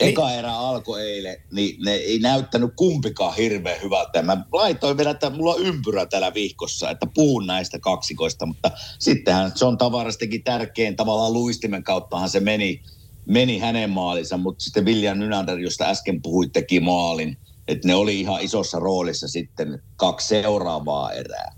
eka 0.00 0.32
erä 0.32 0.56
alkoi 0.56 1.02
eilen, 1.02 1.36
niin 1.52 1.76
ne 1.84 1.92
ei 1.92 2.18
näyttänyt 2.18 2.70
kumpikaan 2.76 3.36
hirveän 3.36 3.82
hyvältä. 3.82 4.22
Mä 4.22 4.44
laitoin 4.52 4.96
vielä, 4.96 5.10
että 5.10 5.30
mulla 5.30 5.54
on 5.54 5.62
ympyrä 5.62 6.06
täällä 6.06 6.34
vihkossa, 6.34 6.90
että 6.90 7.06
puhun 7.14 7.46
näistä 7.46 7.78
kaksikoista, 7.78 8.46
mutta 8.46 8.70
sittenhän 8.98 9.52
John 9.60 9.78
Tavares 9.78 10.16
teki 10.16 10.38
tärkein 10.38 10.96
tavallaan 10.96 11.32
luistimen 11.32 11.84
kauttahan 11.84 12.30
se 12.30 12.40
meni, 12.40 12.82
meni 13.26 13.58
hänen 13.58 13.90
maalinsa, 13.90 14.36
mutta 14.36 14.64
sitten 14.64 14.84
William 14.84 15.18
Nylander, 15.18 15.58
josta 15.58 15.84
äsken 15.84 16.22
puhuit, 16.22 16.52
teki 16.52 16.80
maalin. 16.80 17.36
Että 17.68 17.88
ne 17.88 17.94
oli 17.94 18.20
ihan 18.20 18.42
isossa 18.42 18.78
roolissa 18.78 19.28
sitten 19.28 19.82
kaksi 19.96 20.28
seuraavaa 20.28 21.12
erää. 21.12 21.52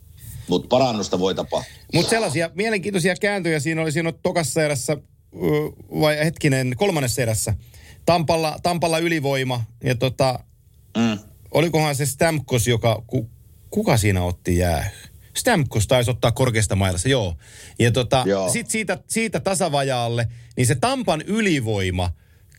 Mutta 0.49 0.69
parannusta 0.69 1.19
voi 1.19 1.35
tapahtua. 1.35 1.73
Mutta 1.95 2.11
sellaisia 2.11 2.51
mielenkiintoisia 2.55 3.15
kääntöjä 3.21 3.61
siinä 3.61 3.83
oli 3.83 3.93
siinä 3.93 4.13
tokassa 4.13 4.63
erässä, 4.63 4.97
vai 6.01 6.19
hetkinen, 6.19 6.73
kolmannessa 6.77 7.23
erässä. 7.23 7.55
Tampalla, 8.07 8.59
Tampalla 8.63 8.99
ylivoima 8.99 9.65
ja 9.85 9.95
tota, 9.95 10.39
Mm. 10.97 11.19
olikohan 11.51 11.95
se 11.95 12.07
Stamkos, 12.07 12.69
joka, 12.69 13.03
ku, 13.07 13.31
kuka 13.71 13.97
siinä 13.97 14.23
otti 14.25 14.57
jää? 14.57 14.91
Stamkos 15.37 15.87
taisi 15.87 16.11
ottaa 16.11 16.33
korkeasta 16.33 16.77
mailassa, 16.77 17.09
joo. 17.09 17.37
Ja 17.79 17.91
tota, 17.91 18.23
Joo. 18.27 18.49
sitten 18.49 18.71
siitä, 18.73 18.99
siitä 19.09 19.41
tasavajaalle, 19.41 20.29
niin 20.57 20.67
se 20.67 20.75
Tampan 20.75 21.23
ylivoima 21.23 22.11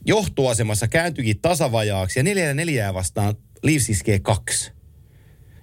johtoasemassa 0.07 0.87
kääntyikin 0.87 1.39
tasavajaaksi 1.39 2.19
ja 2.19 2.23
neljä 2.23 2.53
neljää 2.53 2.93
vastaan 2.93 3.35
Leafs 3.63 3.89
iskee 3.89 4.19
kaksi. 4.19 4.71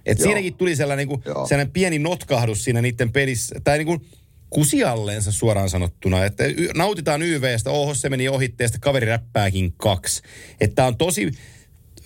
Et 0.05 0.19
Joo. 0.19 0.25
siinäkin 0.25 0.53
tuli 0.53 0.75
sellainen, 0.75 1.07
niin 1.07 1.21
Joo. 1.25 1.47
sellainen 1.47 1.73
pieni 1.73 1.99
notkahdus 1.99 2.63
siinä 2.63 2.81
niiden 2.81 3.11
pelissä, 3.11 3.55
tai 3.63 3.77
niin 3.77 3.85
kuin 3.85 4.05
kusialleensa 4.49 5.31
suoraan 5.31 5.69
sanottuna, 5.69 6.25
että 6.25 6.43
nautitaan 6.75 7.21
YVstä, 7.21 7.71
oho 7.71 7.93
se 7.93 8.09
meni 8.09 8.29
ohitte 8.29 8.63
ja 8.63 8.67
sitten 8.67 8.81
kaveri 8.81 9.05
räppääkin 9.05 9.73
kaksi. 9.77 10.21
Että 10.61 10.85
on 10.85 10.97
tosi, 10.97 11.31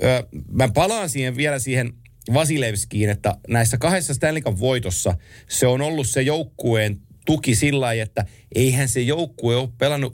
ö, 0.04 0.28
mä 0.52 0.69
palaan 0.73 1.10
siihen 1.10 1.38
vielä 1.38 1.60
siihen 1.60 1.93
Vasilevskiin, 2.34 3.10
että 3.10 3.38
näissä 3.47 3.78
kahdessa 3.78 4.13
Stanley 4.13 4.41
Cup 4.41 4.60
voitossa 4.60 5.17
se 5.49 5.67
on 5.67 5.82
ollut 5.82 6.08
se 6.08 6.21
joukkueen 6.21 7.02
tuki 7.30 7.56
sillä 7.56 7.80
lailla, 7.82 8.04
että 8.04 8.26
eihän 8.56 8.88
se 8.88 9.02
joukkue 9.02 9.56
ole 9.56 9.70
pelannut 9.78 10.13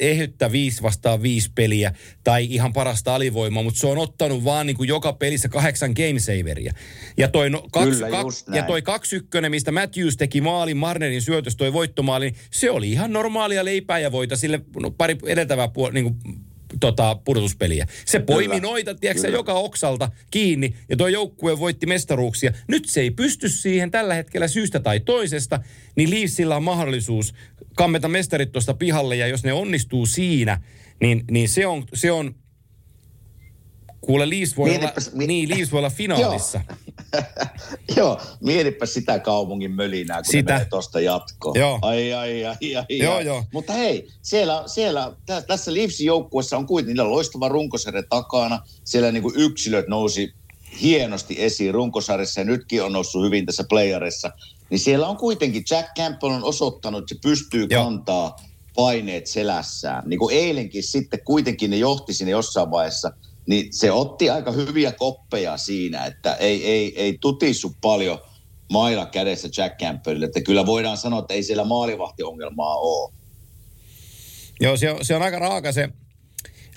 ehyttä 0.00 0.52
viisi 0.52 0.82
vastaan 0.82 1.22
viisi 1.22 1.50
peliä 1.54 1.92
tai 2.24 2.46
ihan 2.50 2.72
parasta 2.72 3.14
alivoimaa, 3.14 3.62
mutta 3.62 3.80
se 3.80 3.86
on 3.86 3.98
ottanut 3.98 4.44
vaan 4.44 4.66
niin 4.66 4.76
kuin 4.76 4.88
joka 4.88 5.12
pelissä 5.12 5.48
kahdeksan 5.48 5.92
game 5.92 6.20
saveria. 6.20 6.72
Ja 7.16 7.28
toi, 7.28 7.50
no, 7.50 7.68
kaksi, 7.72 7.90
Kyllä, 7.90 8.10
kaksi, 8.10 8.44
ja 8.54 8.62
toi 8.62 8.82
kaksi 8.82 9.16
ykkönen, 9.16 9.50
mistä 9.50 9.72
Matthews 9.72 10.16
teki 10.16 10.40
maalin, 10.40 10.76
Marnerin 10.76 11.22
syötös, 11.22 11.56
toi 11.56 11.72
voittomaali, 11.72 12.24
niin 12.30 12.40
se 12.50 12.70
oli 12.70 12.90
ihan 12.90 13.12
normaalia 13.12 13.64
leipää 13.64 13.98
ja 13.98 14.12
voita 14.12 14.36
sille 14.36 14.60
no, 14.80 14.90
pari 14.90 15.16
edeltävää 15.26 15.66
puol- 15.66 15.92
niin 15.92 16.04
kuin, 16.04 16.16
tota, 16.80 17.14
pudotuspeliä. 17.24 17.86
Se 18.04 18.18
poimi 18.18 18.54
Kyllä, 18.54 18.60
noita, 18.60 18.94
tiedätkö, 18.94 19.22
kyllä. 19.22 19.38
joka 19.38 19.52
oksalta 19.52 20.10
kiinni 20.30 20.74
ja 20.88 20.96
tuo 20.96 21.08
joukkue 21.08 21.58
voitti 21.58 21.86
mestaruuksia. 21.86 22.52
Nyt 22.68 22.84
se 22.84 23.00
ei 23.00 23.10
pysty 23.10 23.48
siihen 23.48 23.90
tällä 23.90 24.14
hetkellä 24.14 24.48
syystä 24.48 24.80
tai 24.80 25.00
toisesta, 25.00 25.60
niin 25.96 26.10
Leafsillä 26.10 26.56
on 26.56 26.62
mahdollisuus 26.62 27.34
kammeta 27.76 28.08
mestarit 28.08 28.52
tuosta 28.52 28.74
pihalle 28.74 29.16
ja 29.16 29.26
jos 29.26 29.44
ne 29.44 29.52
onnistuu 29.52 30.06
siinä, 30.06 30.60
niin, 31.00 31.24
niin 31.30 31.48
se 31.48 31.66
on, 31.66 31.84
se 31.94 32.12
on 32.12 32.34
Kuule, 34.06 34.30
Leafs 34.30 34.56
voi, 34.56 34.76
olla, 34.76 34.92
mi- 35.12 35.26
niin, 35.26 35.48
Leafs 35.48 35.72
voi 35.72 35.78
olla 35.78 35.90
finaalissa. 35.90 36.60
Joo, 37.96 38.20
mietipä 38.40 38.86
sitä 38.86 39.18
kaupungin 39.18 39.70
mölinää, 39.70 40.16
kun 40.22 40.32
Sitä. 40.32 40.66
tuosta 40.70 41.00
jatkoon. 41.00 41.58
Joo. 41.58 41.78
Ai, 41.82 42.12
ai, 42.12 42.44
ai, 42.44 42.76
ai, 42.76 42.86
Joo, 42.98 43.14
ai. 43.14 43.24
joo. 43.26 43.44
Mutta 43.52 43.72
hei, 43.72 44.08
siellä, 44.22 44.62
siellä 44.66 45.12
tä, 45.26 45.42
tässä 45.42 45.74
Leafsin 45.74 46.06
joukkuessa 46.06 46.56
on 46.56 46.66
kuitenkin 46.66 46.94
niillä 46.96 47.10
loistava 47.10 47.48
runkosarja 47.48 48.02
takana. 48.10 48.60
Siellä 48.84 49.12
niinku 49.12 49.32
yksilöt 49.36 49.88
nousi 49.88 50.34
hienosti 50.82 51.34
esiin 51.38 51.74
runkosarjassa 51.74 52.40
ja 52.40 52.44
nytkin 52.44 52.82
on 52.82 52.92
noussut 52.92 53.24
hyvin 53.24 53.46
tässä 53.46 53.64
playerissa. 53.68 54.30
Niin 54.70 54.78
siellä 54.78 55.06
on 55.08 55.16
kuitenkin, 55.16 55.64
Jack 55.70 55.88
Campbell 55.96 56.32
on 56.32 56.44
osoittanut, 56.44 56.98
että 57.02 57.14
se 57.14 57.20
pystyy 57.28 57.66
Joo. 57.70 57.84
kantaa 57.84 58.36
paineet 58.74 59.26
selässään. 59.26 60.02
Niin 60.06 60.18
kuin 60.18 60.36
eilenkin 60.36 60.82
sitten 60.82 61.20
kuitenkin 61.24 61.70
ne 61.70 61.76
johti 61.76 62.14
sinne 62.14 62.30
jossain 62.30 62.70
vaiheessa, 62.70 63.12
niin 63.46 63.72
se 63.72 63.92
otti 63.92 64.30
aika 64.30 64.52
hyviä 64.52 64.92
koppeja 64.92 65.56
siinä, 65.56 66.06
että 66.06 66.34
ei, 66.34 66.66
ei, 66.66 67.02
ei 67.02 67.18
tutissu 67.20 67.76
paljon 67.80 68.18
mailla 68.72 69.06
kädessä 69.06 69.48
Jack 69.56 69.78
Campbellille. 69.78 70.26
Että 70.26 70.40
kyllä 70.40 70.66
voidaan 70.66 70.96
sanoa, 70.96 71.18
että 71.20 71.34
ei 71.34 71.42
siellä 71.42 71.64
maalivahtiongelmaa 71.64 72.76
ole. 72.76 73.12
Joo, 74.60 74.76
se 74.76 74.90
on, 74.90 75.04
se 75.04 75.16
on 75.16 75.22
aika 75.22 75.38
raaka 75.38 75.72
se 75.72 75.88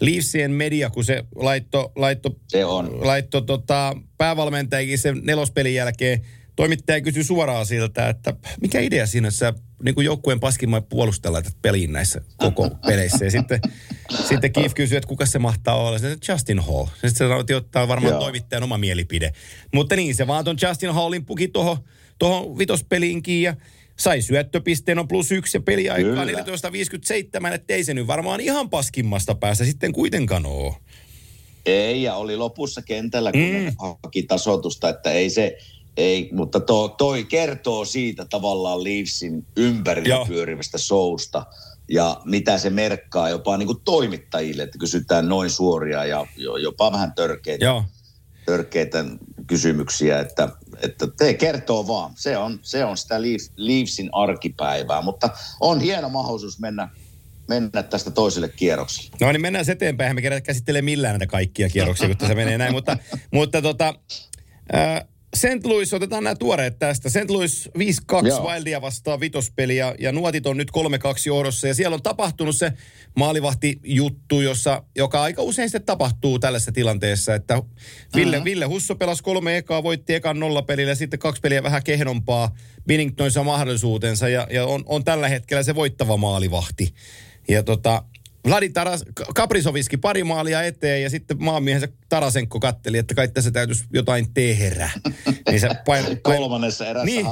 Leafsien 0.01 0.51
media, 0.51 0.89
kun 0.89 1.05
se 1.05 1.24
laitto, 1.36 1.91
laitto, 1.95 2.36
Se 2.47 2.66
on. 2.66 3.07
laitto 3.07 3.41
tota, 3.41 3.97
päävalmentajakin 4.18 4.99
sen 4.99 5.22
nelospelin 5.24 5.74
jälkeen. 5.74 6.22
Toimittaja 6.55 7.01
kysyi 7.01 7.24
suoraan 7.24 7.66
siltä, 7.66 8.09
että 8.09 8.34
mikä 8.61 8.80
idea 8.80 9.07
siinä, 9.07 9.28
että 9.28 9.38
sä 9.38 9.53
niin 9.84 9.95
kuin 9.95 10.05
joukkueen 10.05 10.39
paskimman 10.39 10.84
puolustella 10.84 11.41
tätä 11.41 11.57
peliin 11.61 11.93
näissä 11.93 12.21
koko 12.38 12.69
peleissä. 12.86 13.26
Ja 13.26 13.32
sitten, 13.32 13.59
sitten 14.30 14.53
Keith 14.53 14.76
kysyi, 14.76 14.97
että 14.97 15.07
kuka 15.07 15.26
se 15.26 15.39
mahtaa 15.39 15.76
olla. 15.76 15.97
Sitten 15.99 16.19
Justin 16.30 16.59
Hall. 16.59 16.86
Sitten 16.86 17.09
se 17.09 17.17
sanoi, 17.17 17.39
että 17.39 17.57
ottaa 17.57 17.88
varmaan 17.88 18.11
Joo. 18.11 18.19
toimittajan 18.21 18.63
oma 18.63 18.78
mielipide. 18.78 19.32
Mutta 19.73 19.95
niin, 19.95 20.15
se 20.15 20.28
vaan 20.28 20.45
ton 20.45 20.57
Justin 20.61 20.93
Hallin 20.93 21.26
puki 21.26 21.47
tuohon 21.47 21.78
toho 22.19 22.57
vitospeliinkin 22.57 23.41
ja 23.41 23.55
sai 23.99 24.21
syöttöpisteen 24.21 24.99
on 24.99 25.07
plus 25.07 25.32
yksi 25.32 25.57
ja 25.57 25.61
peliaikaa 25.61 26.26
Kyllä. 26.26 26.43
14.57, 27.49 27.53
että 27.53 27.73
ei 27.73 27.84
se 27.84 27.93
nyt 27.93 28.07
varmaan 28.07 28.39
ihan 28.41 28.69
paskimmasta 28.69 29.36
päästä 29.36 29.65
sitten 29.65 29.91
kuitenkaan 29.93 30.45
ole. 30.45 30.73
Ei, 31.65 32.03
ja 32.03 32.15
oli 32.15 32.36
lopussa 32.38 32.82
kentällä, 32.82 33.32
kun 33.32 33.41
Mm. 33.41 33.57
mm. 33.57 33.76
haki 34.03 34.23
tasoitusta, 34.23 34.89
että 34.89 35.11
ei 35.11 35.30
se, 35.30 35.57
ei, 35.98 36.30
mutta 36.34 36.60
to, 36.60 36.88
toi 36.88 37.24
kertoo 37.24 37.86
siitä 37.86 38.26
tavallaan 38.30 38.84
Leafsin 38.84 39.46
ympärillä 39.58 40.16
Joo. 40.16 40.26
Pyörivästä 40.26 40.78
showsta 40.78 41.46
ja 41.91 42.22
mitä 42.26 42.58
se 42.58 42.70
merkkaa 42.70 43.30
jopa 43.30 43.58
niin 43.58 43.68
kuin 43.68 43.82
toimittajille, 43.86 44.64
että 44.64 44.78
kysytään 44.78 45.30
noin 45.30 45.50
suoria 45.50 46.06
ja 46.06 46.28
jo- 46.38 46.58
jopa 46.58 46.91
vähän 46.91 47.14
törkeitä, 47.14 47.66
Joo. 47.66 47.84
törkeitä 48.46 49.06
kysymyksiä, 49.48 50.20
että, 50.20 50.50
että 50.82 51.08
te 51.18 51.34
kertoo 51.34 51.88
vaan. 51.88 52.12
Se 52.16 52.38
on, 52.38 52.60
se 52.62 52.86
on 52.86 52.98
sitä 52.98 53.22
Leaf, 53.22 53.41
Leafsin 53.56 54.10
arkipäivää, 54.14 55.02
mutta 55.02 55.30
on 55.60 55.82
hieno 55.82 56.10
mahdollisuus 56.10 56.60
mennä, 56.60 56.89
mennä 57.48 57.84
tästä 57.84 58.12
toiselle 58.12 58.50
kierrokselle. 58.50 59.10
No 59.22 59.32
niin, 59.32 59.41
mennään 59.41 59.70
eteenpäin. 59.70 60.16
Me 60.16 60.22
kerätä 60.22 60.41
käsittelee 60.41 60.82
millään 60.82 61.14
näitä 61.14 61.28
kaikkia 61.28 61.70
kierroksia, 61.70 62.08
kun 62.08 62.18
tässä 62.18 62.36
menee 62.36 62.58
näin. 62.58 62.72
Mutta, 62.72 62.98
mutta 63.32 63.62
tota, 63.62 63.93
äh, 64.76 65.06
St. 65.36 65.65
Louis, 65.65 65.93
otetaan 65.93 66.23
nämä 66.23 66.36
tuoreet 66.36 66.79
tästä. 66.79 67.09
St. 67.09 67.29
Louis 67.29 67.69
5-2 67.77 68.27
Joo. 68.27 68.47
Wildia 68.47 68.81
vastaan 68.81 69.19
vitospeli 69.19 69.77
ja, 69.77 69.95
ja 69.99 70.11
nuotit 70.11 70.47
on 70.47 70.57
nyt 70.57 70.71
3-2 70.77 70.81
johdossa. 71.25 71.67
Ja 71.67 71.73
siellä 71.73 71.93
on 71.93 72.03
tapahtunut 72.03 72.55
se 72.55 72.73
maalivahti-juttu, 73.15 74.41
jossa, 74.41 74.83
joka 74.95 75.21
aika 75.23 75.41
usein 75.41 75.69
sitten 75.69 75.86
tapahtuu 75.86 76.39
tällaisessa 76.39 76.71
tilanteessa, 76.71 77.36
että 77.36 77.61
Ville, 78.15 78.36
mm-hmm. 78.36 78.45
Ville 78.45 78.65
Husso 78.65 78.95
pelasi 78.95 79.23
kolme 79.23 79.57
ekaa, 79.57 79.83
voitti 79.83 80.13
ekan 80.13 80.39
nollapelillä 80.39 80.91
ja 80.91 80.95
sitten 80.95 81.19
kaksi 81.19 81.41
peliä 81.41 81.63
vähän 81.63 81.83
kehnompaa. 81.83 82.55
Binnington 82.88 83.31
saa 83.31 83.43
mahdollisuutensa 83.43 84.29
ja, 84.29 84.47
ja 84.49 84.65
on, 84.65 84.83
on 84.86 85.03
tällä 85.03 85.27
hetkellä 85.27 85.63
se 85.63 85.75
voittava 85.75 86.17
maalivahti. 86.17 86.93
Ja 87.47 87.63
tota, 87.63 88.03
Vladi 88.46 88.70
Taras, 88.70 89.04
Kaprisoviski 89.36 89.98
pari 89.98 90.24
maalia 90.24 90.64
eteen 90.64 91.04
ja 91.04 91.10
sitten 91.10 91.43
maamiehensä 91.43 91.88
Tarasenko 92.10 92.60
katteli, 92.60 92.98
että 92.98 93.16
kai 93.16 93.28
tässä 93.28 93.52
täytyisi 93.52 93.84
jotain 93.93 94.34
tehdä. 94.34 94.89
Niin 95.50 95.60
se 95.60 95.70
paino, 95.86 96.08
paino, 96.08 96.39
Kolmannessa 96.39 96.88
erässä 96.88 97.06
niin, 97.06 97.26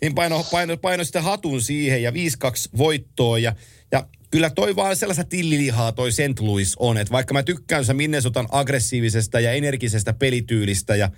niin 0.00 0.14
paino, 0.14 0.44
paino, 0.50 0.76
paino 0.76 1.04
sitten 1.04 1.22
hatun 1.22 1.62
siihen 1.62 2.02
ja 2.02 2.10
5-2 2.10 2.14
voittoa 2.78 3.38
ja, 3.38 3.54
ja 3.92 4.06
kyllä 4.30 4.50
toi 4.50 4.76
vaan 4.76 4.96
sellaista 4.96 5.24
tillilihaa 5.24 5.92
toi 5.92 6.12
St. 6.12 6.40
Louis 6.40 6.76
on, 6.78 6.98
että 6.98 7.12
vaikka 7.12 7.34
mä 7.34 7.42
tykkään 7.42 7.84
se 7.84 7.94
Minnesotan 7.94 8.46
aggressiivisesta 8.50 9.40
ja 9.40 9.52
energisestä 9.52 10.12
pelityylistä 10.12 10.96
ja 10.96 11.10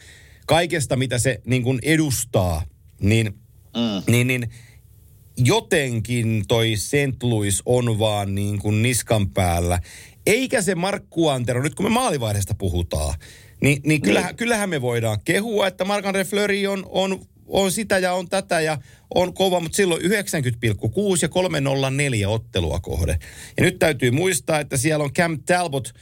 kaikesta, 0.46 0.96
mitä 0.96 1.18
se 1.18 1.40
niin 1.44 1.62
kuin 1.62 1.78
edustaa, 1.82 2.62
niin, 3.00 3.26
mm. 3.76 4.12
niin, 4.12 4.26
niin 4.26 4.50
jotenkin 5.36 6.44
toi 6.48 6.76
St. 6.76 7.22
Louis 7.22 7.62
on 7.66 7.98
vaan 7.98 8.34
niin 8.34 8.58
kuin 8.58 8.82
niskan 8.82 9.30
päällä. 9.30 9.80
Eikä 10.26 10.62
se 10.62 10.74
Markku 10.74 11.28
Antero, 11.28 11.62
nyt 11.62 11.74
kun 11.74 11.86
me 11.86 11.90
maalivaihdesta 11.90 12.54
puhutaan, 12.54 13.14
niin, 13.60 13.80
niin 13.84 14.02
kyllähän, 14.02 14.36
kyllähän 14.36 14.70
me 14.70 14.82
voidaan 14.82 15.18
kehua, 15.24 15.66
että 15.66 15.84
Marc-André 15.84 16.24
Fleury 16.24 16.66
on, 16.66 16.86
on, 16.88 17.20
on 17.46 17.72
sitä 17.72 17.98
ja 17.98 18.12
on 18.12 18.28
tätä 18.28 18.60
ja 18.60 18.78
on 19.14 19.34
kova, 19.34 19.60
mutta 19.60 19.76
silloin 19.76 20.02
90,6 20.02 20.08
ja 21.22 21.28
304 21.28 22.28
ottelua 22.28 22.80
kohde. 22.80 23.18
Ja 23.56 23.64
nyt 23.64 23.78
täytyy 23.78 24.10
muistaa, 24.10 24.60
että 24.60 24.76
siellä 24.76 25.04
on 25.04 25.12
Cam 25.12 25.38
Talbot, 25.46 25.94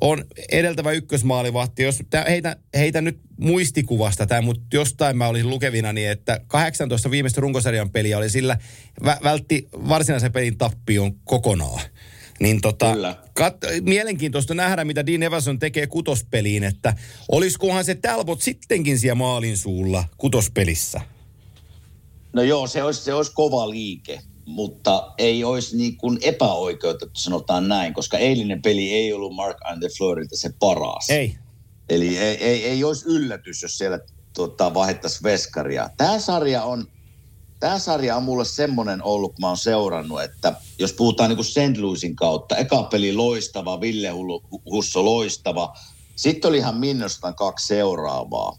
on 0.00 0.24
edeltävä 0.52 0.92
ykkösmaalivahti. 0.92 1.82
Jos 1.82 2.02
tää, 2.10 2.24
heitä, 2.28 2.56
heitä 2.74 3.00
nyt 3.00 3.20
muistikuvasta 3.36 4.26
tämä, 4.26 4.42
mutta 4.42 4.62
jostain 4.72 5.16
mä 5.16 5.28
olisin 5.28 5.50
lukevina, 5.50 5.92
niin 5.92 6.10
että 6.10 6.40
18 6.46 7.10
viimeistä 7.10 7.40
runkosarjan 7.40 7.90
peliä 7.90 8.18
oli 8.18 8.30
sillä, 8.30 8.58
vä, 9.04 9.18
vältti 9.22 9.68
varsinaisen 9.72 10.32
pelin 10.32 10.58
tappion 10.58 11.14
kokonaan. 11.24 11.80
Niin 12.40 12.60
tota, 12.60 12.92
Kyllä. 12.92 13.16
kat, 13.34 13.56
mielenkiintoista 13.80 14.54
nähdä, 14.54 14.84
mitä 14.84 15.06
Dean 15.06 15.22
Evanson 15.22 15.58
tekee 15.58 15.86
kutospeliin, 15.86 16.64
että 16.64 16.94
olisikohan 17.32 17.84
se 17.84 17.94
Talbot 17.94 18.42
sittenkin 18.42 18.98
siellä 18.98 19.14
maalin 19.14 19.56
suulla 19.56 20.04
kutospelissä. 20.16 21.00
No 22.32 22.42
joo, 22.42 22.66
se 22.66 22.82
olisi, 22.82 23.02
se 23.02 23.14
olisi 23.14 23.32
kova 23.34 23.70
liike, 23.70 24.20
mutta 24.50 25.12
ei 25.18 25.44
olisi 25.44 25.76
niin 25.76 25.96
kuin 25.96 26.18
epäoikeutettu, 26.22 27.20
sanotaan 27.20 27.68
näin, 27.68 27.94
koska 27.94 28.18
eilinen 28.18 28.62
peli 28.62 28.94
ei 28.94 29.12
ollut 29.12 29.34
Mark 29.34 29.56
Andre 29.64 29.88
Fleurilta 29.98 30.36
se 30.36 30.50
paras. 30.58 31.10
Ei. 31.10 31.36
Eli 31.88 32.18
ei, 32.18 32.36
ei, 32.36 32.66
ei 32.66 32.84
olisi 32.84 33.04
yllätys, 33.08 33.62
jos 33.62 33.78
siellä 33.78 33.98
tota, 34.36 34.74
vaihdettaisiin 34.74 35.22
veskaria. 35.22 35.90
Tämä 35.96 36.18
sarja 36.18 36.64
on, 36.64 36.86
tämä 37.60 37.78
sarja 37.78 38.16
on 38.16 38.22
mulle 38.22 38.44
semmoinen 38.44 39.02
ollut, 39.02 39.32
kun 39.32 39.40
mä 39.40 39.48
oon 39.48 39.56
seurannut, 39.56 40.22
että 40.22 40.54
jos 40.78 40.92
puhutaan 40.92 41.30
niin 41.30 41.36
kuin 41.36 41.46
St. 41.46 41.78
Louisin 41.78 42.16
kautta, 42.16 42.56
eka 42.56 42.82
peli 42.82 43.12
loistava, 43.12 43.80
Ville 43.80 44.10
Husso 44.64 45.04
loistava, 45.04 45.74
sitten 46.16 46.48
oli 46.48 46.58
ihan 46.58 46.76
Minnostan 46.76 47.34
kaksi 47.34 47.66
seuraavaa. 47.66 48.58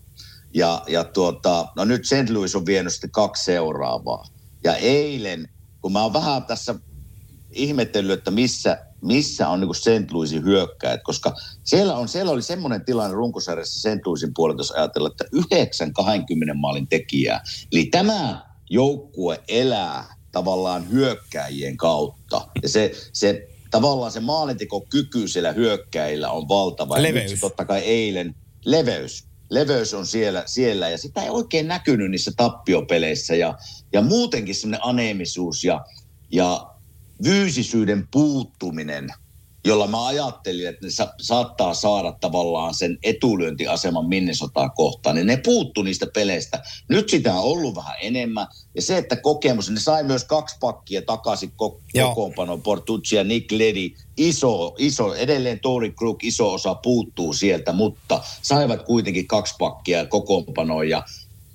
Ja, 0.54 0.84
ja 0.88 1.04
tuota, 1.04 1.68
no 1.76 1.86
nyt 1.86 2.06
St. 2.06 2.30
Louis 2.30 2.56
on 2.56 2.66
vienyt 2.66 2.94
sitten 2.94 3.12
kaksi 3.12 3.44
seuraavaa. 3.44 4.26
Ja 4.64 4.76
eilen, 4.76 5.50
kun 5.82 5.92
mä 5.92 6.04
oon 6.04 6.14
vähän 6.14 6.44
tässä 6.44 6.76
ihmetellyt, 7.52 8.20
että 8.20 8.32
missä, 8.32 8.86
missä 9.02 9.50
on 9.50 9.60
niin 9.60 9.76
St. 9.76 10.12
Louisin 10.12 10.44
hyökkäät, 10.44 11.04
koska 11.04 11.36
siellä, 11.64 11.96
on, 11.96 12.08
siellä 12.08 12.32
oli 12.32 12.42
semmoinen 12.42 12.86
tilanne 12.86 13.16
runkosarjassa 13.16 13.90
St. 13.90 14.06
Louisin 14.06 14.32
puolelta, 14.36 14.60
jos 14.60 14.72
ajatellaan, 14.72 15.12
että 15.12 15.26
9 15.52 15.94
20 15.94 16.54
maalin 16.54 16.88
tekijää. 16.88 17.44
Eli 17.72 17.86
tämä 17.86 18.46
joukkue 18.70 19.44
elää 19.48 20.16
tavallaan 20.32 20.90
hyökkäjien 20.92 21.78
kautta. 21.78 22.48
Ja 22.64 22.70
se, 22.70 22.92
se 23.14 23.48
tavallaan 23.72 24.12
se 24.12 24.20
maalintekokyky 24.20 25.28
siellä 25.28 25.52
hyökkäillä 25.52 26.32
on 26.32 26.48
valtava. 26.48 26.98
Ja 26.98 27.04
Leveys. 27.04 27.32
nyt 27.32 27.40
totta 27.40 27.66
kai 27.66 27.80
eilen 27.80 28.36
leveys. 28.66 29.31
Leveys 29.52 29.94
on 29.94 30.06
siellä, 30.06 30.44
siellä. 30.46 30.90
Ja 30.90 30.98
sitä 30.98 31.22
ei 31.24 31.30
oikein 31.30 31.68
näkynyt 31.68 32.12
niissä 32.12 32.32
tappiopeleissä. 32.38 33.36
Ja, 33.36 33.58
ja 33.94 34.02
muutenkin 34.02 34.56
semmoinen 34.56 34.86
aneemisuus 34.86 35.64
ja, 35.64 35.86
ja 36.32 36.68
fyysisyyden 37.24 38.08
puuttuminen, 38.12 39.10
jolla 39.66 39.88
mä 39.88 40.06
ajattelin, 40.06 40.68
että 40.68 40.86
ne 40.86 40.92
sa- 40.92 41.14
saattaa 41.22 41.74
saada 41.74 42.12
tavallaan 42.22 42.74
sen 42.74 42.98
etulyöntiaseman 43.04 44.08
Minnesotaa 44.10 44.70
kohtaan, 44.70 45.16
niin 45.16 45.28
ne 45.28 45.38
puuttu 45.38 45.84
niistä 45.84 46.08
peleistä. 46.14 46.64
Nyt 46.90 47.10
sitä 47.10 47.34
on 47.34 47.44
ollut 47.44 47.76
vähän 47.76 47.96
enemmän, 48.02 48.48
ja 48.76 48.82
se, 48.82 48.98
että 48.98 49.16
kokemus, 49.16 49.70
ne 49.70 49.80
sai 49.80 50.04
myös 50.04 50.24
kaksi 50.24 50.56
pakkia 50.60 51.02
takaisin 51.02 51.50
ko- 51.50 51.82
Joo. 51.94 52.10
kokoonpano, 52.10 52.58
Portucci 52.58 53.16
ja 53.16 53.24
Nick 53.24 53.52
Ledy, 53.52 53.90
iso, 54.28 54.76
iso, 54.78 55.16
edelleen 55.16 55.60
Tori 55.60 55.92
Crook, 55.92 56.24
iso 56.24 56.54
osa 56.54 56.76
puuttuu 56.76 57.34
sieltä, 57.34 57.74
mutta 57.74 58.22
saivat 58.42 58.84
kuitenkin 58.84 59.28
kaksi 59.28 59.56
pakkia 59.60 60.06
kokoonpanoon, 60.06 60.90
ja 60.90 61.04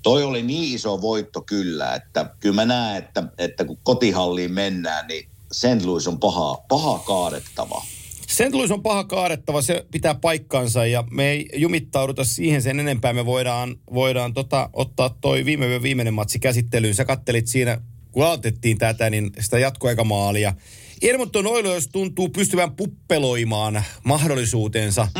toi 0.03 0.23
oli 0.23 0.43
niin 0.43 0.75
iso 0.75 1.01
voitto 1.01 1.41
kyllä, 1.41 1.95
että 1.95 2.29
kyllä 2.39 2.55
mä 2.55 2.65
näen, 2.65 2.97
että, 2.97 3.23
että 3.37 3.65
kun 3.65 3.77
kotihalliin 3.83 4.51
mennään, 4.51 5.07
niin 5.07 5.27
St. 5.51 5.85
Louis 5.85 6.07
on 6.07 6.19
paha, 6.19 6.57
paha 6.67 6.99
kaadettava. 6.99 7.83
St. 8.27 8.53
Louis 8.53 8.71
on 8.71 8.83
paha 8.83 9.03
kaadettava, 9.03 9.61
se 9.61 9.85
pitää 9.91 10.15
paikkansa 10.15 10.85
ja 10.85 11.03
me 11.11 11.29
ei 11.29 11.49
jumittauduta 11.55 12.23
siihen 12.23 12.61
sen 12.61 12.79
enempää. 12.79 13.13
Me 13.13 13.25
voidaan, 13.25 13.75
voidaan 13.93 14.33
tota, 14.33 14.69
ottaa 14.73 15.17
toi 15.21 15.45
viime 15.45 15.81
viimeinen 15.81 16.13
matsi 16.13 16.39
käsittelyyn. 16.39 16.95
Sä 16.95 17.05
kattelit 17.05 17.47
siinä, 17.47 17.81
kun 18.11 18.25
aloitettiin 18.25 18.77
tätä, 18.77 19.09
niin 19.09 19.31
sitä 19.39 19.59
jatkoaikamaalia. 19.59 20.53
Edmonton 21.01 21.47
Oilers 21.47 21.87
tuntuu 21.87 22.29
pystyvän 22.29 22.75
puppeloimaan 22.75 23.83
mahdollisuutensa. 24.03 25.07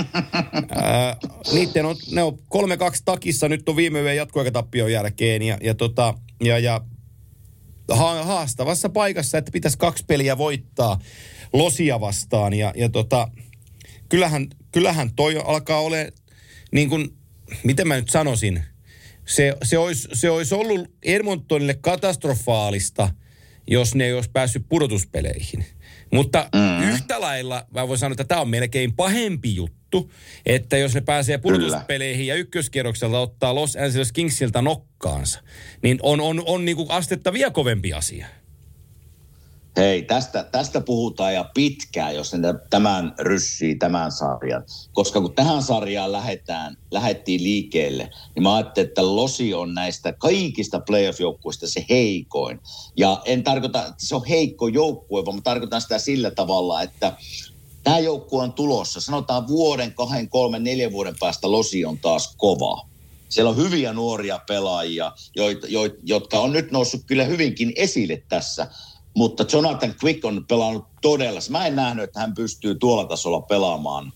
Ää, 0.76 1.18
niiden 1.54 1.86
on, 1.86 1.96
ne 2.12 2.24
on 2.24 2.34
3-2 2.34 2.38
takissa, 3.06 3.50
nyt 3.50 3.70
on 3.70 3.76
viime 3.76 4.02
yön 4.02 4.16
jatkoaikatappion 4.16 4.92
jälkeen 4.92 5.42
ja, 5.42 5.58
ja, 5.62 5.74
tota, 5.74 6.14
ja, 6.44 6.60
ja 6.60 6.82
ha- 7.92 8.24
haastavassa 8.24 8.90
paikassa, 8.90 9.38
että 9.38 9.52
pitäisi 9.52 9.78
kaksi 9.78 10.04
peliä 10.08 10.38
voittaa 10.38 11.00
Losia 11.54 12.00
vastaan. 12.00 12.54
Ja, 12.54 12.74
ja 12.76 12.90
tota, 12.90 13.32
kyllähän, 14.10 14.48
kyllähän 14.72 15.14
toi 15.16 15.42
alkaa 15.46 15.80
ole, 15.80 16.14
niin 16.72 16.90
kuin, 16.90 17.10
miten 17.64 17.88
mä 17.88 17.96
nyt 17.96 18.10
sanoisin, 18.10 18.64
se, 19.26 19.58
se, 19.64 19.78
olisi, 19.78 20.08
se 20.14 20.30
olisi 20.30 20.56
ollut 20.56 20.92
Edmontonille 21.04 21.74
katastrofaalista, 21.82 23.10
jos 23.68 23.96
ne 23.96 24.06
ei 24.06 24.14
olisi 24.14 24.30
päässyt 24.34 24.66
pudotuspeleihin. 24.70 25.66
Mutta 26.14 26.50
mm. 26.56 26.90
yhtä 26.90 27.22
lailla 27.22 27.66
mä 27.74 27.88
voin 27.88 28.00
sanoa, 28.00 28.14
että 28.14 28.24
tämä 28.24 28.42
on 28.42 28.50
melkein 28.50 28.94
pahempi 28.94 29.56
juttu, 29.56 30.12
että 30.46 30.78
jos 30.78 30.96
ne 30.96 31.02
pääsee 31.02 31.38
pudotuspeleihin 31.38 32.28
ja 32.28 32.36
ykköskierrokselta 32.36 33.20
ottaa 33.20 33.56
Los 33.56 33.76
Angeles 33.76 34.12
Kingsiltä 34.12 34.62
nokkaansa, 34.62 35.44
niin 35.84 36.00
on, 36.04 36.22
on, 36.22 36.44
on 36.46 36.66
niin 36.66 36.78
kuin 36.78 36.92
astetta 36.92 37.34
vielä 37.34 37.52
kovempi 37.52 37.94
asia. 37.94 38.28
Hei, 39.78 40.04
tästä, 40.04 40.44
tästä 40.44 40.82
puhutaan 40.82 41.34
ja 41.34 41.50
pitkään, 41.54 42.16
jos 42.16 42.34
ne 42.34 42.54
tämän 42.70 43.16
ryssii, 43.20 43.76
tämän 43.76 44.12
sarjan. 44.12 44.64
Koska 44.94 45.22
kun 45.22 45.34
tähän 45.34 45.64
sarjaan 45.64 46.12
lähetään, 46.12 46.78
lähettiin 46.92 47.44
liikkeelle, 47.44 48.10
niin 48.36 48.44
mä 48.44 48.56
ajattelin, 48.56 48.88
että 48.88 49.16
Losi 49.16 49.54
on 49.54 49.74
näistä 49.74 50.14
kaikista 50.14 50.80
playoff-joukkuista 50.80 51.68
se 51.68 51.86
heikoin. 51.90 52.60
Ja 52.98 53.22
en 53.26 53.44
tarkoita, 53.44 53.80
että 53.80 54.06
se 54.06 54.16
on 54.16 54.26
heikko 54.26 54.68
joukkue, 54.68 55.26
vaan 55.26 55.36
mä 55.36 55.42
tarkoitan 55.42 55.82
sitä 55.82 56.00
sillä 56.00 56.32
tavalla, 56.32 56.82
että 56.82 57.14
tämä 57.84 58.00
joukkue 58.00 58.44
on 58.44 58.54
tulossa. 58.54 59.02
Sanotaan 59.02 59.48
vuoden, 59.48 59.94
kahden, 59.94 60.30
kolmen, 60.30 60.64
neljän 60.64 60.92
vuoden 60.92 61.16
päästä 61.20 61.52
Losi 61.52 61.86
on 61.86 61.98
taas 61.98 62.36
kova. 62.38 62.88
Siellä 63.30 63.50
on 63.50 63.58
hyviä 63.58 63.94
nuoria 63.94 64.40
pelaajia, 64.48 65.12
joita, 65.36 65.68
jotka 66.04 66.40
on 66.40 66.52
nyt 66.52 66.72
noussut 66.72 67.02
kyllä 67.06 67.24
hyvinkin 67.24 67.74
esille 67.76 68.24
tässä. 68.30 68.68
Mutta 69.18 69.46
Jonathan 69.54 69.94
Quick 70.04 70.26
on 70.26 70.46
pelannut 70.48 70.86
todella. 71.02 71.40
Mä 71.50 71.68
en 71.68 71.76
nähnyt, 71.76 72.04
että 72.04 72.20
hän 72.20 72.34
pystyy 72.34 72.76
tuolla 72.76 73.06
tasolla 73.06 73.42
pelaamaan 73.42 74.14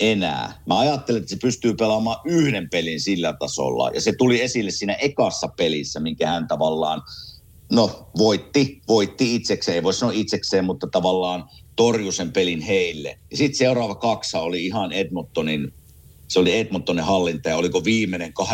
enää. 0.00 0.62
Mä 0.66 0.78
ajattelin, 0.78 1.20
että 1.20 1.30
se 1.30 1.38
pystyy 1.42 1.74
pelaamaan 1.74 2.16
yhden 2.24 2.70
pelin 2.70 3.00
sillä 3.00 3.34
tasolla. 3.40 3.90
Ja 3.90 4.00
se 4.00 4.12
tuli 4.18 4.42
esille 4.42 4.70
siinä 4.70 4.92
ekassa 4.92 5.48
pelissä, 5.56 6.00
minkä 6.00 6.28
hän 6.28 6.48
tavallaan, 6.48 7.02
no 7.72 8.08
voitti, 8.18 8.82
voitti 8.88 9.34
itsekseen. 9.34 9.74
Ei 9.74 9.82
voi 9.82 9.94
sanoa 9.94 10.14
itsekseen, 10.16 10.64
mutta 10.64 10.86
tavallaan 10.92 11.44
torjui 11.76 12.12
sen 12.12 12.32
pelin 12.32 12.60
heille. 12.60 13.18
Ja 13.30 13.36
sitten 13.36 13.58
seuraava 13.58 13.94
kaksa 13.94 14.40
oli 14.40 14.66
ihan 14.66 14.92
Edmontonin 14.92 15.72
se 16.28 16.38
oli 16.38 16.58
Edmontonin 16.58 17.04
hallinta 17.04 17.48
ja 17.48 17.56
oliko 17.56 17.84
viimeinen 17.84 18.32
8-2 18.42 18.44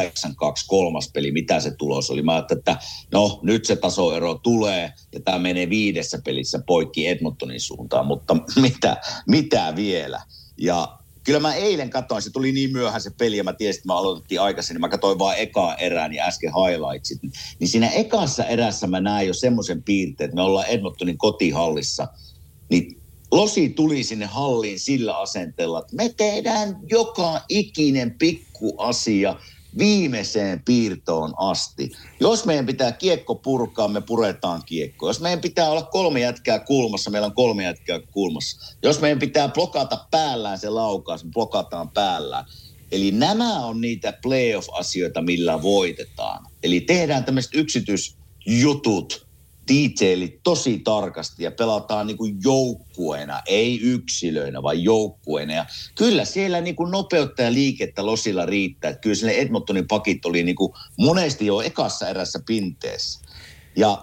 kolmas 0.67 1.11
peli, 1.13 1.33
mitä 1.33 1.61
se 1.61 1.71
tulos 1.71 2.11
oli. 2.11 2.23
Mä 2.23 2.33
ajattelin, 2.33 2.59
että 2.59 2.77
no 3.13 3.41
nyt 3.43 3.65
se 3.65 3.77
tasoero 3.77 4.35
tulee 4.35 4.93
ja 5.13 5.21
tämä 5.21 5.39
menee 5.39 5.71
viidessä 5.71 6.19
pelissä 6.25 6.63
poikki 6.67 7.09
Edmontonin 7.09 7.61
suuntaan, 7.61 8.07
mutta 8.07 8.37
mitä, 8.63 8.97
mitä 9.27 9.73
vielä? 9.77 10.21
Ja 10.59 10.99
kyllä 11.25 11.41
mä 11.41 11.55
eilen 11.55 11.91
katsoin, 11.91 12.23
se 12.23 12.31
tuli 12.31 12.53
niin 12.53 12.73
myöhään 12.73 13.01
se 13.01 13.11
peli 13.19 13.37
ja 13.37 13.45
mä 13.45 13.53
tiesin, 13.53 13.81
että 13.81 13.89
mä 13.89 13.99
aloitettiin 13.99 14.41
aikaisin, 14.41 14.75
niin 14.75 14.81
mä 14.81 14.89
katsoin 14.89 15.19
vaan 15.19 15.39
ekaa 15.39 15.77
erään 15.77 16.13
ja 16.13 16.25
äsken 16.25 16.53
highlightsit. 16.55 17.19
Niin 17.59 17.69
siinä 17.69 17.89
ekassa 17.89 18.45
erässä 18.45 18.87
mä 18.87 19.01
näin 19.01 19.29
jo 19.29 19.35
semmoisen 19.35 19.83
piirteen, 19.83 20.29
että 20.29 20.35
me 20.35 20.43
ollaan 20.43 20.67
Edmontonin 20.67 21.19
kotihallissa, 21.19 22.09
niin 22.71 23.04
Losi 23.35 23.69
tuli 23.69 24.05
sinne 24.05 24.27
halliin 24.27 24.81
sillä 24.81 25.19
asenteella, 25.19 25.79
että 25.79 25.97
me 25.97 26.09
tehdään 26.17 26.79
joka 26.91 27.41
ikinen 27.49 28.15
pikku 28.19 28.75
asia 28.79 29.37
viimeiseen 29.79 30.63
piirtoon 30.65 31.35
asti. 31.37 31.93
Jos 32.21 32.45
meidän 32.45 32.67
pitää 32.67 32.93
kiekko 32.93 33.35
purkaa, 33.35 33.89
me 33.89 34.01
puretaan 34.01 34.63
kiekko. 34.67 35.07
Jos 35.07 35.21
meidän 35.21 35.41
pitää 35.41 35.71
olla 35.71 35.83
kolme 35.83 36.21
jätkää 36.21 36.59
kulmassa, 36.59 37.11
meillä 37.11 37.27
on 37.27 37.35
kolme 37.35 37.65
jätkää 37.65 38.01
kulmassa. 38.01 38.77
Jos 38.83 39.01
meidän 39.01 39.19
pitää 39.19 39.49
blokata 39.49 40.07
päällään 40.11 40.59
se 40.59 40.69
laukaus, 40.71 41.25
me 41.25 41.31
blokataan 41.31 41.91
päällään. 41.91 42.45
Eli 42.93 43.11
nämä 43.11 43.67
on 43.67 43.81
niitä 43.81 44.19
playoff-asioita, 44.23 45.23
millä 45.23 45.63
voitetaan. 45.63 46.47
Eli 46.63 46.81
tehdään 46.81 47.25
tämmöiset 47.25 47.55
yksityisjutut, 47.55 49.27
detailit 49.69 50.41
tosi 50.43 50.79
tarkasti 50.79 51.45
ja 51.45 51.51
pelataan 51.51 52.07
niin 52.07 52.17
kuin 52.17 52.37
joukkueena, 52.45 53.43
ei 53.47 53.81
yksilöinä, 53.81 54.63
vaan 54.63 54.83
joukkueena. 54.83 55.53
Ja 55.53 55.67
kyllä 55.95 56.25
siellä 56.25 56.61
niin 56.61 56.77
kuin 56.77 56.91
nopeutta 56.91 57.43
ja 57.43 57.53
liikettä 57.53 58.07
Losilla 58.07 58.47
riittää. 58.47 58.91
Että 58.91 59.01
kyllä 59.01 59.15
sinne 59.15 59.33
Edmontonin 59.33 59.89
pakit 59.89 60.27
oli 60.27 60.43
niin 60.43 60.57
kuin 60.57 60.73
monesti 60.99 61.47
jo 61.47 61.61
ekassa 61.61 62.09
erässä 62.09 62.41
pinteessä. 62.47 63.21
Ja 63.77 64.03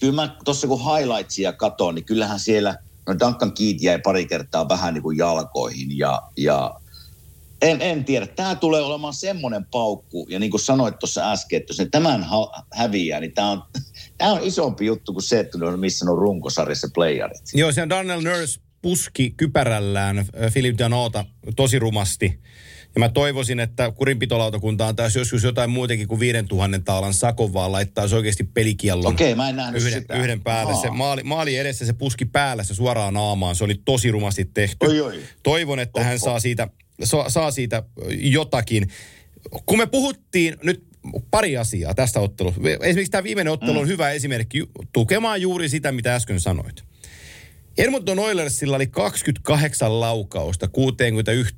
kyllä 0.00 0.14
mä 0.14 0.36
tuossa 0.44 0.66
kun 0.66 0.80
highlightsia 0.84 1.52
katon, 1.52 1.94
niin 1.94 2.04
kyllähän 2.04 2.40
siellä 2.40 2.78
no 3.06 3.14
Duncan 3.18 3.52
Keat 3.52 3.76
jäi 3.80 3.98
pari 3.98 4.26
kertaa 4.26 4.68
vähän 4.68 4.94
niin 4.94 5.02
kuin 5.02 5.18
jalkoihin 5.18 5.98
ja, 5.98 6.22
ja 6.36 6.80
en, 7.70 7.82
en 7.82 8.04
tiedä. 8.04 8.26
Tämä 8.26 8.54
tulee 8.54 8.80
olemaan 8.80 9.14
semmoinen 9.14 9.64
paukku, 9.64 10.26
ja 10.30 10.38
niin 10.38 10.50
kuin 10.50 10.60
sanoit 10.60 10.98
tuossa 10.98 11.32
äsken, 11.32 11.56
että 11.56 11.70
jos 11.70 11.78
ne 11.78 11.86
tämän 11.90 12.22
ha- 12.22 12.64
häviää, 12.72 13.20
niin 13.20 13.32
tämä 13.32 13.50
on, 13.50 13.62
tämä 14.18 14.32
on 14.32 14.42
isompi 14.42 14.86
juttu 14.86 15.12
kuin 15.12 15.22
se, 15.22 15.40
että 15.40 15.58
on 15.62 15.80
missä 15.80 16.10
on 16.10 16.18
runkosarjassa 16.18 16.88
playerit. 16.94 17.42
Joo, 17.54 17.72
se 17.72 17.82
on 17.82 17.88
Daniel 17.88 18.20
Nurse 18.20 18.60
puski 18.82 19.34
kypärällään 19.36 20.18
äh, 20.18 20.26
Philip 20.52 20.78
Danota 20.78 21.24
tosi 21.56 21.78
rumasti. 21.78 22.40
Ja 22.94 23.00
mä 23.00 23.08
toivoisin, 23.08 23.60
että 23.60 23.90
kurinpitolautakunta 23.90 24.88
antaisi 24.88 25.18
joskus 25.18 25.42
jotain 25.42 25.70
muutenkin 25.70 26.08
kuin 26.08 26.20
5000 26.20 26.78
taalan 26.84 27.14
sakon, 27.14 27.52
vaan 27.52 27.72
laittaisi 27.72 28.14
oikeasti 28.14 28.44
pelikiellon 28.44 29.12
Okei, 29.12 29.34
mä 29.34 29.48
en 29.48 29.56
yhden, 29.74 30.02
sitä. 30.02 30.14
yhden 30.14 30.40
päälle. 30.40 30.74
Se 30.74 30.90
maali, 30.90 31.22
maali 31.22 31.56
edessä 31.56 31.86
se 31.86 31.92
puski 31.92 32.24
päällä 32.24 32.64
se 32.64 32.74
suoraan 32.74 33.14
naamaan. 33.14 33.56
Se 33.56 33.64
oli 33.64 33.80
tosi 33.84 34.10
rumasti 34.10 34.50
tehty. 34.54 34.86
Oi, 34.86 35.00
oi. 35.00 35.22
Toivon, 35.42 35.78
että 35.78 36.04
hän 36.04 36.18
saa 36.18 36.40
siitä, 36.40 36.68
saa, 37.04 37.30
saa 37.30 37.50
siitä 37.50 37.82
jotakin. 38.10 38.88
Kun 39.66 39.78
me 39.78 39.86
puhuttiin 39.86 40.56
nyt 40.62 40.84
pari 41.30 41.56
asiaa 41.56 41.94
tästä 41.94 42.20
ottelusta. 42.20 42.60
Esimerkiksi 42.82 43.10
tämä 43.10 43.24
viimeinen 43.24 43.52
ottelu 43.52 43.72
mm. 43.72 43.78
on 43.78 43.88
hyvä 43.88 44.10
esimerkki 44.10 44.68
tukemaan 44.92 45.40
juuri 45.40 45.68
sitä, 45.68 45.92
mitä 45.92 46.14
äsken 46.14 46.40
sanoit. 46.40 46.84
Edmonton 47.78 48.18
Oilersilla 48.18 48.76
oli 48.76 48.86
28 48.86 50.00
laukausta 50.00 50.68
61 50.68 51.54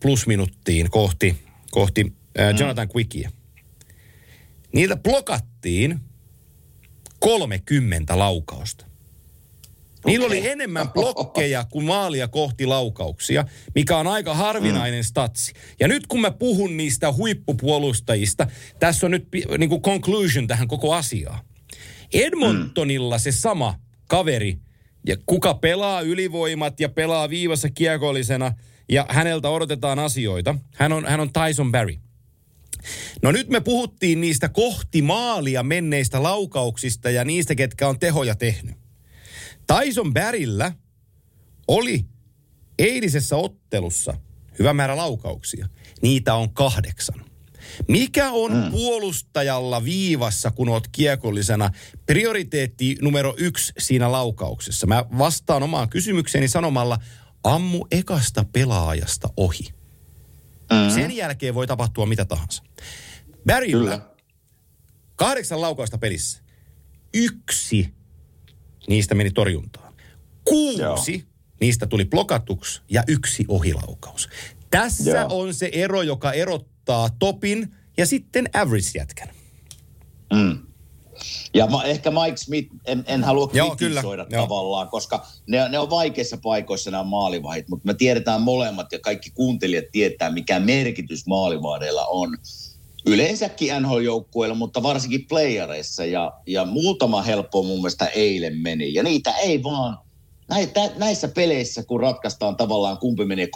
plusminuttiin 0.00 0.90
kohti, 0.90 1.36
kohti 1.70 2.12
äh, 2.40 2.60
Jonathan 2.60 2.88
Quickia. 2.96 3.30
Niiltä 4.72 4.96
blokattiin 4.96 6.00
30 7.18 8.18
laukausta. 8.18 8.91
Niillä 10.06 10.26
oli 10.26 10.48
enemmän 10.48 10.90
blokkeja 10.90 11.64
kuin 11.70 11.84
maalia 11.84 12.28
kohti 12.28 12.66
laukauksia, 12.66 13.44
mikä 13.74 13.96
on 13.96 14.06
aika 14.06 14.34
harvinainen 14.34 15.00
mm. 15.00 15.04
statsi. 15.04 15.52
Ja 15.80 15.88
nyt 15.88 16.06
kun 16.06 16.20
mä 16.20 16.30
puhun 16.30 16.76
niistä 16.76 17.12
huippupuolustajista, 17.12 18.46
tässä 18.78 19.06
on 19.06 19.10
nyt 19.10 19.28
niin 19.58 19.70
kuin 19.70 19.82
conclusion 19.82 20.46
tähän 20.46 20.68
koko 20.68 20.94
asiaan. 20.94 21.38
Edmontonilla 22.12 23.18
se 23.18 23.32
sama 23.32 23.74
kaveri, 24.08 24.58
ja 25.06 25.16
kuka 25.26 25.54
pelaa 25.54 26.00
ylivoimat 26.00 26.80
ja 26.80 26.88
pelaa 26.88 27.28
viivassa 27.28 27.68
kiekollisena, 27.70 28.52
ja 28.88 29.06
häneltä 29.08 29.48
odotetaan 29.48 29.98
asioita. 29.98 30.54
Hän 30.74 30.92
on, 30.92 31.04
hän 31.06 31.20
on 31.20 31.30
Tyson 31.32 31.72
Barry. 31.72 31.94
No 33.22 33.32
nyt 33.32 33.48
me 33.48 33.60
puhuttiin 33.60 34.20
niistä 34.20 34.48
kohti 34.48 35.02
maalia 35.02 35.62
menneistä 35.62 36.22
laukauksista 36.22 37.10
ja 37.10 37.24
niistä, 37.24 37.54
ketkä 37.54 37.88
on 37.88 37.98
tehoja 37.98 38.34
tehnyt. 38.34 38.81
Tyson 39.66 40.14
Barryllä 40.14 40.72
oli 41.68 42.04
eilisessä 42.78 43.36
ottelussa 43.36 44.14
hyvä 44.58 44.72
määrä 44.72 44.96
laukauksia. 44.96 45.68
Niitä 46.02 46.34
on 46.34 46.54
kahdeksan. 46.54 47.24
Mikä 47.88 48.30
on 48.30 48.52
mm. 48.52 48.70
puolustajalla 48.70 49.84
viivassa, 49.84 50.50
kun 50.50 50.68
oot 50.68 50.88
kiekollisena, 50.88 51.70
prioriteetti 52.06 52.96
numero 53.00 53.34
yksi 53.38 53.72
siinä 53.78 54.12
laukauksessa? 54.12 54.86
Mä 54.86 55.04
vastaan 55.18 55.62
omaan 55.62 55.88
kysymykseeni 55.88 56.48
sanomalla, 56.48 56.98
ammu 57.44 57.86
ekasta 57.90 58.44
pelaajasta 58.52 59.28
ohi. 59.36 59.68
Mm. 60.72 60.94
Sen 60.94 61.16
jälkeen 61.16 61.54
voi 61.54 61.66
tapahtua 61.66 62.06
mitä 62.06 62.24
tahansa. 62.24 62.62
Barryllä 63.46 64.00
kahdeksan 65.16 65.60
laukausta 65.60 65.98
pelissä. 65.98 66.42
Yksi 67.14 67.94
niistä 68.88 69.14
meni 69.14 69.30
torjuntaan. 69.30 69.94
Kuusi 70.44 70.80
Joo. 70.82 71.20
niistä 71.60 71.86
tuli 71.86 72.04
blokatuksi 72.04 72.80
ja 72.90 73.02
yksi 73.08 73.44
ohilaukaus. 73.48 74.28
Tässä 74.70 75.10
Joo. 75.10 75.26
on 75.30 75.54
se 75.54 75.70
ero, 75.72 76.02
joka 76.02 76.32
erottaa 76.32 77.08
topin 77.18 77.74
ja 77.96 78.06
sitten 78.06 78.48
average-jätkän. 78.52 79.28
Mm. 80.32 80.58
Ja 81.54 81.66
ma, 81.66 81.84
ehkä 81.84 82.10
Mike 82.10 82.36
Smith, 82.36 82.74
en, 82.84 83.04
en 83.06 83.24
halua 83.24 83.48
kritisoida 83.48 84.26
Joo, 84.30 84.42
tavallaan, 84.42 84.88
koska 84.88 85.26
ne, 85.46 85.68
ne 85.68 85.78
on 85.78 85.90
vaikeissa 85.90 86.36
paikoissa 86.42 86.90
nämä 86.90 87.04
maalivahit, 87.04 87.68
mutta 87.68 87.86
me 87.86 87.94
tiedetään 87.94 88.42
molemmat 88.42 88.92
ja 88.92 88.98
kaikki 88.98 89.30
kuuntelijat 89.30 89.84
tietää, 89.92 90.30
mikä 90.30 90.60
merkitys 90.60 91.26
maalivahdeilla 91.26 92.06
on 92.06 92.38
yleensäkin 93.06 93.82
NHL-joukkueilla, 93.82 94.54
mutta 94.54 94.82
varsinkin 94.82 95.26
playereissa. 95.28 96.04
Ja, 96.04 96.32
ja 96.46 96.64
muutama 96.64 97.22
helppo 97.22 97.62
mun 97.62 97.78
mielestä 97.78 98.06
eilen 98.06 98.58
meni. 98.58 98.94
Ja 98.94 99.02
niitä 99.02 99.36
ei 99.36 99.62
vaan, 99.62 99.98
näitä, 100.48 100.90
näissä 100.96 101.28
peleissä, 101.28 101.82
kun 101.82 102.00
ratkaistaan 102.00 102.56
tavallaan 102.56 102.98
kumpi 102.98 103.24
menee 103.24 103.46
3-2 103.46 103.48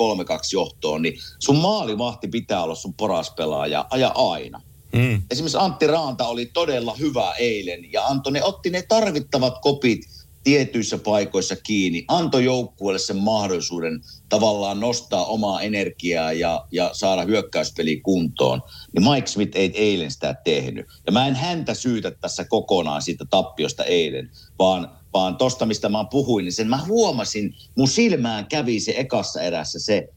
johtoon, 0.52 1.02
niin 1.02 1.18
sun 1.38 1.56
maalivahti 1.56 2.28
pitää 2.28 2.62
olla 2.62 2.74
sun 2.74 2.94
paras 2.94 3.30
pelaaja 3.30 3.86
aja 3.90 4.08
aina. 4.14 4.62
Mm. 4.92 5.22
Esimerkiksi 5.30 5.58
Antti 5.60 5.86
Raanta 5.86 6.26
oli 6.26 6.46
todella 6.46 6.94
hyvä 6.94 7.32
eilen 7.32 7.92
ja 7.92 8.06
antoi 8.06 8.32
ne, 8.32 8.44
otti 8.44 8.70
ne 8.70 8.82
tarvittavat 8.82 9.54
kopit 9.60 10.00
tietyissä 10.46 10.98
paikoissa 10.98 11.56
kiinni, 11.56 12.04
antoi 12.08 12.44
joukkueelle 12.44 12.98
sen 12.98 13.16
mahdollisuuden 13.16 14.00
tavallaan 14.28 14.80
nostaa 14.80 15.24
omaa 15.24 15.62
energiaa 15.62 16.32
ja, 16.32 16.66
ja 16.72 16.90
saada 16.92 17.22
hyökkäyspeli 17.22 18.00
kuntoon. 18.00 18.62
Niin 18.94 19.10
Mike 19.10 19.26
Smith 19.26 19.56
ei 19.56 19.72
eilen 19.74 20.10
sitä 20.10 20.34
tehnyt. 20.44 20.86
Ja 21.06 21.12
mä 21.12 21.26
en 21.26 21.34
häntä 21.34 21.74
syytä 21.74 22.10
tässä 22.10 22.44
kokonaan 22.44 23.02
siitä 23.02 23.24
tappiosta 23.30 23.84
eilen, 23.84 24.30
vaan, 24.58 24.90
komppaan 25.16 25.36
tosta, 25.36 25.66
mistä 25.66 25.88
mä 25.88 26.04
puhuin, 26.10 26.44
niin 26.44 26.52
sen 26.52 26.68
mä 26.68 26.84
huomasin, 26.86 27.54
mun 27.76 27.88
silmään 27.88 28.46
kävi 28.46 28.80
se 28.80 28.94
ekassa 28.96 29.42
erässä 29.42 29.78
se 29.78 30.08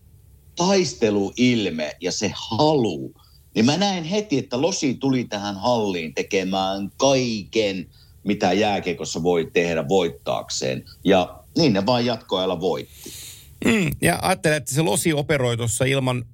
taisteluilme 0.55 1.95
ja 2.01 2.11
se 2.11 2.31
halu. 2.35 3.13
Niin 3.55 3.65
mä 3.65 3.77
näin 3.77 4.03
heti, 4.03 4.37
että 4.37 4.61
Losi 4.61 4.93
tuli 4.93 5.23
tähän 5.23 5.55
halliin 5.55 6.13
tekemään 6.13 6.91
kaiken, 6.97 7.89
mitä 8.23 8.53
jääkekossa 8.53 9.23
voi 9.23 9.49
tehdä 9.53 9.87
voittaakseen. 9.87 10.85
Ja 11.03 11.39
niin 11.57 11.73
ne 11.73 11.85
vaan 11.85 12.05
jatkoajalla 12.05 12.59
voitti. 12.59 13.11
Mm, 13.65 13.91
ja 14.01 14.19
ajattelen, 14.21 14.57
että 14.57 14.75
se 14.75 14.81
Losi 14.81 15.13
operoi 15.13 15.57
tuossa 15.57 15.85
ilman 15.85 16.25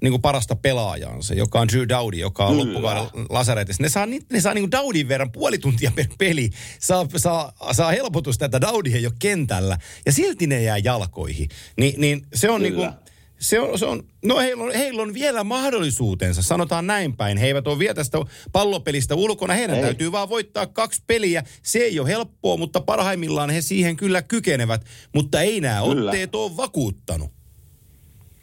niin 0.00 0.12
kuin 0.12 0.22
parasta 0.22 0.56
pelaajansa, 0.56 1.34
joka 1.34 1.60
on 1.60 1.68
Drew 1.68 1.88
Dowdy, 1.88 2.16
joka 2.16 2.46
on 2.46 2.58
loppukauden 2.58 3.26
lasaretissa. 3.30 3.82
Ne 3.82 3.88
saa, 3.88 4.06
ne 4.06 4.40
saa 4.40 4.54
niin 4.54 4.62
kuin 4.62 4.72
Dowdin 4.72 5.08
verran 5.08 5.32
puoli 5.32 5.58
tuntia 5.58 5.92
per 5.94 6.06
peli, 6.18 6.50
saa, 6.80 7.06
saa, 7.16 7.52
saa 7.72 7.90
helpotusta, 7.90 8.44
että 8.44 8.60
Dowdy 8.60 8.90
ei 8.90 9.06
ole 9.06 9.14
kentällä, 9.18 9.78
ja 10.06 10.12
silti 10.12 10.46
ne 10.46 10.62
jää 10.62 10.78
jalkoihin. 10.78 11.48
Ni, 11.76 11.94
niin 11.96 12.26
se 12.34 12.50
on 12.50 12.62
niin 12.62 12.74
kuin, 12.74 12.90
se 13.38 13.60
on, 13.60 13.78
se 13.78 13.86
on, 13.86 14.02
no 14.24 14.38
heillä 14.38 14.64
on, 14.64 14.74
heillä 14.74 15.02
on 15.02 15.14
vielä 15.14 15.44
mahdollisuutensa, 15.44 16.42
sanotaan 16.42 16.86
näin 16.86 17.16
päin. 17.16 17.38
He 17.38 17.46
eivät 17.46 17.66
ole 17.66 17.78
vielä 17.78 17.94
tästä 17.94 18.18
pallopelistä 18.52 19.14
ulkona, 19.14 19.54
heidän 19.54 19.76
ei. 19.76 19.82
täytyy 19.82 20.12
vaan 20.12 20.28
voittaa 20.28 20.66
kaksi 20.66 21.02
peliä. 21.06 21.44
Se 21.62 21.78
ei 21.78 22.00
ole 22.00 22.08
helppoa, 22.08 22.56
mutta 22.56 22.80
parhaimmillaan 22.80 23.50
he 23.50 23.60
siihen 23.60 23.96
kyllä 23.96 24.22
kykenevät. 24.22 24.84
Mutta 25.14 25.40
ei 25.40 25.60
nämä 25.60 25.82
kyllä. 25.82 26.10
otteet 26.10 26.34
ole 26.34 26.56
vakuuttanut. 26.56 27.30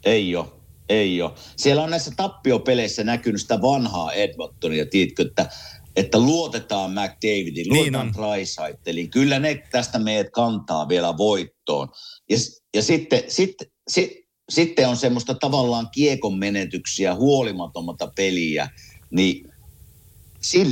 Ei 0.04 0.36
ole, 0.36 0.46
ei 0.88 1.22
ole. 1.22 1.32
Siellä 1.56 1.82
on 1.82 1.90
näissä 1.90 2.12
tappiopeleissä 2.16 3.04
näkynyt 3.04 3.40
sitä 3.40 3.62
vanhaa 3.62 4.12
Edmontonia, 4.12 4.86
tiedätkö, 4.86 5.22
että 5.22 5.48
että 5.96 6.18
luotetaan 6.18 6.90
McDavidin, 6.90 7.68
luotetaan 7.68 8.06
niin 8.06 9.10
Kyllä 9.10 9.38
ne 9.38 9.62
tästä 9.70 9.98
meidät 9.98 10.30
kantaa 10.32 10.88
vielä 10.88 11.16
voittoon. 11.16 11.88
Ja, 12.30 12.36
ja 12.74 12.82
sitten, 12.82 13.22
sitten, 13.28 13.68
sitten 13.88 14.25
sitten 14.48 14.88
on 14.88 14.96
semmoista 14.96 15.34
tavallaan 15.34 15.88
kiekon 15.92 16.38
menetyksiä, 16.38 17.14
huolimatomata 17.14 18.12
peliä, 18.16 18.68
niin 19.10 19.50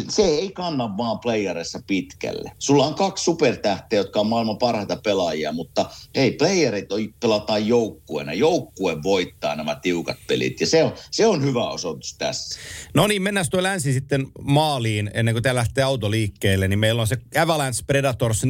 se 0.08 0.24
ei 0.24 0.50
kanna 0.50 0.96
vaan 0.96 1.18
playerissa 1.18 1.80
pitkälle. 1.86 2.52
Sulla 2.58 2.86
on 2.86 2.94
kaksi 2.94 3.24
supertähteä, 3.24 3.98
jotka 3.98 4.20
on 4.20 4.26
maailman 4.26 4.58
parhaita 4.58 4.96
pelaajia, 4.96 5.52
mutta 5.52 5.90
hei, 6.16 6.32
playerit 6.32 6.88
pelataan 7.20 7.66
joukkueena. 7.66 8.32
Joukkue 8.32 9.02
voittaa 9.02 9.56
nämä 9.56 9.74
tiukat 9.74 10.16
pelit 10.26 10.60
ja 10.60 10.66
se 10.66 10.84
on, 10.84 10.92
se 11.10 11.26
on 11.26 11.42
hyvä 11.42 11.68
osoitus 11.68 12.14
tässä. 12.18 12.60
No 12.94 13.06
niin, 13.06 13.22
mennään 13.22 13.46
tuo 13.50 13.62
länsi 13.62 13.92
sitten 13.92 14.26
maaliin 14.42 15.10
ennen 15.14 15.34
kuin 15.34 15.42
tämä 15.42 15.54
lähtee 15.54 15.84
auto 15.84 16.10
liikkeelle. 16.10 16.68
Niin 16.68 16.78
meillä 16.78 17.02
on 17.02 17.08
se 17.08 17.16
Avalanche 17.40 17.82
Predators 17.86 18.44
4-0 18.44 18.48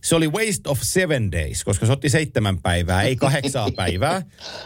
se 0.00 0.14
oli 0.14 0.28
waste 0.28 0.68
of 0.68 0.78
seven 0.82 1.32
days, 1.32 1.64
koska 1.64 1.86
se 1.86 1.92
otti 1.92 2.08
seitsemän 2.08 2.62
päivää, 2.62 3.02
ei 3.02 3.16
kahdeksaa 3.16 3.70
päivää. 3.76 4.22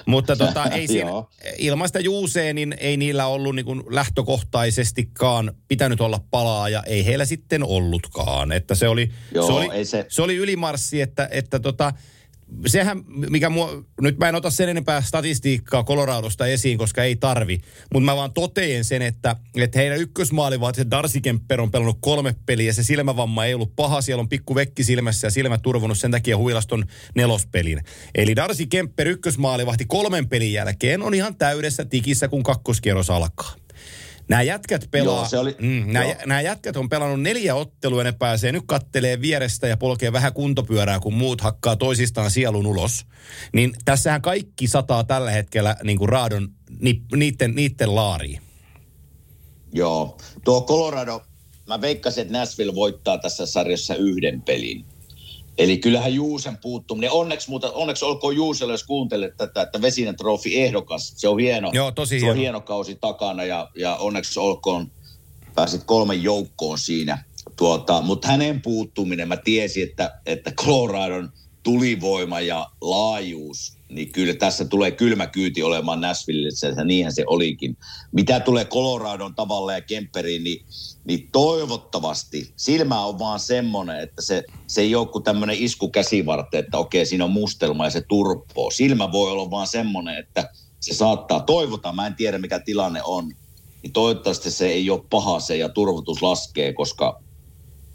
Mutta 0.07 0.37
tota, 0.37 0.67
ei 0.67 0.87
siinä, 0.87 1.11
ilman 1.59 1.89
sitä 1.89 2.01
juuseen, 2.01 2.57
niin 2.57 2.75
ei 2.79 2.97
niillä 2.97 3.27
ollut 3.27 3.55
niin 3.55 3.65
kuin 3.65 3.83
lähtökohtaisestikaan 3.89 5.53
pitänyt 5.69 6.01
olla 6.01 6.21
palaa 6.31 6.69
ja 6.69 6.83
ei 6.83 7.07
heillä 7.07 7.25
sitten 7.25 7.65
ollutkaan. 7.65 8.53
Että 8.53 8.75
se 8.75 8.89
oli, 8.89 9.11
Joo, 9.35 9.47
se 9.47 9.53
oli, 9.53 9.85
se... 9.85 10.07
se 10.09 10.23
oli 10.23 10.37
ylimarssi, 10.37 11.01
että, 11.01 11.29
että 11.31 11.61
tota, 11.61 11.93
sehän, 12.67 13.03
mikä 13.07 13.49
mua, 13.51 13.85
nyt 14.01 14.19
mä 14.19 14.29
en 14.29 14.35
ota 14.35 14.51
sen 14.51 14.69
enempää 14.69 15.01
statistiikkaa 15.03 15.85
Coloradosta 15.85 16.47
esiin, 16.47 16.79
koska 16.79 17.03
ei 17.03 17.17
tarvi, 17.17 17.61
mutta 17.93 18.05
mä 18.05 18.17
vaan 18.17 18.33
toteen 18.33 18.85
sen, 18.85 19.03
että, 19.03 19.37
että 19.57 19.79
heidän 19.79 19.99
ykkösmaali 19.99 20.57
se 20.75 20.87
Darcy 20.91 21.21
Kemper 21.21 21.61
on 21.61 21.71
pelannut 21.71 21.99
kolme 22.01 22.35
peliä, 22.47 22.73
se 22.73 22.83
silmävamma 22.83 23.45
ei 23.45 23.55
ollut 23.55 23.77
paha, 23.77 24.01
siellä 24.01 24.21
on 24.21 24.29
pikku 24.29 24.55
vekki 24.55 24.85
silmässä 24.85 25.27
ja 25.27 25.31
silmä 25.31 25.59
turvonnut 25.59 25.99
sen 25.99 26.11
takia 26.11 26.37
huilaston 26.37 26.85
nelospelin. 27.15 27.81
Eli 28.15 28.37
Darcy 28.37 28.67
Kemper 28.67 29.09
ykkösmaalivahti 29.09 29.85
kolmen 29.85 30.29
pelin 30.29 30.53
jälkeen 30.53 31.03
on 31.03 31.15
ihan 31.15 31.37
täydessä 31.37 31.85
tikissä, 31.85 32.29
kun 32.29 32.43
kakkoskierros 32.43 33.11
alkaa. 33.11 33.64
Nämä 34.29 34.43
jätkät 34.43 34.89
pelaa, 34.91 35.17
joo, 35.17 35.29
se 35.29 35.39
oli, 35.39 35.57
mm, 35.61 35.93
nämä, 35.93 36.15
nämä 36.27 36.41
jätkät 36.41 36.77
on 36.77 36.89
pelannut 36.89 37.21
neljä 37.21 37.55
ottelua 37.55 38.01
ja 38.01 38.05
ne 38.05 38.13
pääsee 38.13 38.53
nyt 38.53 38.65
kattelee 38.67 39.21
vierestä 39.21 39.67
ja 39.69 39.77
polkee 39.77 40.13
vähän 40.13 40.33
kuntopyörää, 40.33 41.01
kun 41.01 41.15
muut 41.15 41.41
hakkaa 41.41 41.77
toisistaan 41.77 42.31
sielun 42.31 42.67
ulos. 42.67 43.07
Niin 43.53 43.73
tässähän 43.85 44.23
kaikki 44.23 44.69
sataa 44.69 45.05
tällä 45.05 45.31
hetkellä 45.31 45.77
niin 45.83 45.99
kuin 45.99 46.09
raadon 46.09 46.49
ni, 46.81 47.03
niiden, 47.17 47.55
niiden 47.55 47.95
laariin. 47.95 48.41
Joo, 49.73 50.19
tuo 50.45 50.63
Colorado, 50.63 51.23
mä 51.67 51.81
veikkasin, 51.81 52.23
että 52.23 52.39
Nashville 52.39 52.75
voittaa 52.75 53.19
tässä 53.19 53.47
sarjassa 53.47 53.95
yhden 53.95 54.43
pelin. 54.43 54.85
Eli 55.59 55.79
kyllähän 55.79 56.15
Juusen 56.15 56.57
puuttuminen, 56.57 57.11
onneksi, 57.11 57.51
muuta, 57.51 57.73
onneksi 57.73 58.05
olkoon 58.05 58.37
Juuselle, 58.37 58.73
jos 58.73 58.85
kuuntelet 58.85 59.37
tätä, 59.37 59.63
että 59.63 59.83
Vesinen 59.83 60.17
trofi 60.17 60.63
ehdokas, 60.63 61.13
se 61.17 61.29
on 61.29 61.39
hieno. 61.39 61.71
Joo, 61.73 61.93
tosi 61.93 62.09
se 62.09 62.17
hieno. 62.17 62.31
on 62.33 62.39
hieno 62.39 62.61
kausi 62.61 62.95
takana 63.01 63.45
ja, 63.45 63.71
ja 63.77 63.97
onneksi 63.97 64.41
olkoon 64.41 64.91
pääsit 65.55 65.85
kolmen 65.85 66.23
joukkoon 66.23 66.79
siinä. 66.79 67.25
Tuota, 67.57 68.03
mutta 68.03 68.29
hänen 68.29 68.63
puuttuminen, 68.63 69.29
mä 69.29 69.37
tiesin, 69.37 69.83
että, 69.83 70.21
että 70.27 70.53
Coloradon 70.53 71.33
tulivoima 71.63 72.41
ja 72.41 72.71
laajuus, 72.81 73.74
niin 73.95 74.13
kyllä 74.13 74.35
tässä 74.35 74.65
tulee 74.65 74.91
kylmä 74.91 75.27
kyyti 75.27 75.63
olemaan 75.63 76.01
Nashvillessä, 76.01 76.67
ja 76.67 76.85
niinhän 76.85 77.13
se 77.13 77.25
olikin. 77.27 77.77
Mitä 78.13 78.41
tulee 78.41 78.65
Coloradon 78.65 79.35
tavalla 79.35 79.73
ja 79.73 79.81
Kemperiin, 79.81 80.45
niin 80.45 80.65
niin 81.05 81.29
toivottavasti 81.33 82.53
silmä 82.57 83.05
on 83.05 83.19
vaan 83.19 83.41
semmoinen, 83.41 84.01
että 84.01 84.23
se, 84.23 84.43
se 84.67 84.81
ei 84.81 84.95
ole 84.95 85.07
kuin 85.07 85.25
tämmöinen 85.25 85.57
isku 85.59 85.89
käsivarte, 85.89 86.59
että 86.59 86.79
okei, 86.79 87.07
siinä 87.07 87.25
on 87.25 87.31
mustelma 87.31 87.85
ja 87.85 87.91
se 87.91 88.03
turpoo. 88.09 88.71
Silmä 88.71 89.13
voi 89.13 89.31
olla 89.31 89.51
vaan 89.51 89.67
semmoinen, 89.67 90.19
että 90.19 90.49
se 90.81 90.95
saattaa, 90.95 91.41
toivotaan, 91.41 91.97
mä 91.97 92.07
en 92.07 92.15
tiedä 92.15 92.39
mikä 92.39 92.61
tilanne 92.61 93.01
on, 93.05 93.29
niin 93.83 93.93
toivottavasti 93.93 94.51
se 94.51 94.67
ei 94.67 94.91
ole 94.91 95.05
paha 95.11 95.41
se 95.41 95.57
ja 95.57 95.69
turvotus 95.69 96.23
laskee, 96.23 96.73
koska 96.73 97.23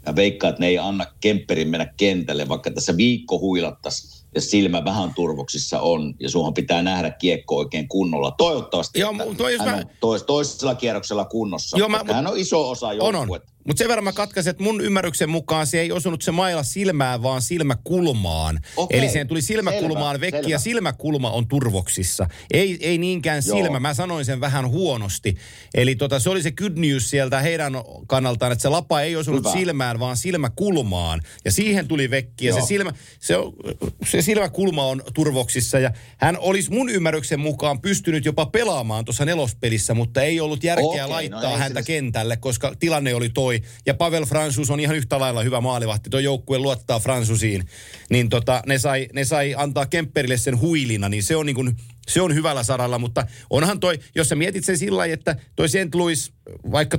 mä 0.06 0.16
veikkaan, 0.16 0.50
että 0.50 0.60
ne 0.60 0.66
ei 0.66 0.78
anna 0.78 1.06
Kemperin 1.20 1.68
mennä 1.68 1.92
kentälle, 1.96 2.48
vaikka 2.48 2.70
tässä 2.70 2.96
viikko 2.96 3.38
huilattaisiin 3.38 4.19
ja 4.34 4.40
silmä 4.40 4.84
vähän 4.84 5.14
turvoksissa 5.14 5.80
on, 5.80 6.14
ja 6.20 6.30
sunhan 6.30 6.54
pitää 6.54 6.82
nähdä 6.82 7.10
kiekko 7.10 7.56
oikein 7.56 7.88
kunnolla. 7.88 8.30
Toivottavasti, 8.30 9.00
Joo, 9.00 9.10
että 9.10 9.34
toi, 9.34 9.58
hän 9.58 9.68
mä... 9.68 9.76
on 9.76 9.84
tois, 10.00 10.22
toisella 10.22 10.74
kierroksella 10.74 11.24
kunnossa, 11.24 11.78
Joo, 11.78 11.88
mä, 11.88 12.00
hän 12.12 12.26
on 12.26 12.38
iso 12.38 12.70
osa 12.70 12.92
joukkuetta. 12.92 13.49
Mutta 13.66 13.78
sen 13.78 13.88
verran 13.88 14.04
mä 14.04 14.12
katkaisin, 14.12 14.50
että 14.50 14.62
mun 14.62 14.80
ymmärryksen 14.80 15.30
mukaan 15.30 15.66
se 15.66 15.80
ei 15.80 15.92
osunut 15.92 16.22
se 16.22 16.30
maila 16.30 16.62
silmään, 16.62 17.22
vaan 17.22 17.42
silmäkulmaan. 17.42 18.60
Okei, 18.76 18.98
Eli 18.98 19.08
siihen 19.08 19.28
tuli 19.28 19.42
silmäkulmaan 19.42 20.14
selvä, 20.14 20.20
vekki 20.20 20.36
selvä. 20.36 20.50
ja 20.50 20.58
silmäkulma 20.58 21.30
on 21.30 21.48
turvoksissa. 21.48 22.26
Ei, 22.50 22.78
ei 22.80 22.98
niinkään 22.98 23.42
Joo. 23.46 23.56
silmä, 23.56 23.80
mä 23.80 23.94
sanoin 23.94 24.24
sen 24.24 24.40
vähän 24.40 24.68
huonosti. 24.68 25.36
Eli 25.74 25.96
tota, 25.96 26.20
se 26.20 26.30
oli 26.30 26.42
se 26.42 26.50
good 26.50 26.72
news 26.76 27.10
sieltä 27.10 27.40
heidän 27.40 27.72
kannaltaan, 28.06 28.52
että 28.52 28.62
se 28.62 28.68
lapa 28.68 29.00
ei 29.00 29.16
osunut 29.16 29.40
Hyvä. 29.40 29.52
silmään, 29.52 29.98
vaan 30.00 30.16
silmäkulmaan. 30.16 31.22
Ja 31.44 31.52
siihen 31.52 31.88
tuli 31.88 32.10
vekki 32.10 32.46
ja 32.46 32.54
se, 32.54 32.60
silmä, 32.60 32.92
se, 33.20 33.34
se 34.10 34.22
silmäkulma 34.22 34.86
on 34.86 35.02
turvoksissa. 35.14 35.78
Ja 35.78 35.90
hän 36.16 36.38
olisi 36.38 36.70
mun 36.70 36.88
ymmärryksen 36.90 37.40
mukaan 37.40 37.80
pystynyt 37.80 38.24
jopa 38.24 38.46
pelaamaan 38.46 39.04
tuossa 39.04 39.24
nelospelissä, 39.24 39.94
mutta 39.94 40.22
ei 40.22 40.40
ollut 40.40 40.64
järkeä 40.64 40.86
Okei, 40.86 41.00
no 41.00 41.10
laittaa 41.10 41.50
no 41.50 41.56
häntä 41.56 41.82
kentälle, 41.82 42.36
koska 42.36 42.74
tilanne 42.78 43.14
oli 43.14 43.28
toi 43.50 43.62
ja 43.86 43.94
Pavel 43.94 44.24
Fransus 44.24 44.70
on 44.70 44.80
ihan 44.80 44.96
yhtä 44.96 45.20
lailla 45.20 45.42
hyvä 45.42 45.60
maalivahti. 45.60 46.10
Tuo 46.10 46.20
joukkue 46.20 46.58
luottaa 46.58 47.00
Fransusiin. 47.00 47.64
Niin 48.10 48.28
tota, 48.28 48.62
ne, 48.66 48.78
sai, 48.78 49.08
ne 49.12 49.24
sai 49.24 49.54
antaa 49.56 49.86
Kemperille 49.86 50.36
sen 50.36 50.60
huilina, 50.60 51.08
niin 51.08 51.22
se 51.22 51.36
on 51.36 51.46
niin 51.46 51.56
kuin, 51.56 51.76
se 52.08 52.20
on 52.20 52.34
hyvällä 52.34 52.62
saralla, 52.62 52.98
mutta 52.98 53.26
onhan 53.50 53.80
toi, 53.80 53.98
jos 54.14 54.28
sä 54.28 54.34
mietit 54.34 54.64
sen 54.64 54.78
sillä 54.78 55.04
että 55.04 55.36
toi 55.56 55.68
St. 55.68 55.94
Louis, 55.94 56.32
vaikka 56.72 56.98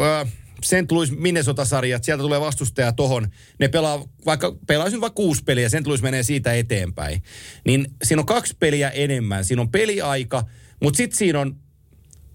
äh, 0.00 0.32
St. 0.62 0.92
Louis 0.92 1.12
Minnesota-sarjat, 1.12 2.04
sieltä 2.04 2.22
tulee 2.22 2.40
vastustaja 2.40 2.92
tohon, 2.92 3.28
ne 3.58 3.68
pelaa, 3.68 4.04
vaikka 4.26 4.56
pelaisin 4.66 5.00
vaikka 5.00 5.16
kuusi 5.16 5.44
peliä, 5.44 5.68
St. 5.68 5.86
Louis 5.86 6.02
menee 6.02 6.22
siitä 6.22 6.54
eteenpäin. 6.54 7.22
Niin 7.66 7.86
siinä 8.04 8.20
on 8.20 8.26
kaksi 8.26 8.56
peliä 8.58 8.90
enemmän, 8.90 9.44
siinä 9.44 9.62
on 9.62 9.70
peliaika, 9.70 10.44
mutta 10.82 10.96
sitten 10.96 11.18
siinä 11.18 11.40
on 11.40 11.56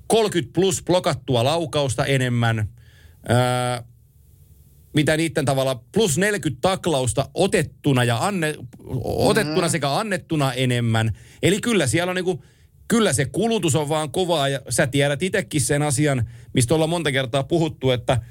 30 0.08 0.54
plus 0.54 0.84
blokattua 0.84 1.44
laukausta 1.44 2.06
enemmän– 2.06 2.68
Öö, 3.30 3.84
mitä 4.94 5.18
niiden 5.18 5.46
tavalla 5.46 5.84
plus 5.92 6.18
40 6.18 6.62
taklausta 6.62 7.30
otettuna 7.34 8.04
ja 8.04 8.18
anne, 8.28 8.56
otettuna 9.04 9.68
mm. 9.68 9.72
sekä 9.72 9.94
annettuna 9.94 10.54
enemmän. 10.54 11.18
Eli 11.44 11.62
kyllä 11.62 11.88
siellä 11.88 12.10
on 12.10 12.16
niinku, 12.16 12.44
kyllä 12.88 13.14
se 13.14 13.26
kulutus 13.26 13.76
on 13.76 13.90
vaan 13.90 14.12
kovaa 14.12 14.48
ja 14.48 14.62
sä 14.70 14.88
tiedät 14.88 15.24
itsekin 15.24 15.62
sen 15.62 15.82
asian, 15.82 16.30
mistä 16.54 16.74
ollaan 16.74 16.90
monta 16.90 17.12
kertaa 17.12 17.44
puhuttu, 17.44 17.92
että 17.92 18.22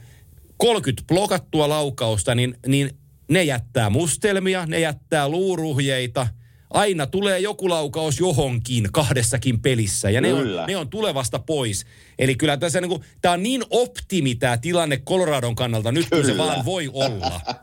30 0.56 1.02
blokattua 1.08 1.68
laukausta, 1.68 2.34
niin, 2.34 2.56
niin 2.66 2.90
ne 3.30 3.42
jättää 3.42 3.90
mustelmia, 3.90 4.66
ne 4.66 4.80
jättää 4.80 5.28
luuruhjeita– 5.28 6.26
aina 6.70 7.06
tulee 7.06 7.38
joku 7.38 7.68
laukaus 7.68 8.20
johonkin 8.20 8.88
kahdessakin 8.92 9.60
pelissä 9.60 10.10
ja 10.10 10.20
ne 10.20 10.32
on, 10.34 10.46
ne 10.66 10.76
on 10.76 10.88
tulevasta 10.88 11.38
pois. 11.38 11.86
Eli 12.18 12.34
kyllä 12.34 12.56
tässä 12.56 12.80
niin 12.80 12.88
kuin, 12.88 13.02
tämä 13.22 13.34
on 13.34 13.42
niin 13.42 13.62
optimi 13.70 14.34
tämä 14.34 14.56
tilanne 14.56 14.96
Coloradon 14.96 15.54
kannalta 15.54 15.92
nyt, 15.92 16.06
kyllä. 16.10 16.22
kun 16.22 16.32
se 16.32 16.38
vaan 16.38 16.64
voi 16.64 16.90
olla. 16.92 17.40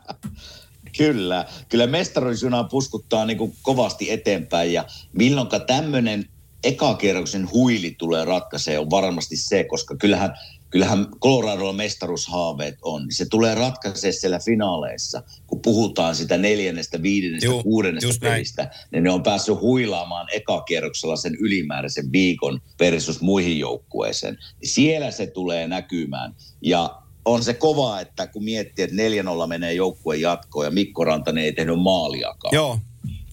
Kyllä, 0.98 1.44
kyllä 1.68 1.86
mestaruusjunaa 1.86 2.64
puskuttaa 2.64 3.24
niin 3.24 3.38
kuin 3.38 3.56
kovasti 3.62 4.10
eteenpäin 4.10 4.72
ja 4.72 4.84
milloinka 5.12 5.60
tämmöinen 5.60 6.28
ekakierroksen 6.64 7.50
huili 7.52 7.94
tulee 7.98 8.24
ratkaisee 8.24 8.78
on 8.78 8.90
varmasti 8.90 9.36
se, 9.36 9.64
koska 9.64 9.96
kyllähän, 9.96 10.34
kyllähän 10.70 11.06
Coloradolla 11.20 11.72
mestaruushaaveet 11.72 12.78
on. 12.82 13.06
Se 13.10 13.26
tulee 13.30 13.54
ratkaisee 13.54 14.12
siellä 14.12 14.38
finaaleissa, 14.44 15.22
kun 15.46 15.62
puhutaan 15.62 16.14
sitä 16.14 16.38
neljännestä, 16.38 17.02
viidennestä, 17.02 17.46
Juu, 17.46 17.62
kuudennesta 17.62 18.08
näin. 18.08 18.34
pelistä. 18.34 18.70
Niin 18.90 19.04
ne 19.04 19.10
on 19.10 19.22
päässyt 19.22 19.60
huilaamaan 19.60 20.26
ekakierroksella 20.32 21.16
sen 21.16 21.34
ylimääräisen 21.34 22.12
viikon 22.12 22.60
versus 22.80 23.20
muihin 23.20 23.58
joukkueeseen. 23.58 24.38
Niin 24.60 24.68
siellä 24.68 25.10
se 25.10 25.26
tulee 25.26 25.68
näkymään. 25.68 26.36
Ja 26.62 27.02
on 27.24 27.42
se 27.44 27.54
kova, 27.54 28.00
että 28.00 28.26
kun 28.26 28.44
miettii, 28.44 28.82
että 28.82 28.96
4-0 29.44 29.46
menee 29.46 29.72
joukkueen 29.74 30.20
jatkoon 30.20 30.66
ja 30.66 30.70
Mikko 30.70 31.04
Rantanen 31.04 31.44
ei 31.44 31.52
tehnyt 31.52 31.80
maaliakaan. 31.80 32.54
Joo, 32.54 32.78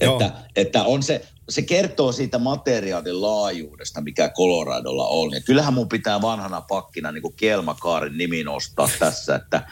joo. 0.01 0.13
Että, 0.13 0.31
että 0.55 0.83
on 0.83 1.03
se, 1.03 1.25
se 1.49 1.61
kertoo 1.61 2.11
siitä 2.11 2.39
materiaalin 2.39 3.21
laajuudesta, 3.21 4.01
mikä 4.01 4.29
Coloradolla 4.29 5.07
on. 5.07 5.31
Ja 5.31 5.41
kyllähän 5.41 5.73
mun 5.73 5.89
pitää 5.89 6.21
vanhana 6.21 6.61
pakkina 6.61 7.11
niin 7.11 7.21
kuin 7.21 7.35
nimi 8.17 8.43
nostaa 8.43 8.89
tässä, 8.99 9.35
että 9.35 9.67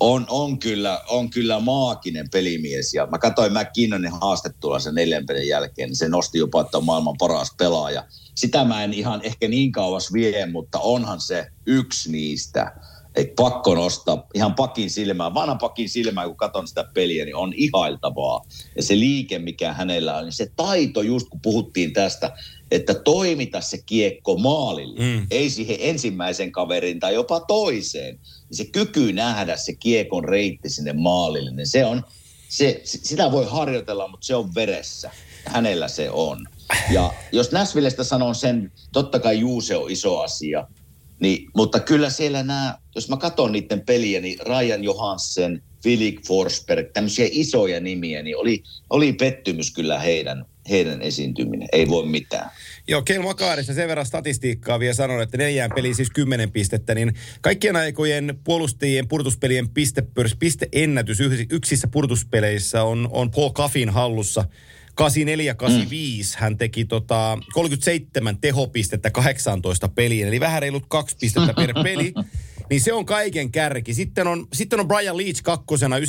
on, 0.00 0.26
on, 0.28 0.58
kyllä, 0.58 1.00
on 1.08 1.30
kyllä 1.30 1.60
maaginen 1.60 2.30
pelimies. 2.30 2.94
Ja 2.94 3.06
mä 3.06 3.18
katsoin 3.18 3.52
McKinnonin 3.52 4.12
haastettua 4.20 4.78
sen 4.78 4.94
neljän 4.94 5.26
pelin 5.26 5.48
jälkeen, 5.48 5.88
niin 5.88 5.96
se 5.96 6.08
nosti 6.08 6.38
jopa, 6.38 6.60
että 6.60 6.78
on 6.78 6.84
maailman 6.84 7.16
paras 7.18 7.54
pelaaja. 7.58 8.04
Sitä 8.34 8.64
mä 8.64 8.84
en 8.84 8.92
ihan 8.92 9.20
ehkä 9.22 9.48
niin 9.48 9.72
kauas 9.72 10.12
vie, 10.12 10.46
mutta 10.46 10.78
onhan 10.78 11.20
se 11.20 11.46
yksi 11.66 12.12
niistä– 12.12 12.72
ei 13.14 13.32
pakko 13.36 13.74
nostaa 13.74 14.26
ihan 14.34 14.54
pakin 14.54 14.90
silmään, 14.90 15.34
vanhan 15.34 15.58
pakin 15.58 15.88
silmään, 15.88 16.28
kun 16.28 16.36
katson 16.36 16.68
sitä 16.68 16.84
peliä, 16.94 17.24
niin 17.24 17.36
on 17.36 17.52
ihailtavaa. 17.56 18.44
Ja 18.76 18.82
se 18.82 18.98
liike, 18.98 19.38
mikä 19.38 19.72
hänellä 19.72 20.16
on, 20.16 20.24
niin 20.24 20.32
se 20.32 20.50
taito, 20.56 21.02
just 21.02 21.28
kun 21.28 21.40
puhuttiin 21.40 21.92
tästä, 21.92 22.36
että 22.70 22.94
toimita 22.94 23.60
se 23.60 23.78
kiekko 23.86 24.36
maalille, 24.36 25.00
mm. 25.00 25.26
ei 25.30 25.50
siihen 25.50 25.76
ensimmäisen 25.80 26.52
kaverin 26.52 27.00
tai 27.00 27.14
jopa 27.14 27.40
toiseen. 27.40 28.14
Niin 28.14 28.56
se 28.56 28.64
kyky 28.64 29.12
nähdä 29.12 29.56
se 29.56 29.74
kiekon 29.74 30.24
reitti 30.24 30.70
sinne 30.70 30.92
maalille, 30.92 31.50
niin 31.50 31.66
se 31.66 31.84
on, 31.84 32.04
se, 32.48 32.80
sitä 32.84 33.32
voi 33.32 33.46
harjoitella, 33.50 34.08
mutta 34.08 34.26
se 34.26 34.34
on 34.34 34.54
veressä. 34.54 35.10
Hänellä 35.46 35.88
se 35.88 36.10
on. 36.10 36.48
Ja 36.90 37.12
jos 37.32 37.52
Näsvillestä 37.52 38.04
sanon 38.04 38.34
sen, 38.34 38.72
totta 38.92 39.18
kai 39.18 39.40
Juuse 39.40 39.76
on 39.76 39.90
iso 39.90 40.20
asia– 40.20 40.66
niin, 41.20 41.50
mutta 41.54 41.80
kyllä 41.80 42.10
siellä 42.10 42.42
nämä, 42.42 42.78
jos 42.94 43.08
mä 43.08 43.16
katson 43.16 43.52
niiden 43.52 43.80
peliä, 43.80 44.20
niin 44.20 44.38
Ryan 44.46 44.84
Johansen, 44.84 45.62
Philip 45.82 46.16
Forsberg, 46.26 46.90
tämmöisiä 46.92 47.28
isoja 47.30 47.80
nimiä, 47.80 48.22
niin 48.22 48.36
oli, 48.36 48.62
oli 48.90 49.12
pettymys 49.12 49.74
kyllä 49.74 49.98
heidän, 49.98 50.44
heidän 50.70 51.02
esiintyminen. 51.02 51.68
Ei 51.72 51.88
voi 51.88 52.06
mitään. 52.06 52.50
Joo, 52.88 53.02
Kel 53.02 53.22
Makaarista 53.22 53.74
sen 53.74 53.88
verran 53.88 54.06
statistiikkaa 54.06 54.78
vielä 54.78 54.94
sanon, 54.94 55.22
että 55.22 55.36
neljään 55.36 55.70
peliin 55.74 55.94
siis 55.94 56.10
kymmenen 56.10 56.52
pistettä, 56.52 56.94
niin 56.94 57.14
kaikkien 57.40 57.76
aikojen 57.76 58.38
puolustajien 58.44 59.08
purtuspelien 59.08 59.68
pistepörs, 59.68 60.36
pisteennätys 60.38 61.18
yksissä 61.50 61.88
purtuspeleissä 61.88 62.82
on, 62.82 63.08
on 63.12 63.30
Paul 63.30 63.50
Kaffin 63.50 63.90
hallussa– 63.90 64.44
84-85 65.00 65.04
mm. 65.04 66.36
hän 66.36 66.58
teki 66.58 66.84
tota 66.84 67.38
37 67.52 68.38
tehopistettä 68.40 69.10
18 69.10 69.88
peliin, 69.88 70.28
eli 70.28 70.40
vähän 70.40 70.62
reilut 70.62 70.84
kaksi 70.88 71.16
pistettä 71.20 71.54
per 71.54 71.74
peli. 71.82 72.12
Niin 72.70 72.80
se 72.80 72.92
on 72.92 73.06
kaiken 73.06 73.52
kärki. 73.52 73.94
Sitten 73.94 74.26
on, 74.26 74.46
sitten 74.52 74.80
on 74.80 74.88
Brian 74.88 75.16
Leach 75.16 75.42
kakkosena 75.42 75.98
93-94 75.98 76.02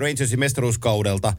Rangersin 0.00 0.38
mestaruuskaudelta 0.38 1.32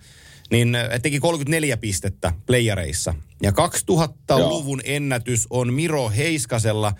niin 0.51 0.75
äh, 0.75 1.01
teki 1.01 1.19
34 1.19 1.77
pistettä 1.77 2.33
playereissa. 2.45 3.15
Ja 3.41 3.51
2000-luvun 3.51 4.81
Joo. 4.85 4.95
ennätys 4.95 5.47
on 5.49 5.73
Miro 5.73 6.09
Heiskasella. 6.09 6.93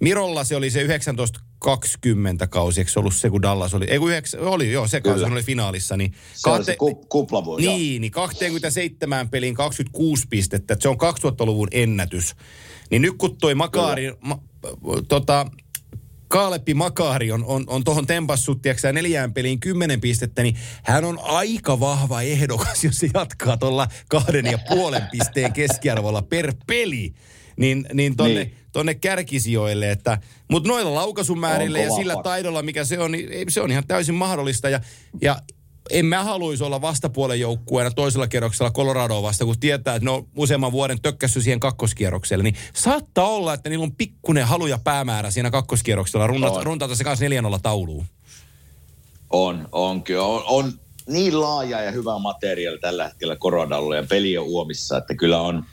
Mirolla 0.00 0.44
se 0.44 0.56
oli 0.56 0.70
se 0.70 0.82
19 0.82 1.40
20 1.60 2.46
kausi, 2.46 2.80
eikö 2.80 2.90
se 2.90 2.98
ollut 2.98 3.14
se, 3.14 3.30
kun 3.30 3.42
Dallas 3.42 3.74
oli? 3.74 3.84
Ei 3.88 3.98
kun 3.98 4.10
yhdeksä, 4.10 4.40
oli, 4.40 4.72
joo, 4.72 4.88
se 4.88 5.00
kausi 5.00 5.24
oli 5.24 5.42
finaalissa. 5.42 5.96
Niin 5.96 6.12
se 6.34 6.42
kahte, 6.42 6.64
se 6.64 6.76
ku, 6.76 6.94
kuplavuosi. 6.94 7.66
Niin, 7.66 8.00
niin 8.00 8.12
27 8.12 9.28
peliin 9.28 9.54
26 9.54 10.26
pistettä, 10.30 10.74
että 10.74 10.82
se 10.82 10.88
on 10.88 10.96
2000-luvun 10.96 11.68
ennätys. 11.70 12.36
Niin 12.90 13.02
nyt 13.02 13.14
kun 13.18 13.36
toi 13.36 13.54
Makari, 13.54 14.12
ma, 14.20 14.38
tota, 15.08 15.46
Kaalepi 16.30 16.74
Makari 16.74 17.32
on, 17.32 17.44
on, 17.44 17.64
on 17.66 17.84
tuohon 17.84 18.06
tempassut, 18.06 18.62
tiiäksä, 18.62 18.92
neljään 18.92 19.34
peliin 19.34 19.60
kymmenen 19.60 20.00
pistettä, 20.00 20.42
niin 20.42 20.56
hän 20.82 21.04
on 21.04 21.18
aika 21.22 21.80
vahva 21.80 22.22
ehdokas, 22.22 22.84
jos 22.84 22.96
se 22.96 23.10
jatkaa 23.14 23.56
tuolla 23.56 23.88
kahden 24.08 24.46
ja 24.46 24.58
puolen 24.68 25.02
pisteen 25.10 25.52
keskiarvolla 25.52 26.22
per 26.22 26.54
peli. 26.66 27.14
Niin, 27.60 27.86
niin 27.92 28.16
tonne, 28.16 28.44
niin 28.44 28.54
tonne 28.72 28.94
kärkisijoille. 28.94 29.90
Että, 29.90 30.18
mutta 30.48 30.68
noilla 30.68 30.94
laukaisumäärillä 30.94 31.78
ja 31.78 31.90
sillä 31.90 32.16
taidolla, 32.22 32.62
mikä 32.62 32.84
se 32.84 32.98
on, 32.98 33.12
niin 33.12 33.28
se 33.48 33.60
on 33.60 33.70
ihan 33.70 33.86
täysin 33.86 34.14
mahdollista. 34.14 34.68
Ja, 34.68 34.80
ja 35.22 35.42
en 35.90 36.06
mä 36.06 36.24
haluaisi 36.24 36.64
olla 36.64 36.80
vastapuolen 36.80 37.40
joukkueena 37.40 37.90
toisella 37.90 38.26
kierroksella 38.26 38.70
Coloradoa 38.70 39.22
vasta, 39.22 39.44
kun 39.44 39.60
tietää, 39.60 39.94
että 39.94 40.04
ne 40.04 40.10
on 40.10 40.26
useamman 40.36 40.72
vuoden 40.72 41.00
tökkässy 41.02 41.42
siihen 41.42 41.60
kakkoskierrokselle. 41.60 42.44
Niin 42.44 42.56
saattaa 42.74 43.28
olla, 43.28 43.54
että 43.54 43.70
niillä 43.70 43.82
on 43.82 43.96
pikkuinen 43.96 44.46
halu 44.46 44.66
ja 44.66 44.78
päämäärä 44.84 45.30
siinä 45.30 45.50
kakkoskierroksella 45.50 46.26
runtata, 46.26 46.64
runtata 46.64 46.94
se 46.94 47.04
kanssa 47.04 47.24
4 47.24 47.42
tauluun. 47.62 48.06
On, 49.30 49.68
on 49.72 50.02
kyllä. 50.02 50.22
On, 50.22 50.42
on 50.46 50.72
niin 51.06 51.40
laaja 51.40 51.82
ja 51.82 51.90
hyvä 51.90 52.18
materiaali 52.18 52.78
tällä 52.78 53.08
hetkellä 53.08 53.36
Coloradolla 53.36 53.96
ja 53.96 54.04
peli 54.08 54.38
on 54.38 54.46
uomissa, 54.46 54.98
että 54.98 55.14
kyllä 55.14 55.40
on, 55.40 55.64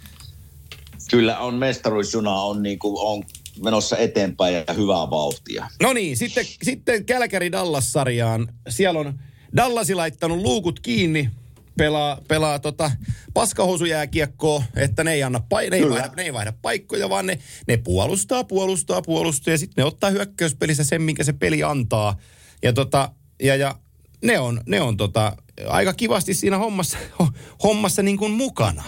kyllä 1.09 1.39
on 1.39 1.55
mestaruusjuna 1.55 2.41
on, 2.41 2.63
niin 2.63 2.79
kuin, 2.79 2.95
on 2.97 3.23
menossa 3.63 3.97
eteenpäin 3.97 4.55
ja 4.55 4.73
hyvää 4.73 5.09
vauhtia. 5.09 5.69
No 5.81 5.93
niin, 5.93 6.17
sitten, 6.17 6.45
sitten 6.63 7.05
Kälkäri 7.05 7.51
Dallas-sarjaan. 7.51 8.47
Siellä 8.69 8.99
on 8.99 9.19
Dallasi 9.55 9.95
laittanut 9.95 10.37
luukut 10.37 10.79
kiinni, 10.79 11.29
pelaa, 11.77 12.21
pelaa 12.27 12.59
tota 12.59 12.91
paskahousujääkiekkoa, 13.33 14.63
että 14.75 15.03
ne 15.03 15.13
ei, 15.13 15.23
anna, 15.23 15.41
ne 15.69 15.77
ei, 15.77 15.89
vaihda, 15.89 16.11
ne 16.15 16.23
ei 16.23 16.33
vaihda 16.33 16.53
paikkoja, 16.61 17.09
vaan 17.09 17.25
ne, 17.25 17.39
ne 17.67 17.77
puolustaa, 17.77 18.43
puolustaa, 18.43 19.01
puolustaa 19.01 19.53
ja 19.53 19.57
sitten 19.57 19.81
ne 19.81 19.85
ottaa 19.85 20.09
hyökkäyspelissä 20.09 20.83
sen, 20.83 21.01
minkä 21.01 21.23
se 21.23 21.33
peli 21.33 21.63
antaa. 21.63 22.17
Ja, 22.63 22.73
tota, 22.73 23.11
ja, 23.43 23.55
ja 23.55 23.75
ne 24.23 24.39
on, 24.39 24.61
ne 24.65 24.81
on 24.81 24.97
tota, 24.97 25.37
aika 25.67 25.93
kivasti 25.93 26.33
siinä 26.33 26.57
hommassa, 26.57 26.97
hommassa 27.63 28.03
niin 28.03 28.17
kuin 28.17 28.31
mukana. 28.31 28.83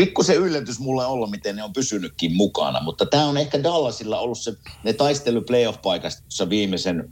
Pikkusen 0.00 0.36
yllätys 0.36 0.78
mulle 0.78 1.06
olla, 1.06 1.26
miten 1.26 1.56
ne 1.56 1.62
on 1.62 1.72
pysynytkin 1.72 2.36
mukana, 2.36 2.82
mutta 2.82 3.06
tämä 3.06 3.26
on 3.26 3.36
ehkä 3.36 3.62
Dallasilla 3.62 4.20
ollut 4.20 4.38
se, 4.38 4.52
ne 4.84 4.92
taistelu 4.92 5.40
playoff-paikasta 5.40 6.48
viimeisen 6.50 7.10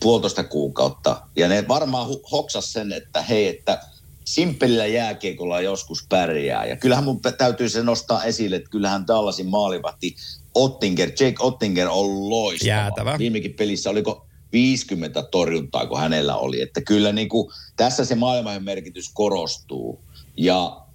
puolitoista 0.00 0.44
kuukautta, 0.44 1.22
ja 1.36 1.48
ne 1.48 1.68
varmaan 1.68 2.08
hoksas 2.32 2.72
sen, 2.72 2.92
että 2.92 3.22
hei, 3.22 3.48
että 3.48 3.80
simppelillä 4.24 4.86
jääkiekolla 4.86 5.60
joskus 5.60 6.06
pärjää, 6.08 6.64
ja 6.64 6.76
kyllähän 6.76 7.04
mun 7.04 7.20
täytyy 7.38 7.68
se 7.68 7.82
nostaa 7.82 8.24
esille, 8.24 8.56
että 8.56 8.70
kyllähän 8.70 9.06
Dallasin 9.06 9.46
maalivahti 9.46 10.16
Ottinger, 10.54 11.08
Jake 11.08 11.36
Ottinger 11.40 11.88
on 11.90 12.30
loistava. 12.30 12.68
Jäätävä. 12.68 13.18
Viimekin 13.18 13.54
pelissä 13.54 13.90
oliko 13.90 14.26
50 14.52 15.22
torjuntaa, 15.22 15.86
kun 15.86 16.00
hänellä 16.00 16.36
oli. 16.36 16.62
Että 16.62 16.80
kyllä 16.80 17.12
niin 17.12 17.28
kuin, 17.28 17.52
tässä 17.76 18.04
se 18.04 18.14
maailman 18.14 18.64
merkitys 18.64 19.10
korostuu. 19.14 20.00
Ja 20.36 20.87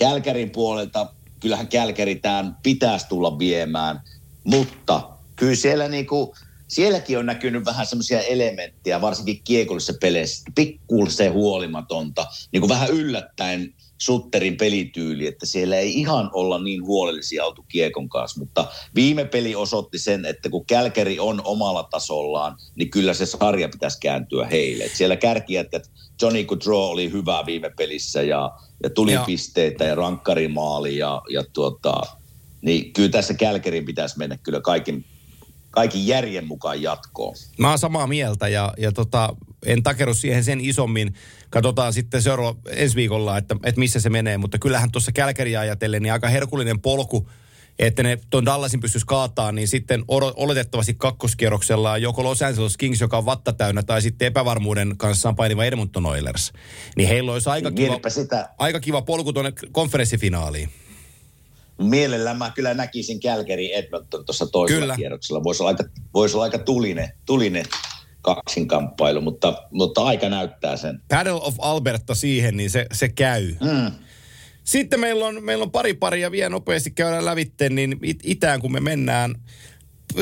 Kälkärin 0.00 0.50
puolelta, 0.50 1.14
kyllähän 1.40 1.68
Kälkäri 1.68 2.16
tämän 2.16 2.56
pitäisi 2.62 3.06
tulla 3.08 3.38
viemään, 3.38 4.00
mutta 4.44 5.10
kyllä 5.36 5.54
siellä 5.54 5.88
niinku, 5.88 6.34
sielläkin 6.68 7.18
on 7.18 7.26
näkynyt 7.26 7.64
vähän 7.64 7.86
semmoisia 7.86 8.20
elementtejä, 8.20 9.00
varsinkin 9.00 9.40
kiekollisessa 9.44 9.98
peleissä, 10.00 10.42
pikkuisen 10.54 11.32
huolimatonta, 11.32 12.26
niin 12.52 12.60
kuin 12.60 12.68
vähän 12.68 12.90
yllättäen 12.90 13.74
Sutterin 14.00 14.56
pelityyli, 14.56 15.26
että 15.26 15.46
siellä 15.46 15.76
ei 15.76 16.00
ihan 16.00 16.30
olla 16.32 16.62
niin 16.62 16.86
huolellisia 16.86 17.44
oltu 17.44 17.64
kiekon 17.68 18.08
kanssa, 18.08 18.40
mutta 18.40 18.66
viime 18.94 19.24
peli 19.24 19.54
osoitti 19.54 19.98
sen, 19.98 20.24
että 20.24 20.48
kun 20.48 20.66
Kälkäri 20.66 21.18
on 21.18 21.42
omalla 21.44 21.82
tasollaan, 21.82 22.56
niin 22.74 22.90
kyllä 22.90 23.14
se 23.14 23.26
sarja 23.26 23.68
pitäisi 23.68 24.00
kääntyä 24.00 24.46
heille. 24.46 24.84
Et 24.84 24.96
siellä 24.96 25.16
kärkijätkät, 25.16 25.90
Johnny 26.22 26.44
Goodrow 26.44 26.80
oli 26.80 27.12
hyvä 27.12 27.42
viime 27.46 27.70
pelissä 27.76 28.22
ja, 28.22 28.50
ja 28.82 28.90
tuli 28.90 29.12
Joo. 29.12 29.24
pisteitä 29.24 29.84
ja 29.84 29.94
rankkarimaali 29.94 30.98
ja, 30.98 31.22
ja 31.30 31.44
tuota, 31.52 32.02
niin 32.62 32.92
kyllä 32.92 33.08
tässä 33.08 33.34
Kälkärin 33.34 33.84
pitäisi 33.84 34.18
mennä 34.18 34.38
kyllä 34.42 34.60
kaikin, 34.60 35.04
kaikin 35.70 36.06
järjen 36.06 36.46
mukaan 36.46 36.82
jatkoon. 36.82 37.36
Mä 37.58 37.68
oon 37.68 37.78
samaa 37.78 38.06
mieltä 38.06 38.48
ja, 38.48 38.74
ja 38.78 38.92
tota, 38.92 39.36
en 39.66 39.82
takeru 39.82 40.14
siihen 40.14 40.44
sen 40.44 40.60
isommin. 40.60 41.14
Katsotaan 41.50 41.92
sitten 41.92 42.22
seuraava 42.22 42.58
ensi 42.68 42.96
viikolla, 42.96 43.38
että, 43.38 43.56
että 43.64 43.78
missä 43.78 44.00
se 44.00 44.10
menee. 44.10 44.38
Mutta 44.38 44.58
kyllähän 44.58 44.90
tuossa 44.90 45.12
Kälkäriä 45.12 45.60
ajatellen 45.60 46.02
niin 46.02 46.12
aika 46.12 46.28
herkullinen 46.28 46.80
polku 46.80 47.28
että 47.80 48.02
ne 48.02 48.18
tuon 48.30 48.46
Dallasin 48.46 48.80
pystyisi 48.80 49.06
kaataan, 49.06 49.54
niin 49.54 49.68
sitten 49.68 50.04
oletettavasti 50.08 50.94
kakkoskierroksella 50.94 51.98
joko 51.98 52.24
Los 52.24 52.42
Angeles 52.42 52.76
Kings, 52.76 53.00
joka 53.00 53.18
on 53.18 53.26
vatta 53.26 53.52
täynnä, 53.52 53.82
tai 53.82 54.02
sitten 54.02 54.26
epävarmuuden 54.26 54.96
kanssa 54.96 55.32
painiva 55.32 55.64
Edmonton 55.64 56.06
Oilers. 56.06 56.52
Niin 56.96 57.08
heillä 57.08 57.32
olisi 57.32 57.50
aika 57.50 57.70
kiva, 57.70 57.98
sitä. 58.08 58.48
aika 58.58 58.80
kiva 58.80 59.02
polku 59.02 59.32
tuonne 59.32 59.52
konferenssifinaaliin. 59.72 60.68
Mielellään 61.78 62.38
mä 62.38 62.52
kyllä 62.54 62.74
näkisin 62.74 63.20
Calgary 63.20 63.66
Edmonton 63.72 64.24
tuossa 64.24 64.46
toisella 64.46 64.80
kyllä. 64.80 64.96
kierroksella. 64.96 65.44
Voisi 65.44 65.62
olla 65.62 65.70
aika, 65.70 65.84
voisi 66.14 66.36
olla 66.36 66.44
aika 66.44 66.58
tulinen, 66.58 67.08
tulinen 67.26 67.64
kaksinkamppailu, 68.22 69.20
mutta, 69.20 69.62
mutta 69.70 70.04
aika 70.04 70.28
näyttää 70.28 70.76
sen. 70.76 71.00
Paddle 71.08 71.32
of 71.32 71.54
Alberta 71.58 72.14
siihen, 72.14 72.56
niin 72.56 72.70
se, 72.70 72.86
se 72.92 73.08
käy. 73.08 73.54
Mm. 73.60 73.92
Sitten 74.64 75.00
meillä 75.00 75.26
on, 75.26 75.44
meillä 75.44 75.62
on 75.62 75.70
pari 75.70 75.94
paria 75.94 76.30
vielä 76.30 76.48
nopeasti 76.48 76.90
käydään 76.90 77.24
lävitte, 77.24 77.68
niin 77.68 77.98
it, 78.02 78.18
itään 78.24 78.60
kun 78.60 78.72
me 78.72 78.80
mennään. 78.80 79.34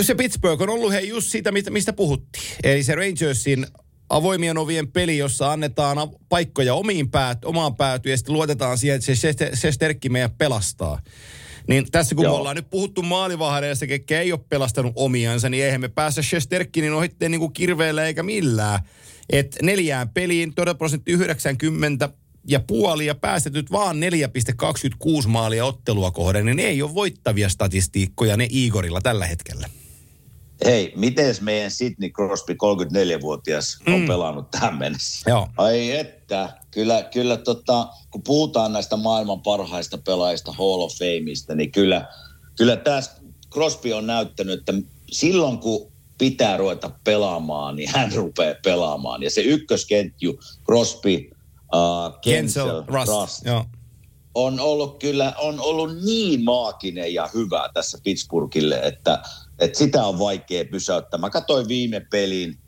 Se 0.01 0.14
Pittsburgh 0.14 0.62
on 0.62 0.68
ollut 0.68 0.92
hei 0.92 1.09
just 1.09 1.30
siitä, 1.30 1.53
mistä 1.70 1.92
puhuttiin. 1.92 2.44
Eli 2.64 2.82
se 2.82 2.94
Rangersin 2.94 3.66
avoimien 4.11 4.59
ovien 4.59 4.92
peli, 4.92 5.18
jossa 5.18 5.53
annetaan 5.53 5.99
paikkoja 6.28 6.74
omiin 6.74 7.11
päät, 7.11 7.44
omaan 7.44 7.76
päätyyn 7.76 8.11
ja 8.11 8.16
sitten 8.16 8.32
luotetaan 8.32 8.78
siihen, 8.78 8.96
että 8.96 9.14
se, 9.14 9.32
se, 9.32 9.51
se 9.55 9.72
sterkki 9.72 10.09
meidän 10.09 10.30
pelastaa. 10.30 11.03
Niin 11.68 11.86
tässä 11.92 12.14
kun 12.14 12.24
Joo. 12.24 12.32
me 12.32 12.38
ollaan 12.38 12.56
nyt 12.56 12.70
puhuttu 12.70 13.02
maalivahdeista, 13.02 13.86
ketkä 13.86 14.20
ei 14.20 14.32
ole 14.32 14.40
pelastanut 14.48 14.92
omiansa, 14.96 15.48
niin 15.48 15.64
eihän 15.64 15.80
me 15.80 15.88
päässä 15.88 16.22
Shesterkinin 16.22 16.92
ohitteen 16.92 17.30
niin 17.30 17.40
kuin 17.40 17.52
kirveellä 17.52 18.04
eikä 18.04 18.22
millään. 18.22 18.80
Et 19.30 19.56
neljään 19.62 20.08
peliin, 20.08 20.54
todella 20.54 20.74
prosentti 20.78 21.12
90 21.12 22.08
ja 22.46 22.60
puoli 22.60 23.06
ja 23.06 23.14
päästetyt 23.14 23.72
vaan 23.72 23.96
4,26 25.22 25.28
maalia 25.28 25.64
ottelua 25.64 26.10
kohden, 26.10 26.46
niin 26.46 26.56
ne 26.56 26.62
ei 26.62 26.82
ole 26.82 26.94
voittavia 26.94 27.48
statistiikkoja 27.48 28.36
ne 28.36 28.46
Igorilla 28.50 29.00
tällä 29.00 29.26
hetkellä. 29.26 29.68
Hei, 30.64 30.92
miten 30.96 31.34
meidän 31.40 31.70
Sidney 31.70 32.11
Crosby, 32.11 32.52
34-vuotias, 32.52 33.78
on 33.86 34.00
mm. 34.00 34.06
pelannut 34.06 34.50
tähän 34.50 34.78
mennessä? 34.78 35.30
Joo. 35.30 35.48
Ai 35.56 35.90
että, 35.90 36.59
kyllä, 36.70 37.02
kyllä 37.02 37.36
tota, 37.36 37.88
kun 38.11 38.22
puhutaan 38.22 38.72
näistä 38.72 38.96
maailman 38.96 39.42
parhaista 39.42 39.98
pelaajista 39.98 40.52
Hall 40.52 40.80
of 40.80 40.92
Fameista, 40.92 41.54
niin 41.54 41.72
kyllä, 41.72 42.09
kyllä 42.56 42.76
tässä 42.76 43.12
Crosby 43.52 43.92
on 43.92 44.06
näyttänyt, 44.06 44.59
että 44.59 44.72
silloin 45.11 45.59
kun 45.59 45.92
pitää 46.18 46.56
ruveta 46.56 46.90
pelaamaan, 47.04 47.76
niin 47.76 47.90
hän 47.94 48.12
rupeaa 48.12 48.54
pelaamaan. 48.64 49.22
Ja 49.22 49.30
se 49.30 49.40
ykköskentju, 49.40 50.38
Crosby, 50.64 51.30
uh, 51.74 52.20
Kensel, 52.20 52.82
Rust, 52.86 53.09
Rust 53.09 53.44
Joo. 53.44 53.64
on 54.34 54.61
ollut 54.61 54.98
kyllä 54.98 55.32
on 55.38 55.61
ollut 55.61 56.04
niin 56.04 56.44
maaginen 56.44 57.14
ja 57.14 57.30
hyvä 57.34 57.68
tässä 57.74 57.98
Pittsburghille, 58.04 58.80
että, 58.82 59.22
että 59.59 59.78
sitä 59.78 60.06
on 60.06 60.18
vaikea 60.18 60.64
pysäyttää. 60.64 61.20
Mä 61.20 61.30
katsoin 61.30 61.68
viime 61.68 62.00
pelin, 62.11 62.59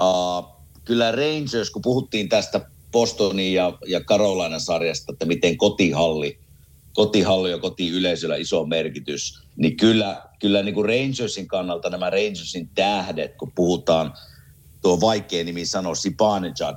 uh, 0.00 0.60
kyllä 0.84 1.12
Rangers, 1.12 1.70
kun 1.70 1.82
puhuttiin 1.82 2.28
tästä 2.28 2.60
Bostonin 2.92 3.54
ja, 3.54 3.78
ja 3.86 4.00
Carolina 4.00 4.58
sarjasta, 4.58 5.12
että 5.12 5.26
miten 5.26 5.56
kotihalli, 5.56 6.38
kotihalli 6.92 7.50
ja 7.50 7.58
kotiyleisöllä 7.58 8.36
iso 8.36 8.66
merkitys, 8.66 9.42
niin 9.56 9.76
kyllä, 9.76 10.22
kyllä 10.38 10.62
niin 10.62 10.74
kuin 10.74 10.88
Rangersin 10.88 11.46
kannalta 11.48 11.90
nämä 11.90 12.10
Rangersin 12.10 12.68
tähdet, 12.74 13.36
kun 13.36 13.52
puhutaan, 13.54 14.12
tuo 14.82 15.00
vaikea 15.00 15.44
nimi 15.44 15.66
sanoa, 15.66 15.94
Sipanejad, 15.94 16.76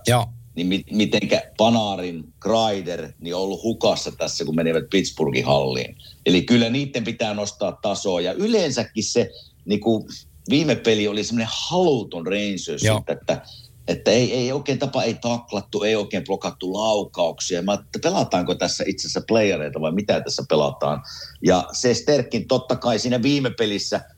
niin 0.55 0.67
mi- 0.67 0.85
mitenkä 0.91 1.51
Panarin, 1.57 2.33
Kreider, 2.39 3.11
niin 3.19 3.35
on 3.35 3.41
ollut 3.41 3.63
hukassa 3.63 4.11
tässä, 4.11 4.45
kun 4.45 4.55
menivät 4.55 4.89
Pittsburghin 4.89 5.45
halliin. 5.45 5.97
Eli 6.25 6.41
kyllä 6.41 6.69
niiden 6.69 7.03
pitää 7.03 7.33
nostaa 7.33 7.79
tasoa. 7.81 8.21
Ja 8.21 8.33
yleensäkin 8.33 9.03
se 9.03 9.31
niin 9.65 9.79
kuin 9.79 10.03
viime 10.49 10.75
peli 10.75 11.07
oli 11.07 11.23
semmoinen 11.23 11.53
haluton 11.69 12.27
Rangers, 12.27 12.83
että, 13.07 13.41
että 13.87 14.11
ei, 14.11 14.33
ei 14.33 14.51
oikein 14.51 14.79
tapa, 14.79 15.03
ei 15.03 15.13
taklattu, 15.13 15.83
ei 15.83 15.95
oikein 15.95 16.23
blokattu 16.23 16.73
laukauksia. 16.73 17.61
Mä 17.61 17.73
että 17.73 17.99
pelataanko 18.03 18.55
tässä 18.55 18.83
itse 18.87 19.07
asiassa 19.07 19.21
playereita 19.27 19.81
vai 19.81 19.91
mitä 19.91 20.21
tässä 20.21 20.43
pelataan. 20.49 21.01
Ja 21.45 21.67
se 21.71 21.93
Sterkin 21.93 22.47
totta 22.47 22.75
kai 22.75 22.99
siinä 22.99 23.21
viime 23.21 23.49
pelissä– 23.49 24.01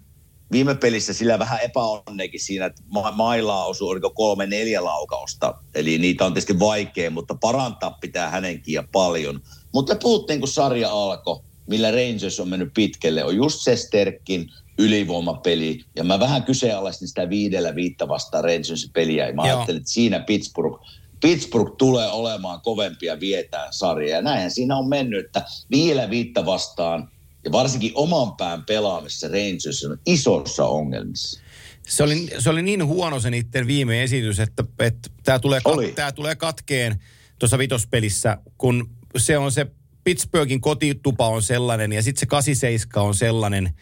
viime 0.51 0.75
pelissä 0.75 1.13
sillä 1.13 1.39
vähän 1.39 1.59
epäonnekin 1.63 2.39
siinä, 2.39 2.65
että 2.65 2.83
ma- 2.87 3.11
mailaa 3.11 3.65
osui 3.65 3.89
oliko 3.89 4.09
kolme 4.09 4.45
neljä 4.45 4.83
laukausta. 4.83 5.53
Eli 5.75 5.97
niitä 5.97 6.25
on 6.25 6.33
tietysti 6.33 6.59
vaikea, 6.59 7.11
mutta 7.11 7.35
parantaa 7.35 7.97
pitää 8.01 8.29
hänenkin 8.29 8.73
ja 8.73 8.83
paljon. 8.91 9.41
Mutta 9.73 9.95
puhuttiin, 9.95 10.39
kun 10.39 10.47
sarja 10.47 10.91
alkoi, 10.91 11.39
millä 11.67 11.91
Rangers 11.91 12.39
on 12.39 12.49
mennyt 12.49 12.73
pitkälle, 12.73 13.23
on 13.23 13.35
just 13.35 13.59
se 13.61 13.75
Sterkin 13.75 14.49
ylivoimapeli. 14.77 15.81
Ja 15.95 16.03
mä 16.03 16.19
vähän 16.19 16.43
kyseenalaistin 16.43 17.07
sitä 17.07 17.29
viidellä 17.29 17.75
viitta 17.75 18.07
vastaan 18.07 18.43
Rangersin 18.43 18.91
peliä. 18.93 19.27
Ja 19.27 19.33
mä 19.33 19.47
Joo. 19.47 19.55
ajattelin, 19.55 19.79
että 19.79 19.91
siinä 19.91 20.19
Pittsburgh, 20.19 20.85
Pittsburgh 21.21 21.75
tulee 21.77 22.11
olemaan 22.11 22.61
kovempia 22.61 23.19
vietään 23.19 23.73
sarjaa. 23.73 24.17
Ja 24.17 24.21
näinhän 24.21 24.51
siinä 24.51 24.77
on 24.77 24.89
mennyt, 24.89 25.25
että 25.25 25.45
vielä 25.71 26.09
viitta 26.09 26.45
vastaan– 26.45 27.07
ja 27.45 27.51
varsinkin 27.51 27.91
oman 27.95 28.35
pään 28.35 28.63
pelaamisessa 28.65 29.27
Rangers 29.27 29.85
on 29.85 29.97
isossa 30.05 30.65
ongelmissa. 30.65 31.41
Se 31.87 32.03
oli, 32.03 32.29
se 32.39 32.49
oli 32.49 32.61
niin 32.61 32.85
huono 32.85 33.19
se 33.19 33.29
niiden 33.29 33.67
viime 33.67 34.03
esitys, 34.03 34.39
että, 34.39 34.63
että 34.79 35.09
tämä 35.23 35.39
tulee, 35.39 35.61
tämä 35.95 36.11
tulee 36.11 36.35
katkeen 36.35 36.99
tuossa 37.39 37.57
vitospelissä, 37.57 38.37
kun 38.57 38.89
se 39.17 39.37
on 39.37 39.51
se 39.51 39.67
Pittsburghin 40.03 40.61
kotitupa 40.61 41.27
on 41.27 41.43
sellainen 41.43 41.91
ja 41.91 42.03
sitten 42.03 42.19
se 42.19 42.25
87 42.25 43.07
on 43.07 43.15
sellainen, 43.15 43.75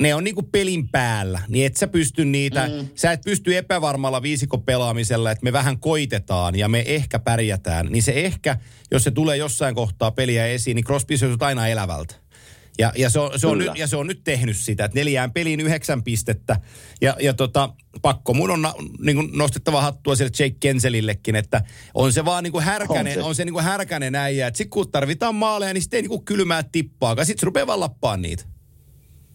ne 0.00 0.14
on 0.14 0.24
niinku 0.24 0.42
pelin 0.42 0.88
päällä, 0.88 1.40
niin 1.48 1.66
et 1.66 1.76
sä 1.76 1.86
pysty 1.86 2.24
niitä, 2.24 2.68
mm. 2.68 2.88
sä 2.94 3.12
et 3.12 3.20
pysty 3.24 3.56
epävarmalla 3.56 4.22
viisikopelaamisella, 4.22 5.30
että 5.30 5.44
me 5.44 5.52
vähän 5.52 5.78
koitetaan 5.78 6.58
ja 6.58 6.68
me 6.68 6.84
ehkä 6.86 7.18
pärjätään. 7.18 7.86
Niin 7.86 8.02
se 8.02 8.12
ehkä, 8.12 8.56
jos 8.90 9.04
se 9.04 9.10
tulee 9.10 9.36
jossain 9.36 9.74
kohtaa 9.74 10.10
peliä 10.10 10.46
esiin, 10.46 10.74
niin 10.74 10.84
Crosby 10.84 11.16
se 11.16 11.26
aina 11.40 11.68
elävältä. 11.68 12.14
Ja, 12.78 12.92
ja, 12.96 13.10
se 13.10 13.18
on, 13.18 13.40
se 13.40 13.46
on 13.46 13.58
nyt, 13.58 13.70
ja 13.74 13.86
se 13.86 13.96
on 13.96 14.06
nyt 14.06 14.20
tehnyt 14.24 14.56
sitä, 14.56 14.84
että 14.84 14.98
neljään 14.98 15.32
peliin 15.32 15.60
yhdeksän 15.60 16.02
pistettä. 16.02 16.60
Ja, 17.00 17.16
ja 17.20 17.34
tota, 17.34 17.74
pakko 18.02 18.34
mun 18.34 18.50
on 18.50 18.68
niin 19.00 19.16
kuin 19.16 19.30
nostettava 19.32 19.80
hattua 19.80 20.16
sille 20.16 20.30
Jake 20.38 20.56
Kenselillekin, 20.60 21.36
että 21.36 21.62
on 21.94 22.12
se 22.12 22.24
vaan 22.24 22.44
niin 22.44 22.52
kuin 22.52 22.64
härkänen, 22.64 23.06
on 23.06 23.22
se, 23.22 23.22
on 23.22 23.34
se 23.34 23.44
niin 23.44 23.52
kuin 23.52 23.64
härkänen 23.64 24.14
äijä. 24.14 24.46
Että 24.46 24.58
sit 24.58 24.70
kun 24.70 24.90
tarvitaan 24.90 25.34
maaleja, 25.34 25.74
niin 25.74 25.82
sitten 25.82 25.98
ei 25.98 26.02
niin 26.02 26.10
kuin 26.10 26.24
kylmää 26.24 26.62
tippaakaan. 26.62 27.26
Sitten 27.26 27.40
se 27.40 27.44
rupeaa 27.46 27.66
vaan 27.66 27.80
lappaa 27.80 28.16
niitä. 28.16 28.44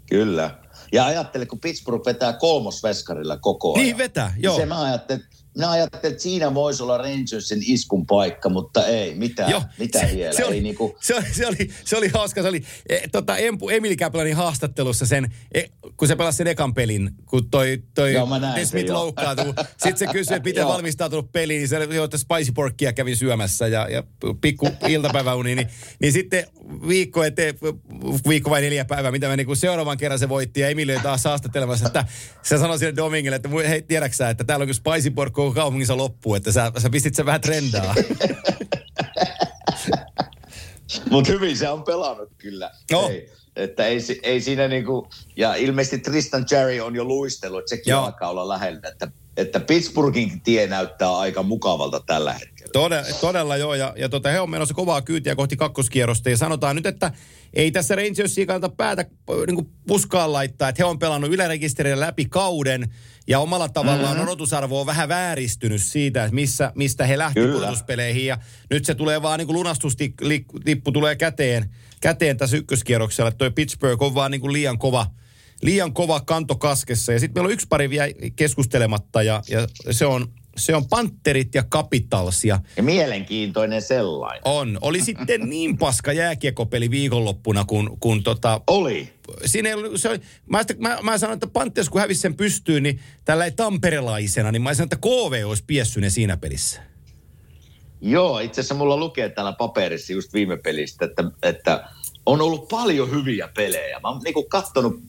Kyllä. 0.10 0.60
Ja 0.92 1.06
ajattele, 1.06 1.46
kun 1.46 1.60
Pittsburgh 1.60 2.06
vetää 2.06 2.34
kolmosveskarilla 2.34 3.38
koko 3.38 3.74
ajan. 3.74 3.86
Niin 3.86 3.98
vetää, 3.98 4.30
niin 4.30 4.44
joo. 4.44 4.56
Se 4.58 4.66
mä 4.66 4.82
ajattelin, 4.84 5.24
minä 5.56 5.72
ajattelin, 5.72 6.14
että 6.14 6.24
siinä 6.24 6.54
voisi 6.54 6.84
olla 6.84 6.98
Rangersin 6.98 7.64
iskun 7.66 8.06
paikka, 8.06 8.50
mutta 8.50 8.88
ei, 8.88 9.16
mitä, 9.16 9.46
Joo, 9.50 9.64
mitä 9.80 10.00
se, 10.00 10.16
vielä. 10.16 10.34
Se 10.34 10.46
oli, 10.46 10.56
ei 10.56 10.62
niinku... 10.62 10.98
se, 11.02 11.16
oli, 11.16 11.26
se, 11.32 11.48
oli, 11.48 11.70
se 11.86 11.98
oli 11.98 12.08
hauska, 12.08 12.42
se 12.42 12.48
oli 12.48 12.64
e, 12.90 12.98
tota, 13.12 13.38
Empu, 13.38 13.70
Emili 13.70 13.96
Käplänin 13.96 14.36
haastattelussa 14.36 15.06
sen, 15.06 15.34
e, 15.54 15.64
kun 15.98 16.08
se 16.08 16.16
pelasi 16.16 16.38
sen 16.38 16.48
ekan 16.48 16.74
pelin, 16.74 17.12
kun 17.26 17.50
toi, 17.50 17.84
toi 17.96 18.14
Joo, 18.14 18.28
Smith 18.66 18.92
loukkaantui. 18.92 19.54
Sitten 19.72 19.98
se 19.98 20.08
kysyi, 20.08 20.36
että 20.36 20.50
miten 20.50 20.68
valmistautunut 20.68 21.32
peliin, 21.32 21.60
niin 21.60 21.68
se 21.68 21.78
oli, 21.78 21.98
että 22.04 22.18
spicy 22.18 22.52
porkkia 22.52 22.94
kävin 22.94 23.18
syömässä 23.18 23.68
ja, 23.68 23.90
ja 23.90 24.04
pikku 24.42 24.70
iltapäiväuni, 24.88 25.56
niin, 25.56 25.68
niin 26.02 26.14
sitten 26.14 26.48
viikko 26.88 27.24
eteen, 27.24 27.56
viikko 28.28 28.50
vai 28.50 28.62
neljä 28.62 28.86
päivää, 28.86 29.12
mitä 29.12 29.28
me 29.28 29.38
niin 29.38 29.58
seuraavan 29.58 29.98
kerran 29.98 30.20
se 30.20 30.30
voitti 30.30 30.60
ja 30.60 30.70
Emili 30.70 31.00
taas 31.04 31.24
haastattelemassa, 31.24 31.88
että 31.88 32.06
se 32.44 32.58
sanoi 32.58 32.80
sille 32.80 32.96
Domingille, 32.96 33.36
että 33.36 33.50
hei, 33.68 33.82
tiedäksä, 33.82 34.30
että 34.30 34.44
täällä 34.44 34.64
on 34.64 34.68
kuin 34.68 34.76
spicy 34.76 35.12
pork 35.12 35.38
koko 35.46 35.56
kaupungissa 35.56 35.98
loppu, 35.98 36.36
että 36.36 36.52
sä, 36.52 36.72
sä 36.78 36.90
pistit 36.90 37.16
sen 37.16 37.26
vähän 37.26 37.42
trendaa. 37.42 37.96
Mutta 41.10 41.32
hyvin 41.32 41.58
se 41.58 41.70
on 41.70 41.84
pelannut 41.84 42.30
kyllä. 42.38 42.72
No. 42.92 43.10
Ei, 43.10 43.32
että 43.56 43.86
ei, 43.86 44.00
ei 44.24 44.42
siinä 44.42 44.68
niinku, 44.68 45.10
ja 45.38 45.56
ilmeisesti 45.56 45.98
Tristan 45.98 46.46
Jerry 46.52 46.80
on 46.80 46.96
jo 46.96 47.04
luistellut, 47.04 47.60
että 47.60 47.70
sekin 47.70 47.92
Joo. 47.92 48.04
alkaa 48.04 48.30
olla 48.30 48.48
lähellä, 48.48 48.90
että, 48.92 49.08
että 49.38 49.60
Pittsburghin 49.60 50.42
tie 50.42 50.68
näyttää 50.68 51.18
aika 51.18 51.44
mukavalta 51.44 52.02
tällä 52.06 52.34
hetkellä. 52.34 52.72
Todella, 52.74 53.08
todella 53.22 53.58
joo, 53.58 53.74
ja, 53.74 53.94
ja 53.98 54.10
tota, 54.10 54.30
he 54.30 54.40
on 54.40 54.50
menossa 54.50 54.74
kovaa 54.74 55.02
kyytiä 55.02 55.36
kohti 55.36 55.58
kakkoskierrosta, 55.58 56.30
ja 56.30 56.38
sanotaan 56.38 56.76
nyt, 56.76 56.86
että 56.86 57.12
ei 57.56 57.72
tässä 57.72 57.96
Rangersia 57.96 58.46
kannata 58.46 58.76
päätä 58.76 59.06
niin 59.48 59.70
puskaan 59.88 60.34
laittaa, 60.34 60.70
että 60.70 60.84
he 60.84 60.86
on 60.86 61.00
pelannut 61.00 61.32
ylärekisterillä 61.32 62.06
läpi 62.06 62.26
kauden, 62.26 62.90
ja 63.28 63.40
omalla 63.40 63.70
tavallaan 63.70 64.14
mm-hmm. 64.14 64.24
odotusarvo 64.24 64.80
on 64.80 64.86
vähän 64.86 65.10
vääristynyt 65.10 65.82
siitä, 65.82 66.24
että 66.24 66.36
missä, 66.36 66.72
mistä 66.76 67.06
he 67.06 67.18
lähti 67.18 67.42
pudotuspeleihin. 67.42 68.26
Ja 68.26 68.38
nyt 68.70 68.86
se 68.86 68.96
tulee 68.96 69.22
vaan 69.22 69.40
niin 69.40 69.48
kuin 69.48 69.56
lunastustippu 69.56 70.92
tulee 70.94 71.16
käteen, 71.16 71.70
käteen 72.02 72.38
tässä 72.38 72.58
ykköskierroksella. 72.58 73.28
Että 73.28 73.38
toi 73.38 73.52
Pittsburgh 73.52 74.04
on 74.04 74.16
vaan 74.16 74.32
niin 74.32 74.42
kuin 74.42 74.54
liian 74.54 74.78
kova, 74.78 75.08
liian 75.62 75.94
kova 75.94 76.22
kanto 76.22 76.56
kaskessa. 76.56 77.14
Ja 77.14 77.20
sitten 77.20 77.42
meillä 77.42 77.48
on 77.48 77.54
yksi 77.54 77.68
pari 77.70 77.90
vielä 77.90 78.08
keskustelematta 78.36 79.24
ja, 79.24 79.42
ja 79.50 79.68
se 79.92 80.06
on 80.06 80.28
se 80.58 80.76
on 80.76 80.88
Panterit 80.88 81.56
ja 81.56 81.64
Capitals 81.64 82.46
ja 82.46 82.60
Ja 82.78 82.84
mielenkiintoinen 82.84 83.82
sellainen. 83.82 84.42
on. 84.46 84.78
Oli 84.82 85.02
sitten 85.02 85.50
niin 85.50 85.78
paska 85.78 86.14
jääkiekopeli 86.14 86.92
viikonloppuna, 86.92 87.66
kun, 87.66 87.98
kun 88.00 88.24
tota, 88.24 88.62
Oli. 88.68 89.14
siinä 89.46 89.70
ei 89.70 89.76
ollut, 89.76 90.02
se 90.02 90.10
oli, 90.10 90.20
mä, 90.50 90.62
sitä, 90.62 90.74
mä, 90.80 90.98
mä 91.04 91.18
sanoin, 91.18 91.36
että 91.38 91.48
Panthers 91.48 91.90
kun 91.90 92.02
hävisi 92.02 92.22
sen 92.22 92.36
pystyyn, 92.38 92.84
niin 92.84 93.00
tällä 93.26 93.46
ei 93.46 93.52
tamperelaisena, 93.52 94.52
niin 94.52 94.62
mä 94.62 94.74
sanoin, 94.74 94.86
että 94.94 95.08
KV 95.08 95.44
olisi 95.46 95.64
piessyt 95.68 96.02
ne 96.02 96.10
siinä 96.10 96.38
pelissä. 96.38 96.82
Joo, 98.02 98.40
itse 98.40 98.62
asiassa 98.62 98.76
mulla 98.76 98.98
lukee 98.98 99.30
täällä 99.30 99.54
paperissa 99.54 100.14
just 100.14 100.34
viime 100.34 100.58
pelistä, 100.58 101.06
että, 101.06 101.24
että 101.44 101.88
on 102.26 102.42
ollut 102.42 102.68
paljon 102.68 103.12
hyviä 103.12 103.50
pelejä. 103.56 104.00
Mä 104.00 104.08
oon 104.10 104.22
niinku 104.24 104.44
kattonut 104.44 105.00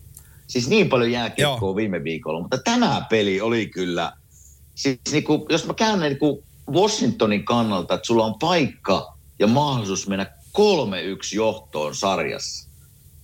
siis 0.47 0.68
niin 0.68 0.88
paljon 0.88 1.12
jääkiekkoa 1.12 1.68
Joo. 1.68 1.76
viime 1.76 2.05
viikolla, 2.05 2.40
mutta 2.40 2.59
tämä 2.64 3.07
peli 3.11 3.40
oli 3.40 3.66
kyllä, 3.66 4.12
siis 4.76 4.98
niinku, 5.12 5.46
jos 5.48 5.66
mä 5.66 5.74
käyn 5.74 6.00
niinku 6.00 6.44
Washingtonin 6.70 7.44
kannalta, 7.44 7.94
että 7.94 8.06
sulla 8.06 8.24
on 8.24 8.38
paikka 8.38 9.16
ja 9.38 9.46
mahdollisuus 9.46 10.08
mennä 10.08 10.26
3-1 10.58 11.34
johtoon 11.34 11.94
sarjassa, 11.94 12.68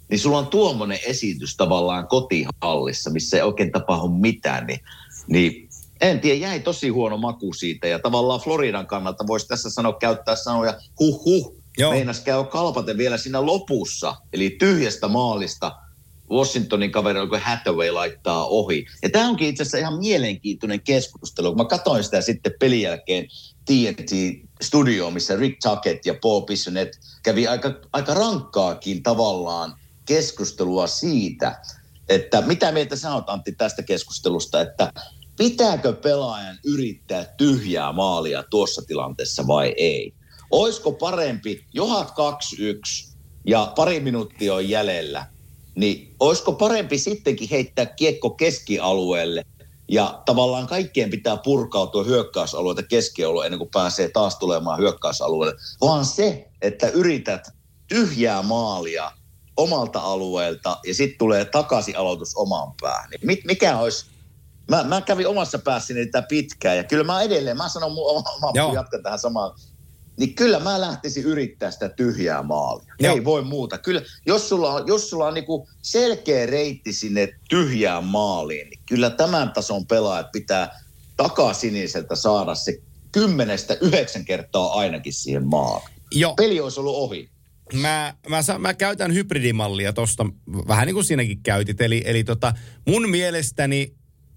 niin 0.08 0.18
sulla 0.18 0.38
on 0.38 0.46
tuommoinen 0.46 0.98
esitys 1.06 1.56
tavallaan 1.56 2.06
kotihallissa, 2.06 3.10
missä 3.10 3.36
ei 3.36 3.42
oikein 3.42 3.72
tapahdu 3.72 4.08
mitään, 4.08 4.66
niin, 4.66 4.80
niin 5.26 5.68
en 6.00 6.20
tiedä, 6.20 6.38
jäi 6.38 6.60
tosi 6.60 6.88
huono 6.88 7.16
maku 7.16 7.52
siitä 7.52 7.88
ja 7.88 7.98
tavallaan 7.98 8.40
Floridan 8.40 8.86
kannalta 8.86 9.26
voisi 9.26 9.48
tässä 9.48 9.70
sanoa, 9.70 9.92
käyttää 9.92 10.36
sanoja 10.36 10.74
huh 11.00 11.24
huh, 11.24 11.56
Joo. 11.78 11.92
meinas 11.92 12.20
käy 12.20 12.44
kalpate 12.44 12.96
vielä 12.96 13.16
siinä 13.16 13.46
lopussa, 13.46 14.16
eli 14.32 14.56
tyhjästä 14.58 15.08
maalista 15.08 15.72
Washingtonin 16.32 16.92
kaveri, 16.92 17.26
kun 17.28 17.40
Hathaway 17.40 17.90
laittaa 17.90 18.46
ohi. 18.46 18.86
Ja 19.02 19.10
tämä 19.10 19.28
onkin 19.28 19.48
itse 19.48 19.62
asiassa 19.62 19.78
ihan 19.78 19.98
mielenkiintoinen 19.98 20.80
keskustelu. 20.80 21.48
Kun 21.48 21.56
mä 21.56 21.64
katsoin 21.64 22.04
sitä 22.04 22.20
sitten 22.20 22.52
pelin 22.60 22.82
jälkeen 22.82 23.26
TNT-studio, 23.64 25.10
missä 25.10 25.36
Rick 25.36 25.58
Tuckett 25.62 26.06
ja 26.06 26.14
Paul 26.22 26.40
Pissonet 26.40 27.00
kävi 27.22 27.46
aika, 27.46 27.74
aika 27.92 28.14
rankkaakin 28.14 29.02
tavallaan 29.02 29.74
keskustelua 30.04 30.86
siitä, 30.86 31.60
että 32.08 32.42
mitä 32.42 32.72
mieltä 32.72 32.96
sä 32.96 33.14
oot 33.14 33.30
Antti 33.30 33.52
tästä 33.52 33.82
keskustelusta, 33.82 34.60
että 34.60 34.92
pitääkö 35.36 35.92
pelaajan 35.92 36.58
yrittää 36.64 37.24
tyhjää 37.36 37.92
maalia 37.92 38.42
tuossa 38.50 38.82
tilanteessa 38.86 39.46
vai 39.46 39.74
ei? 39.76 40.14
Olisiko 40.50 40.92
parempi, 40.92 41.64
johat 41.74 42.10
2-1 42.10 42.12
ja 43.46 43.72
pari 43.76 44.00
minuuttia 44.00 44.54
on 44.54 44.68
jäljellä, 44.68 45.26
niin 45.74 46.14
olisiko 46.20 46.52
parempi 46.52 46.98
sittenkin 46.98 47.48
heittää 47.50 47.86
kiekko 47.86 48.30
keskialueelle 48.30 49.44
ja 49.88 50.22
tavallaan 50.24 50.66
kaikkien 50.66 51.10
pitää 51.10 51.36
purkautua 51.36 52.04
hyökkäysalueelta 52.04 52.82
keskialueelle 52.82 53.46
ennen 53.46 53.58
kuin 53.58 53.70
pääsee 53.70 54.08
taas 54.08 54.36
tulemaan 54.36 54.78
hyökkäysalueelle, 54.78 55.56
vaan 55.80 56.04
se, 56.04 56.48
että 56.62 56.88
yrität 56.88 57.48
tyhjää 57.88 58.42
maalia 58.42 59.12
omalta 59.56 60.00
alueelta 60.00 60.78
ja 60.86 60.94
sitten 60.94 61.18
tulee 61.18 61.44
takaisin 61.44 61.96
aloitus 61.96 62.36
omaan 62.36 62.72
päähän. 62.80 63.10
Niin 63.10 63.38
mikä 63.44 63.78
olisi 63.78 64.12
Mä, 64.70 64.84
mä 64.84 65.00
kävin 65.00 65.28
omassa 65.28 65.58
päässäni 65.58 66.06
tätä 66.06 66.26
pitkään 66.28 66.76
ja 66.76 66.84
kyllä 66.84 67.04
mä 67.04 67.22
edelleen, 67.22 67.56
mä 67.56 67.68
sanon 67.68 67.92
mun 67.92 68.10
oma, 68.10 68.30
oma 68.36 68.72
jatkan 68.74 69.02
tähän 69.02 69.18
samaan, 69.18 69.54
niin 70.22 70.34
kyllä 70.34 70.60
mä 70.60 70.80
lähtisin 70.80 71.24
yrittää 71.24 71.70
sitä 71.70 71.88
tyhjää 71.88 72.42
maalia. 72.42 72.94
Joo. 73.00 73.14
Ei 73.14 73.24
voi 73.24 73.44
muuta. 73.44 73.78
Kyllä, 73.78 74.02
jos 74.26 74.48
sulla 74.48 74.72
on, 74.72 74.86
jos 74.86 75.10
sulla 75.10 75.26
on 75.26 75.34
niinku 75.34 75.68
selkeä 75.82 76.46
reitti 76.46 76.92
sinne 76.92 77.28
tyhjään 77.48 78.04
maaliin, 78.04 78.70
niin 78.70 78.80
kyllä 78.86 79.10
tämän 79.10 79.52
tason 79.52 79.86
pelaajat 79.86 80.32
pitää 80.32 80.80
takasiniseltä 81.16 82.16
saada 82.16 82.54
se 82.54 82.80
kymmenestä 83.12 83.76
yhdeksän 83.80 84.24
kertaa 84.24 84.72
ainakin 84.72 85.12
siihen 85.12 85.46
maaliin. 85.46 85.96
Joo. 86.10 86.34
Peli 86.34 86.60
olisi 86.60 86.80
ollut 86.80 86.96
ohi. 86.96 87.30
Mä, 87.72 88.14
mä, 88.28 88.42
sa- 88.42 88.58
mä 88.58 88.74
käytän 88.74 89.14
hybridimallia 89.14 89.92
tosta, 89.92 90.26
vähän 90.68 90.86
niin 90.86 90.94
kuin 90.94 91.04
sinäkin 91.04 91.42
käytit. 91.42 91.80
Eli, 91.80 92.02
eli 92.04 92.24
tota, 92.24 92.52
mun 92.88 93.10
mielestäni, 93.10 93.94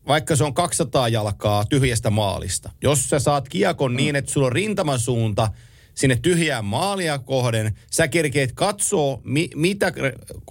vaikka 0.07 0.35
se 0.35 0.43
on 0.43 0.53
200 0.53 1.09
jalkaa 1.09 1.65
tyhjästä 1.65 2.09
maalista, 2.09 2.71
jos 2.83 3.09
sä 3.09 3.19
saat 3.19 3.49
kiekon 3.49 3.95
niin, 3.95 4.15
että 4.15 4.31
sulla 4.31 4.47
on 4.47 4.53
rintaman 4.53 4.99
suunta 4.99 5.49
sinne 5.95 6.15
tyhjään 6.21 6.65
maalia 6.65 7.19
kohden, 7.19 7.75
sä 7.91 8.07
kerkeet 8.07 8.51
katsoo, 8.51 9.21
mi, 9.23 9.49
mitä, 9.55 9.93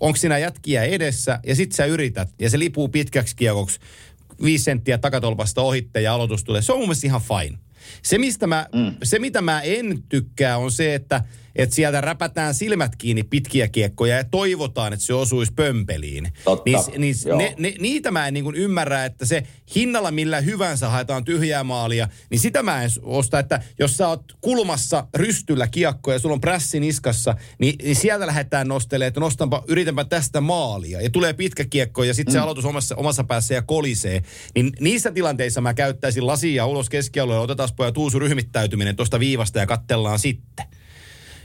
onko 0.01 0.17
siinä 0.17 0.39
jätkiä 0.39 0.85
edessä, 0.85 1.41
ja 1.47 1.55
sit 1.55 1.73
sä 1.73 1.85
yrität, 1.85 2.29
ja 2.39 2.51
se 2.51 2.59
lipuu 2.59 2.89
pitkäksi 2.89 3.37
kiekoksi, 3.37 3.81
viisi 4.43 4.65
senttiä 4.65 4.99
takatolpasta 4.99 5.63
ohitte 5.63 6.01
ja 6.01 6.15
aloitus 6.15 6.45
tulee. 6.45 6.63
Se 6.63 6.73
on 6.73 6.79
mun 6.79 6.87
mielestä 6.89 7.07
ihan 7.07 7.21
fine. 7.21 7.59
Se, 8.03 8.19
mistä 8.19 8.47
mä, 8.47 8.67
mm. 8.75 8.95
se 9.03 9.19
mitä 9.19 9.43
mä 9.43 9.61
en 9.61 10.03
tykkää, 10.09 10.59
on 10.59 10.71
se, 10.71 10.95
että, 10.95 11.25
että 11.57 11.75
sieltä 11.75 12.01
räpätään 12.01 12.55
silmät 12.55 12.97
kiinni 12.97 13.23
pitkiä 13.23 13.69
kiekkoja 13.69 14.17
ja 14.17 14.25
toivotaan, 14.25 14.93
että 14.93 15.07
se 15.07 15.15
osuisi 15.15 15.53
pömpeliin. 15.53 16.33
Totta, 16.45 16.71
Niin, 16.99 17.01
niin 17.01 17.39
ne, 17.39 17.55
ne, 17.59 17.75
niitä 17.81 18.11
mä 18.11 18.27
en 18.29 18.35
niin 18.35 18.45
kuin 18.45 18.57
ymmärrä, 18.57 19.05
että 19.05 19.27
se 19.27 19.43
hinnalla 19.75 20.11
millä 20.11 20.41
hyvänsä 20.41 20.89
haetaan 20.89 21.25
tyhjää 21.25 21.65
maalia, 21.65 22.09
niin 22.31 22.39
sitä 22.39 22.63
mä 22.63 22.83
en 22.83 22.91
osta, 23.03 23.39
että 23.39 23.63
jos 23.79 23.97
sä 23.97 24.09
oot 24.09 24.25
kulmassa 24.41 25.07
rystyllä 25.15 25.69
kiekko 25.69 26.13
ja 26.13 26.19
sulla 26.19 26.35
on 26.35 26.41
prässi 26.41 26.81
niskassa, 26.81 27.35
niin, 27.59 27.75
niin 27.83 27.97
sieltä 27.97 28.27
lähdetään 28.27 28.69
nostelemaan, 28.69 29.09
että 29.09 29.21
nostanpa, 29.21 29.65
yritänpä 29.69 30.05
tästä 30.05 30.41
maalia. 30.41 31.01
Ja 31.01 31.11
tulee 31.11 31.33
pitkä 31.33 31.65
kiekko 31.65 32.05
ja 32.05 32.15
sitten 32.15 32.33
se 32.33 32.39
aloitus 32.39 32.65
omassa, 32.65 32.97
omassa 32.97 33.25
päässä 33.25 33.55
ja 33.55 33.63
kolisee. 33.63 34.23
Niin 34.55 34.73
niissä 34.81 35.13
tilanteissa 35.13 35.61
mä 35.61 35.75
käyttäisin 35.75 36.27
lasia 36.27 36.67
ulos 36.67 36.91
keskialueelle, 36.91 37.45
otetaan 37.45 37.69
pojat 37.77 37.97
uusi 37.97 38.19
ryhmittäytyminen 38.19 38.97
tuosta 38.97 39.21
viivasta 39.21 39.59
ja 39.59 39.67
kattellaan 39.67 40.19
sitten. 40.19 40.67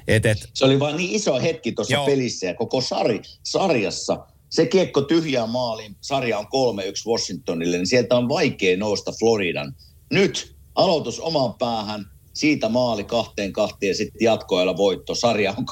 Et, 0.08 0.26
et, 0.26 0.50
Se 0.54 0.66
oli 0.66 0.80
vaan 0.80 0.98
niin 0.98 1.16
iso 1.16 1.40
hetki 1.40 1.72
tuossa 1.72 1.94
Joo. 1.94 2.06
pelissä 2.06 2.46
ja 2.46 2.54
koko 2.54 2.82
sari, 2.82 3.22
sarjassa. 3.44 4.26
Se 4.50 4.66
kiekko 4.66 5.02
tyhjään 5.02 5.50
maaliin, 5.50 5.96
sarja 6.02 6.40
on 6.40 6.46
3-1 6.46 6.48
Washingtonille, 7.12 7.78
niin 7.78 7.88
sieltä 7.88 8.16
on 8.16 8.30
vaikea 8.30 8.78
nousta 8.78 9.12
Floridan. 9.20 9.76
Nyt 10.12 10.56
aloitus 10.76 11.20
omaan 11.20 11.54
päähän, 11.54 12.06
siitä 12.34 12.70
maali 12.70 13.04
kahteen 13.04 13.54
kahteen 13.54 13.88
ja 13.88 13.96
sitten 13.96 14.26
jatkoajalla 14.26 14.78
voitto. 14.78 15.16
Sarja 15.16 15.56
on 15.58 15.66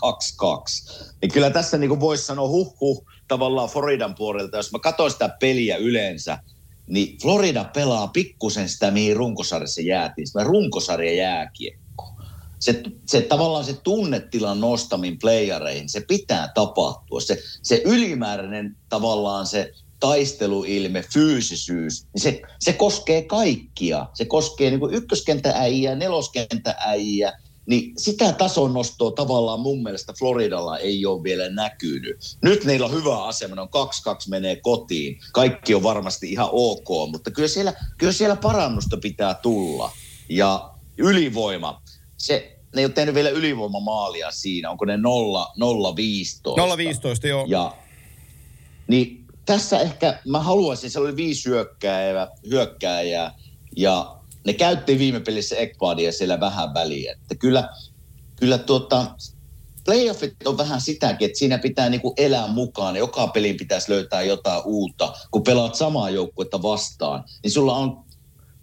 2-2. 0.88 0.92
Niin 1.22 1.32
kyllä 1.32 1.50
tässä 1.50 1.78
niin 1.78 2.00
voisi 2.00 2.26
sanoa 2.26 2.48
huh 2.48 2.80
huh 2.80 3.06
tavallaan 3.28 3.70
Floridan 3.70 4.16
puolelta. 4.16 4.58
Jos 4.58 4.72
mä 4.72 4.80
katsoin 4.80 5.12
sitä 5.12 5.30
peliä 5.40 5.78
yleensä, 5.78 6.40
niin 6.88 7.18
Florida 7.22 7.64
pelaa 7.64 8.08
pikkusen 8.08 8.70
sitä, 8.70 8.92
mihin 8.92 9.16
runkosarjassa 9.16 9.82
jäätiin. 9.82 10.28
Sitä 10.28 10.44
runkosarja 10.44 11.14
jääkiekko 11.14 11.87
se, 12.60 12.84
se 13.06 13.22
tavallaan 13.22 13.66
se 13.66 13.74
tunnetilan 13.74 14.62
nostamin 14.62 15.20
playereihin, 15.20 15.90
se 15.90 16.02
pitää 16.02 16.52
tapahtua. 16.56 17.22
Se, 17.22 17.38
se 17.64 17.82
ylimääräinen 17.86 18.78
tavallaan 18.90 19.48
se 19.48 19.74
taisteluilme, 20.00 21.04
fyysisyys, 21.14 22.04
niin 22.14 22.22
se, 22.22 22.42
se 22.60 22.74
koskee 22.74 23.22
kaikkia. 23.22 24.06
Se 24.14 24.26
koskee 24.26 24.70
niin 24.70 24.94
ykköskentääjiä, 24.94 25.96
neloskentääjiä, 25.96 27.34
niin 27.66 27.94
sitä 27.98 28.34
tason 28.34 28.74
nostoa 28.74 29.12
tavallaan 29.12 29.60
mun 29.60 29.84
mielestä 29.84 30.14
Floridalla 30.20 30.78
ei 30.78 31.06
ole 31.06 31.24
vielä 31.24 31.50
näkynyt. 31.50 32.38
Nyt 32.42 32.66
niillä 32.66 32.86
on 32.86 32.94
hyvä 32.94 33.24
asema, 33.24 33.56
ne 33.56 33.62
on 33.62 33.68
2-2 33.68 33.70
menee 34.30 34.56
kotiin. 34.56 35.20
Kaikki 35.34 35.76
on 35.76 35.84
varmasti 35.84 36.32
ihan 36.32 36.50
ok, 36.52 37.12
mutta 37.12 37.32
kyllä 37.32 37.48
siellä, 37.48 37.74
kyllä 37.98 38.14
siellä 38.14 38.36
parannusta 38.36 38.98
pitää 38.98 39.34
tulla. 39.34 39.92
Ja 40.30 40.70
ylivoima, 40.98 41.82
se, 42.18 42.60
ne 42.76 42.82
ei 42.82 42.86
ole 42.86 42.94
tehnyt 42.94 43.16
vielä 43.16 43.30
ylivoimamaalia 43.30 44.32
siinä, 44.32 44.70
onko 44.72 44.86
ne 44.86 44.98
0, 44.98 45.46
0-15. 45.46 47.24
0-15, 47.24 47.28
joo. 47.28 47.46
Ja, 47.48 47.76
niin 48.88 49.26
tässä 49.46 49.80
ehkä 49.80 50.20
mä 50.28 50.40
haluaisin, 50.40 50.92
se 50.92 51.00
oli 51.00 51.16
viisi 51.16 51.50
hyökkääjää, 51.50 52.28
hyökkääjää 52.50 53.40
ja 53.78 54.18
ne 54.46 54.54
käytti 54.54 55.00
viime 55.00 55.20
pelissä 55.20 55.56
Ekvadia 55.56 56.12
siellä 56.12 56.40
vähän 56.40 56.74
väliä. 56.74 57.12
Että 57.12 57.36
kyllä, 57.36 57.70
kyllä 58.36 58.58
tuota, 58.58 59.16
playoffit 59.86 60.34
on 60.46 60.58
vähän 60.58 60.82
sitäkin, 60.82 61.26
että 61.26 61.40
siinä 61.40 61.58
pitää 61.58 61.90
niinku 61.90 62.14
elää 62.18 62.48
mukaan. 62.48 62.96
Joka 62.96 63.28
pelin 63.28 63.58
pitäisi 63.58 63.92
löytää 63.92 64.22
jotain 64.22 64.62
uutta. 64.66 65.14
Kun 65.32 65.44
pelaat 65.44 65.76
samaa 65.76 66.10
joukkuetta 66.10 66.62
vastaan, 66.62 67.24
niin 67.44 67.52
sulla 67.52 67.76
on 67.76 68.04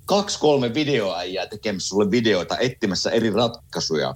kaksi, 0.04 0.38
kolme 0.38 0.74
videoäijää 0.74 1.46
tekemässä 1.46 1.88
sulle 1.88 2.10
videoita, 2.10 2.58
etsimässä 2.58 3.10
eri 3.10 3.30
ratkaisuja. 3.30 4.14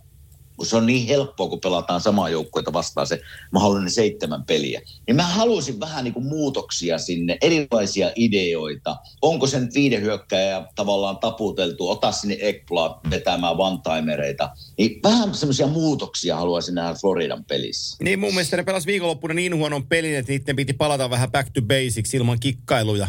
Kun 0.56 0.66
se 0.66 0.76
on 0.76 0.86
niin 0.86 1.08
helppoa, 1.08 1.48
kun 1.48 1.60
pelataan 1.60 2.00
samaa 2.00 2.28
joukkuetta 2.28 2.72
vastaan 2.72 3.06
se 3.06 3.20
mahdollinen 3.52 3.90
seitsemän 3.90 4.44
peliä. 4.44 4.82
Niin 5.06 5.16
mä 5.16 5.22
haluaisin 5.22 5.80
vähän 5.80 6.04
niin 6.04 6.14
kuin 6.14 6.26
muutoksia 6.26 6.98
sinne, 6.98 7.38
erilaisia 7.42 8.10
ideoita. 8.16 8.96
Onko 9.22 9.46
se 9.46 9.60
nyt 9.60 9.74
viiden 9.74 10.02
hyökkäjä 10.02 10.66
tavallaan 10.74 11.18
taputeltu, 11.18 11.88
ota 11.88 12.12
sinne 12.12 12.36
Ekblad 12.40 13.10
vetämään 13.10 13.56
one-timereita. 13.56 14.48
Niin 14.78 15.00
vähän 15.02 15.34
semmoisia 15.34 15.66
muutoksia 15.66 16.36
haluaisin 16.36 16.74
nähdä 16.74 16.94
Floridan 16.94 17.44
pelissä. 17.44 17.96
Niin 18.04 18.18
mun 18.18 18.34
mielestä 18.34 18.56
ne 18.56 18.62
pelas 18.62 18.86
viikonloppuna 18.86 19.34
niin 19.34 19.56
huonon 19.56 19.86
pelin, 19.86 20.16
että 20.16 20.32
niiden 20.32 20.56
piti 20.56 20.72
palata 20.72 21.10
vähän 21.10 21.30
back 21.30 21.50
to 21.54 21.62
basics 21.62 22.14
ilman 22.14 22.40
kikkailuja. 22.40 23.08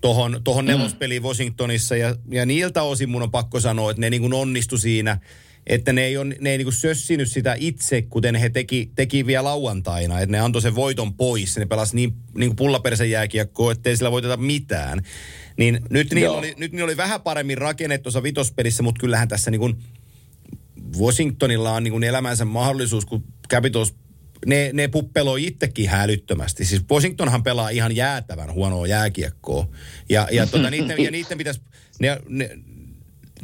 Tohon, 0.00 0.40
tohon 0.44 0.64
mm. 0.64 0.68
nelospeliin 0.68 1.22
Washingtonissa 1.22 1.96
ja, 1.96 2.16
ja 2.30 2.46
niiltä 2.46 2.82
osin 2.82 3.08
mun 3.08 3.22
on 3.22 3.30
pakko 3.30 3.60
sanoa, 3.60 3.90
että 3.90 4.00
ne 4.00 4.10
niin 4.10 4.22
kuin 4.22 4.32
onnistu 4.32 4.78
siinä, 4.78 5.20
että 5.66 5.92
ne 5.92 6.04
ei, 6.04 6.16
on, 6.16 6.34
ne 6.40 6.50
ei 6.50 6.58
niin 6.58 6.66
kuin 6.66 6.74
sössinyt 6.74 7.32
sitä 7.32 7.56
itse, 7.58 8.02
kuten 8.02 8.34
he 8.34 8.50
teki, 8.50 8.90
teki 8.94 9.26
vielä 9.26 9.44
lauantaina, 9.44 10.20
että 10.20 10.32
ne 10.32 10.40
antoi 10.40 10.62
sen 10.62 10.74
voiton 10.74 11.14
pois, 11.14 11.56
ne 11.56 11.66
pelasi 11.66 11.96
niin, 11.96 12.14
niin 12.34 12.48
kuin 12.48 12.56
pullapersen 12.56 13.10
jääkiekkoa, 13.10 13.72
ettei 13.72 13.96
sillä 13.96 14.10
voiteta 14.10 14.36
mitään. 14.36 15.02
Niin 15.56 15.80
nyt 15.90 16.12
niillä, 16.12 16.36
oli, 16.36 16.54
nyt 16.56 16.72
niillä 16.72 16.84
oli 16.84 16.96
vähän 16.96 17.20
paremmin 17.20 17.58
rakennettu 17.58 18.02
tuossa 18.02 18.22
vitospelissä, 18.22 18.82
mutta 18.82 19.00
kyllähän 19.00 19.28
tässä 19.28 19.50
niin 19.50 19.60
kuin 19.60 19.76
Washingtonilla 20.98 21.72
on 21.72 21.84
niin 21.84 21.92
kuin 21.92 22.04
elämänsä 22.04 22.44
mahdollisuus, 22.44 23.06
kun 23.06 23.24
Capitals 23.50 23.94
ne, 24.46 24.70
ne 24.72 24.88
puppeloi 24.88 25.46
itsekin 25.46 25.88
hälyttömästi. 25.88 26.64
Siis 26.64 26.82
Washingtonhan 26.90 27.42
pelaa 27.42 27.68
ihan 27.68 27.96
jäätävän 27.96 28.52
huonoa 28.52 28.86
jääkiekkoa. 28.86 29.68
Ja, 30.08 30.28
ja, 30.30 30.46
tota, 30.46 30.70
niiden, 30.70 31.04
ja 31.04 31.10
niiden 31.10 31.38
pitäisi... 31.38 31.60
Ne, 32.00 32.20
ne, 32.28 32.50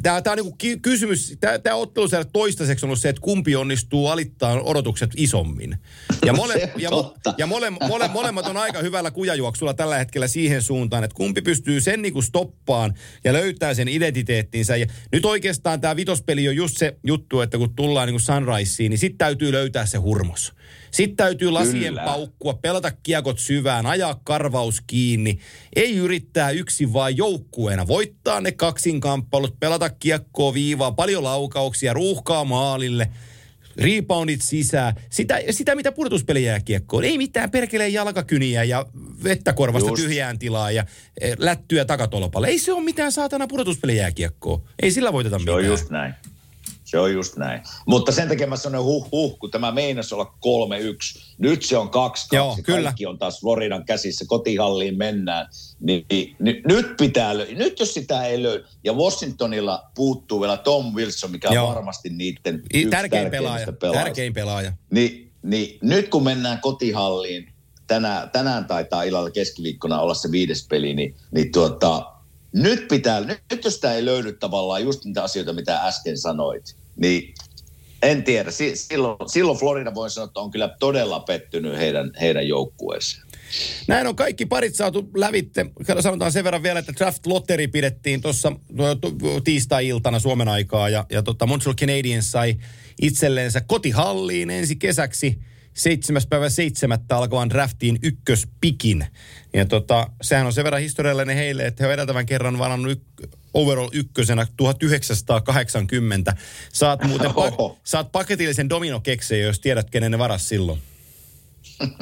Tämä, 0.03 0.21
tämä 0.21 0.35
on 0.41 0.53
niin 0.61 0.81
kysymys, 0.81 1.37
tämä, 1.39 1.59
tämä 1.59 1.75
ottelu 1.75 2.07
siellä 2.07 2.29
toistaiseksi 2.33 2.85
on 2.85 2.87
ollut 2.87 2.99
se, 2.99 3.09
että 3.09 3.21
kumpi 3.21 3.55
onnistuu 3.55 4.07
alittaa 4.07 4.61
odotukset 4.61 5.11
isommin. 5.17 5.77
Ja, 6.25 6.33
mole, 6.33 6.71
ja, 6.77 6.89
ja 7.37 7.47
mole, 7.47 7.69
mole, 7.69 8.07
molemmat 8.07 8.45
on 8.47 8.57
aika 8.57 8.79
hyvällä 8.79 9.11
kujajuoksulla 9.11 9.73
tällä 9.73 9.97
hetkellä 9.97 10.27
siihen 10.27 10.61
suuntaan, 10.61 11.03
että 11.03 11.15
kumpi 11.15 11.41
pystyy 11.41 11.81
sen 11.81 12.01
niin 12.01 12.13
kuin 12.13 12.23
stoppaan 12.23 12.93
ja 13.23 13.33
löytää 13.33 13.73
sen 13.73 13.87
identiteettinsä. 13.87 14.75
Ja 14.75 14.85
nyt 15.11 15.25
oikeastaan 15.25 15.81
tämä 15.81 15.95
vitospeli 15.95 16.47
on 16.47 16.55
just 16.55 16.77
se 16.77 16.95
juttu, 17.03 17.41
että 17.41 17.57
kun 17.57 17.75
tullaan 17.75 18.07
niin 18.07 18.13
kuin 18.13 18.21
Sunriseen, 18.21 18.89
niin 18.89 18.97
sitten 18.99 19.17
täytyy 19.17 19.51
löytää 19.51 19.85
se 19.85 19.97
hurmos. 19.97 20.53
Sitten 20.93 21.15
täytyy 21.15 21.51
lasien 21.51 21.83
Kyllä. 21.83 22.03
paukkua, 22.05 22.53
pelata 22.53 22.91
kiekot 22.91 23.39
syvään, 23.39 23.85
ajaa 23.85 24.21
karvaus 24.23 24.81
kiinni. 24.87 25.39
Ei 25.75 25.95
yrittää 25.95 26.49
yksin 26.49 26.93
vaan 26.93 27.17
joukkueena. 27.17 27.87
Voittaa 27.87 28.41
ne 28.41 28.51
kaksinkamppailut, 28.51 29.59
pelata 29.59 29.89
kiekkoa 29.89 30.53
viivaa, 30.53 30.91
paljon 30.91 31.23
laukauksia, 31.23 31.93
ruuhkaa 31.93 32.43
maalille 32.43 33.09
reboundit 33.77 34.41
sisään. 34.41 34.95
Sitä, 35.09 35.39
sitä 35.49 35.75
mitä 35.75 35.91
pudotuspeli 35.91 36.43
jää 36.43 36.59
kiekkoon. 36.59 37.03
Ei 37.03 37.17
mitään 37.17 37.51
perkeleen 37.51 37.93
jalkakyniä 37.93 38.63
ja 38.63 38.85
vettä 39.23 39.53
korvasta 39.53 39.89
Just. 39.89 40.03
tyhjään 40.03 40.39
tilaa 40.39 40.71
ja 40.71 40.85
e, 41.21 41.35
lättyä 41.37 41.85
takatolpalle. 41.85 42.47
Ei 42.47 42.59
se 42.59 42.73
ole 42.73 42.83
mitään 42.83 43.11
saatana 43.11 43.47
pudotuspeli 43.47 43.97
jää 43.97 44.11
kiekkoon. 44.11 44.61
Ei 44.81 44.91
sillä 44.91 45.13
voiteta 45.13 45.39
mitään. 45.39 45.55
Se 45.55 45.65
on 45.65 45.71
just 45.71 45.89
näin. 45.89 46.13
Se 46.93 46.99
on 46.99 47.13
just 47.13 47.37
näin. 47.37 47.61
Mutta 47.85 48.11
sen 48.11 48.27
takia 48.27 48.47
mä 48.47 48.57
sanoin 48.57 48.85
huh 48.85 49.11
huh, 49.11 49.39
kun 49.39 49.51
tämä 49.51 49.71
meinas 49.71 50.13
olla 50.13 50.33
3-1. 51.19 51.21
Nyt 51.37 51.63
se 51.63 51.77
on 51.77 51.87
2-2. 51.87 51.91
Joo, 52.31 52.57
kyllä. 52.63 52.83
Kaikki 52.83 53.05
on 53.05 53.17
taas 53.17 53.41
Floridan 53.41 53.85
käsissä, 53.85 54.25
kotihalliin 54.27 54.97
mennään. 54.97 55.47
Niin, 55.79 56.05
niin, 56.09 56.61
nyt 56.67 56.97
pitää 56.97 57.37
löytää. 57.37 57.55
Nyt 57.55 57.79
jos 57.79 57.93
sitä 57.93 58.25
ei 58.25 58.43
löydy. 58.43 58.65
Ja 58.83 58.93
Washingtonilla 58.93 59.83
puuttuu 59.95 60.41
vielä 60.41 60.57
Tom 60.57 60.95
Wilson, 60.95 61.31
mikä 61.31 61.49
on 61.49 61.55
Joo. 61.55 61.67
varmasti 61.67 62.09
niiden 62.09 62.63
yksi 62.73 62.89
tärkein 62.89 63.31
pelaaja. 63.31 63.67
Pelaajista. 63.79 64.03
Tärkein 64.03 64.33
pelaaja. 64.33 64.73
Niin, 64.91 65.31
niin 65.43 65.79
nyt 65.81 66.09
kun 66.09 66.23
mennään 66.23 66.61
kotihalliin, 66.61 67.53
tänään, 67.87 68.29
tänään 68.29 68.65
taitaa 68.65 69.03
illalla 69.03 69.31
keskiviikkona 69.31 70.01
olla 70.01 70.13
se 70.13 70.31
viides 70.31 70.67
peli, 70.69 70.93
niin, 70.93 71.15
niin 71.31 71.51
tuota, 71.51 72.13
nyt 72.53 72.87
pitää, 72.87 73.21
nyt, 73.21 73.39
nyt 73.51 73.63
jos 73.65 73.79
tämä 73.79 73.93
ei 73.93 74.05
löydy 74.05 74.33
tavallaan 74.33 74.83
just 74.83 75.05
niitä 75.05 75.23
asioita, 75.23 75.53
mitä 75.53 75.87
äsken 75.87 76.17
sanoit, 76.17 76.82
niin 76.95 77.33
en 78.01 78.23
tiedä. 78.23 78.51
silloin, 78.51 79.17
silloin 79.27 79.59
Florida 79.59 79.95
voi 79.95 80.09
sanoa, 80.09 80.25
että 80.25 80.39
on 80.39 80.51
kyllä 80.51 80.75
todella 80.79 81.19
pettynyt 81.19 81.77
heidän, 81.77 82.11
heidän 82.21 82.47
joukkueeseen. 82.47 83.23
Näin 83.87 84.07
on 84.07 84.15
kaikki 84.15 84.45
parit 84.45 84.75
saatu 84.75 85.09
lävitte. 85.15 85.65
Sanotaan 85.99 86.31
sen 86.31 86.43
verran 86.43 86.63
vielä, 86.63 86.79
että 86.79 86.93
draft 86.99 87.25
lottery 87.25 87.67
pidettiin 87.67 88.21
tuossa 88.21 88.51
tiistai-iltana 89.43 90.19
Suomen 90.19 90.47
aikaa 90.47 90.89
ja, 90.89 91.05
ja 91.09 91.23
tota 91.23 91.45
Montreal 91.45 91.75
Canadiens 91.75 92.31
sai 92.31 92.55
itselleensä 93.01 93.61
kotihalliin 93.61 94.49
ensi 94.49 94.75
kesäksi 94.75 95.39
7. 95.73 96.21
päivä 96.29 96.49
7. 96.49 96.99
alkavan 97.09 97.49
draftiin 97.49 97.99
ykköspikin. 98.03 99.05
Ja 99.53 99.65
tota, 99.65 100.09
sehän 100.21 100.45
on 100.45 100.53
sen 100.53 100.63
verran 100.63 100.81
historiallinen 100.81 101.35
heille, 101.35 101.65
että 101.65 101.83
he 101.83 101.87
on 101.87 101.93
edeltävän 101.93 102.25
kerran 102.25 102.59
varannut 102.59 103.01
overall 103.53 103.89
ykkösenä 103.93 104.47
1980. 104.57 106.35
Saat 106.73 107.03
muuten 107.03 107.31
pa- 107.31 107.75
saat 107.83 108.11
paketillisen 108.11 108.69
dominokekseen, 108.69 109.41
jos 109.41 109.59
tiedät, 109.59 109.89
kenen 109.89 110.11
ne 110.11 110.17
varas 110.17 110.49
silloin. 110.49 110.79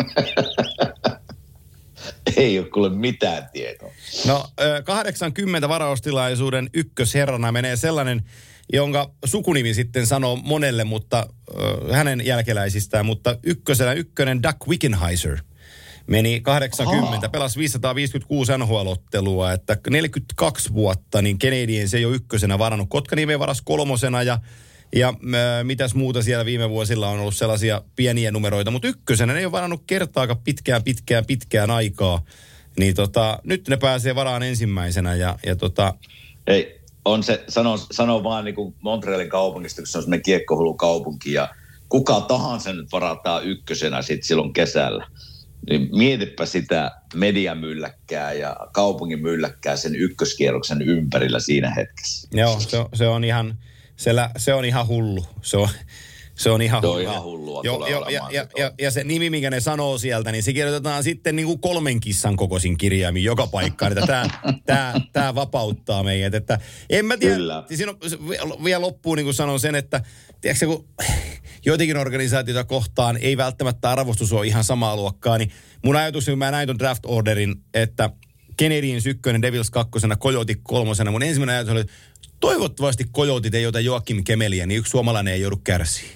Ei 2.37 2.59
ole 2.59 2.69
kuule 2.69 2.89
mitään 2.89 3.49
tietoa. 3.53 3.91
No 4.25 4.45
80 4.83 5.69
varaustilaisuuden 5.69 6.69
ykkösherrana 6.73 7.51
menee 7.51 7.75
sellainen, 7.75 8.23
jonka 8.73 9.11
sukunimi 9.25 9.73
sitten 9.73 10.07
sanoo 10.07 10.35
monelle, 10.35 10.83
mutta 10.83 11.27
hänen 11.91 12.25
jälkeläisistään, 12.25 13.05
mutta 13.05 13.37
ykkösenä 13.43 13.93
ykkönen 13.93 14.43
Duck 14.43 14.67
Wickenheiser– 14.67 15.37
meni 16.07 16.41
80, 16.41 17.17
Aha. 17.17 17.29
pelasi 17.29 17.59
556 17.59 18.51
NHL-ottelua, 18.57 19.53
että 19.53 19.77
42 19.89 20.73
vuotta, 20.73 21.21
niin 21.21 21.37
se 21.85 21.97
ei 21.97 22.05
ole 22.05 22.15
ykkösenä 22.15 22.59
varannut. 22.59 22.89
Kotkaniemi 22.89 23.39
varas 23.39 23.61
kolmosena 23.61 24.23
ja 24.23 24.37
ja 24.95 25.07
äh, 25.07 25.63
mitäs 25.63 25.95
muuta 25.95 26.21
siellä 26.21 26.45
viime 26.45 26.69
vuosilla 26.69 27.09
on 27.09 27.19
ollut 27.19 27.35
sellaisia 27.35 27.81
pieniä 27.95 28.31
numeroita, 28.31 28.71
mutta 28.71 28.87
ykkösenä 28.87 29.33
ne 29.33 29.39
ei 29.39 29.45
ole 29.45 29.51
varannut 29.51 29.83
kertaakaan 29.87 30.41
pitkään, 30.43 30.83
pitkään, 30.83 31.25
pitkään 31.25 31.71
aikaa. 31.71 32.21
Niin 32.79 32.95
tota, 32.95 33.39
nyt 33.43 33.67
ne 33.67 33.77
pääsee 33.77 34.15
varaan 34.15 34.43
ensimmäisenä 34.43 35.15
ja, 35.15 35.39
ja 35.45 35.55
tota... 35.55 35.93
Ei, 36.47 36.81
on 37.05 37.23
se, 37.23 37.43
sano, 37.47 37.77
sano 37.91 38.23
vaan 38.23 38.45
niin 38.45 38.55
kuin 38.55 38.75
Montrealin 38.81 39.29
kaupungista, 39.29 39.81
kun 39.81 39.87
se 39.87 39.97
on 39.97 40.03
semmoinen 40.03 40.23
kiekkohullu 40.23 40.73
kaupunki 40.73 41.33
ja 41.33 41.49
kuka 41.89 42.21
tahansa 42.21 42.73
nyt 42.73 42.91
varataan 42.91 43.45
ykkösenä 43.45 44.01
sit 44.01 44.23
silloin 44.23 44.53
kesällä 44.53 45.07
niin 45.69 45.89
mietipä 45.91 46.45
sitä 46.45 46.91
mediamylläkkää 47.15 48.33
ja 48.33 48.57
kaupungin 48.73 49.21
mylläkkää 49.21 49.75
sen 49.75 49.95
ykköskierroksen 49.95 50.81
ympärillä 50.81 51.39
siinä 51.39 51.73
hetkessä. 51.73 52.27
Joo, 52.31 52.59
se, 52.59 52.77
se 52.93 53.07
on 53.07 53.23
ihan, 53.23 53.57
se, 53.95 54.11
se 54.37 54.53
on 54.53 54.65
ihan 54.65 54.87
hullu. 54.87 55.25
Se 55.41 55.57
on, 55.57 55.69
se 56.35 56.49
on 56.49 56.61
ihan, 56.61 56.81
se 56.81 56.87
on 56.87 57.01
ihan 57.01 57.23
hullua. 57.23 57.61
Jo, 57.63 57.87
jo, 57.87 58.09
ja, 58.09 58.27
ja, 58.31 58.47
ja, 58.57 58.71
ja, 58.79 58.91
se 58.91 59.03
nimi, 59.03 59.29
minkä 59.29 59.49
ne 59.49 59.59
sanoo 59.59 59.97
sieltä, 59.97 60.31
niin 60.31 60.43
se 60.43 60.53
kirjoitetaan 60.53 61.03
sitten 61.03 61.35
niin 61.35 61.45
kuin 61.45 61.59
kolmen 61.59 61.99
kissan 61.99 62.35
kokoisin 62.35 62.77
kirjaimin 62.77 63.23
joka 63.23 63.47
paikkaan. 63.47 63.91
Että 63.91 64.07
tämä, 64.07 64.29
tämä, 64.65 64.93
tämä 65.13 65.35
vapauttaa 65.35 66.03
meidät. 66.03 66.33
Että 66.33 66.59
en 66.89 67.05
mä 67.05 67.17
tiedä. 67.17 67.35
Kyllä. 67.35 67.63
Siinä 67.73 67.93
on, 68.41 68.63
vielä 68.63 68.81
loppuun 68.81 69.17
niin 69.17 69.25
kuin 69.25 69.33
sanon 69.33 69.59
sen, 69.59 69.75
että 69.75 70.01
tiedätkö, 70.41 70.65
kun 70.65 70.87
joitakin 71.65 71.97
organisaatioita 71.97 72.63
kohtaan 72.63 73.17
ei 73.17 73.37
välttämättä 73.37 73.91
arvostus 73.91 74.33
ole 74.33 74.47
ihan 74.47 74.63
samaa 74.63 74.95
luokkaa, 74.95 75.37
niin 75.37 75.51
mun 75.85 75.95
ajatus, 75.95 76.25
kun 76.25 76.37
mä 76.37 76.51
näin 76.51 76.67
ton 76.67 76.79
draft 76.79 77.03
orderin, 77.05 77.55
että 77.73 78.09
Canadiens 78.61 79.05
ykkönen, 79.05 79.41
Devils 79.41 79.69
kakkosena, 79.69 80.15
Coyote 80.15 80.55
kolmosena, 80.63 81.11
mun 81.11 81.23
ensimmäinen 81.23 81.55
ajatus 81.55 81.71
oli, 81.71 81.81
että 81.81 81.93
toivottavasti 82.39 83.03
Coyotit 83.15 83.55
ei 83.55 83.65
ota 83.65 83.79
Joakim 83.79 84.23
Kemeliä, 84.23 84.65
niin 84.65 84.77
yksi 84.77 84.89
suomalainen 84.89 85.33
ei 85.33 85.41
joudu 85.41 85.57
kärsiä. 85.63 86.09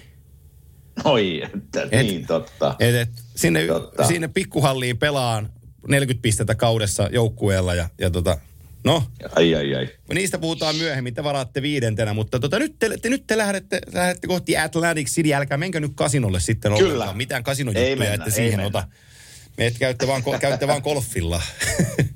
Oi, 1.04 1.42
että 1.42 1.82
et, 1.82 2.06
niin 2.06 2.26
totta. 2.26 2.76
Et, 2.78 2.94
et, 2.94 3.10
sinne, 3.34 3.66
totta. 3.66 4.06
sinne 4.06 4.28
pikkuhalliin 4.28 4.98
pelaan 4.98 5.52
40 5.88 6.22
pistettä 6.22 6.54
kaudessa 6.54 7.08
joukkueella 7.12 7.74
ja, 7.74 7.88
ja 7.98 8.10
tota, 8.10 8.38
no. 8.86 9.02
Ai, 9.36 9.54
ai, 9.54 9.74
ai. 9.74 9.88
Niistä 10.14 10.38
puhutaan 10.38 10.76
myöhemmin, 10.76 11.14
te 11.14 11.24
varaatte 11.24 11.62
viidentenä, 11.62 12.14
mutta 12.14 12.40
tota, 12.40 12.58
nyt, 12.58 12.78
te, 12.78 12.98
te, 13.02 13.08
nyt 13.08 13.26
te 13.26 13.38
lähdette, 13.38 13.80
lähdette 13.92 14.26
kohti 14.26 14.56
Atlantic 14.56 15.08
City, 15.08 15.34
älkää 15.34 15.58
menkö 15.58 15.80
nyt 15.80 15.92
kasinolle 15.94 16.40
sitten 16.40 16.72
Kyllä. 16.72 16.92
ollenkaan. 16.92 17.16
Mitään 17.16 17.42
kasinojuttuja, 17.42 18.14
että 18.14 18.30
siihen 18.30 18.58
mennä. 18.58 18.66
ota. 18.66 18.88
Me 19.58 19.66
et 19.66 19.78
käytte 19.78 20.06
vaan, 20.06 20.22
käytte 20.40 20.66
vaan 20.66 20.82
golfilla. 20.82 21.42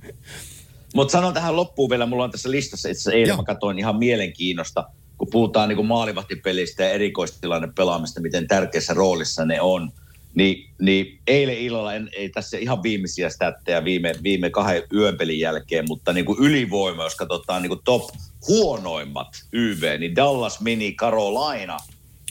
Mutta 0.95 1.13
sanon 1.13 1.35
tähän 1.35 1.57
loppuun 1.57 1.91
vielä, 1.91 2.07
mulla 2.07 2.25
on 2.25 2.31
tässä 2.31 2.51
listassa 2.51 2.89
itse 2.89 3.01
asiassa 3.01 3.13
eilen, 3.13 3.37
mä 3.37 3.43
katsoin 3.43 3.79
ihan 3.79 3.97
mielenkiinnosta– 3.97 4.85
kun 5.21 5.29
puhutaan 5.31 5.69
niin 5.69 5.87
maalivahtipelistä 5.87 6.83
ja 6.83 6.91
erikoistilanne 6.91 7.69
pelaamista, 7.77 8.21
miten 8.21 8.49
tärkeässä 8.49 8.95
roolissa 8.95 9.45
ne 9.45 9.61
on, 9.61 9.93
niin, 10.35 10.71
niin 10.81 11.21
eilen 11.27 11.59
illalla, 11.59 11.95
en, 11.95 12.11
ei 12.13 12.29
tässä 12.29 12.59
ihan 12.59 12.83
viimeisiä 12.83 13.31
stättejä 13.31 13.85
viime, 13.85 14.15
viime 14.23 14.51
kahden 14.51 14.83
yönpelin 14.95 15.41
jälkeen, 15.41 15.85
mutta 15.89 16.13
niin 16.13 16.25
kuin 16.25 16.39
ylivoima, 16.39 17.05
jos 17.05 17.15
katsotaan 17.15 17.63
niin 17.63 17.71
kuin 17.71 17.81
top 17.85 18.03
huonoimmat 18.49 19.29
YV, 19.53 20.01
niin 20.01 20.17
Dallas, 20.17 20.61
Mini, 20.61 20.93
Carolina, 20.93 21.77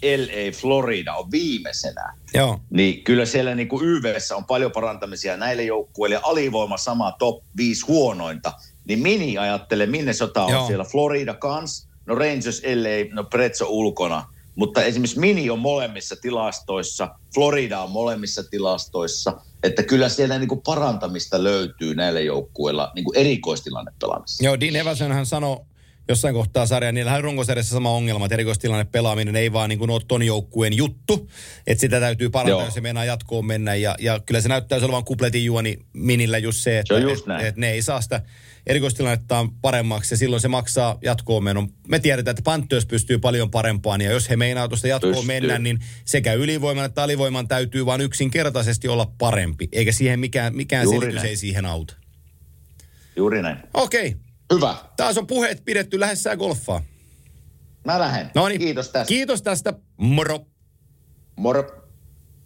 LA, 0.04 0.52
Florida 0.52 1.14
on 1.14 1.32
viimeisenä. 1.32 2.14
Joo. 2.34 2.60
Niin 2.70 3.04
kyllä 3.04 3.26
siellä 3.26 3.56
niin 3.56 3.68
kuin 3.68 3.86
YVssä 3.86 4.36
on 4.36 4.46
paljon 4.46 4.72
parantamisia 4.72 5.38
näille 5.38 5.64
joukkueille 5.64 6.16
ja 6.16 6.22
alivoima 6.24 6.78
sama 6.78 7.12
top 7.12 7.44
5 7.58 7.86
huonointa. 7.88 8.54
Niin 8.88 9.00
Mini 9.00 9.38
ajattelee, 9.38 9.88
minne 9.88 10.14
sota 10.14 10.44
on 10.44 10.52
Joo. 10.52 10.68
siellä. 10.68 10.84
Florida 10.84 11.34
kans, 11.34 11.88
no 12.06 12.16
Rangers, 12.16 12.62
ellei, 12.64 13.10
no 13.14 13.24
Pretso 13.24 13.66
ulkona. 13.70 14.26
Mutta 14.60 14.84
esimerkiksi 14.84 15.20
Mini 15.20 15.50
on 15.50 15.60
molemmissa 15.60 16.16
tilastoissa, 16.16 17.10
Florida 17.34 17.80
on 17.80 17.92
molemmissa 17.92 18.44
tilastoissa, 18.44 19.42
että 19.64 19.84
kyllä 19.84 20.10
siellä 20.10 20.40
niin 20.40 20.48
kuin 20.48 20.62
parantamista 20.62 21.44
löytyy 21.44 21.96
näillä 21.96 22.20
joukkueilla 22.20 22.92
niin 22.96 23.06
kuin 23.06 23.18
erikoistilannepelaamisessa. 23.18 24.44
Joo, 24.44 24.60
Dean 24.60 24.76
Evansonhan 24.76 25.26
sanoi 25.26 25.58
jossain 26.10 26.34
kohtaa 26.34 26.66
sarjaa, 26.66 26.92
niillä 26.92 27.14
on 27.16 27.24
runkosarjassa 27.24 27.74
sama 27.74 27.92
ongelma, 27.92 28.26
että 28.26 28.36
erikoistilanne 28.36 28.86
pelaaminen 28.86 29.36
ei 29.36 29.54
vaan 29.54 29.70
niin 29.70 29.80
kuin 29.80 29.92
ole 29.92 30.02
ton 30.08 30.24
joukkueen 30.24 30.74
juttu, 30.74 31.30
että 31.68 31.82
sitä 31.82 32.00
täytyy 32.00 32.30
parantaa, 32.30 32.60
Joo. 32.60 32.66
jos 32.66 32.74
se 32.74 32.82
meinaa 32.82 33.06
jatkoon 33.06 33.46
mennä, 33.46 33.76
ja, 33.76 33.96
ja 34.00 34.20
kyllä 34.26 34.42
se 34.42 34.50
näyttää 34.50 34.80
olevan 34.80 35.06
kupletin 35.06 35.46
juoni 35.46 35.80
minillä 35.94 36.38
just 36.38 36.60
se, 36.60 36.80
että 36.80 36.96
Se 36.96 37.02
just 37.02 37.26
et, 37.40 37.48
et 37.48 37.56
ne 37.56 37.72
ei 37.72 37.82
saa 37.82 38.02
sitä 38.02 38.22
erikoistilannettaan 38.68 39.52
paremmaksi, 39.52 40.14
ja 40.14 40.18
silloin 40.18 40.42
se 40.42 40.48
maksaa 40.48 40.98
jatkoon 41.02 41.44
menon. 41.44 41.70
Me 41.88 42.00
tiedetään, 42.00 42.32
että 42.32 42.44
Panthers 42.44 42.86
pystyy 42.86 43.18
paljon 43.18 43.52
parempaan, 43.52 44.02
ja 44.02 44.12
jos 44.12 44.30
he 44.30 44.36
meinaa 44.36 44.68
tuosta 44.68 44.88
jatkoon 44.88 45.14
Pystyy. 45.14 45.28
mennä, 45.28 45.60
niin 45.60 45.80
sekä 46.06 46.34
ylivoiman 46.34 46.86
että 46.86 47.04
alivoiman 47.04 47.48
täytyy 47.48 47.86
vaan 47.86 48.02
yksinkertaisesti 48.02 48.88
olla 48.88 49.12
parempi, 49.18 49.70
eikä 49.72 49.92
siihen 49.92 50.20
mikään, 50.20 50.56
mikään 50.56 50.84
Juuri 50.84 51.00
selitys 51.00 51.16
näin. 51.16 51.30
ei 51.30 51.36
siihen 51.36 51.66
auta. 51.66 51.96
Juuri 53.16 53.42
näin. 53.42 53.58
Okei, 53.74 54.16
Hyvä. 54.54 54.76
taas 54.98 55.18
on 55.18 55.28
puheet 55.28 55.66
pidetty 55.66 56.00
lähessään 56.00 56.38
golfaa. 56.38 56.82
Mä 57.86 58.00
lähden. 58.00 58.32
No 58.36 58.48
niin. 58.48 58.60
Kiitos 58.60 58.90
tästä. 58.90 59.08
Kiitos 59.08 59.42
tästä. 59.42 59.74
Moro. 59.98 60.40
Moro. 61.36 61.79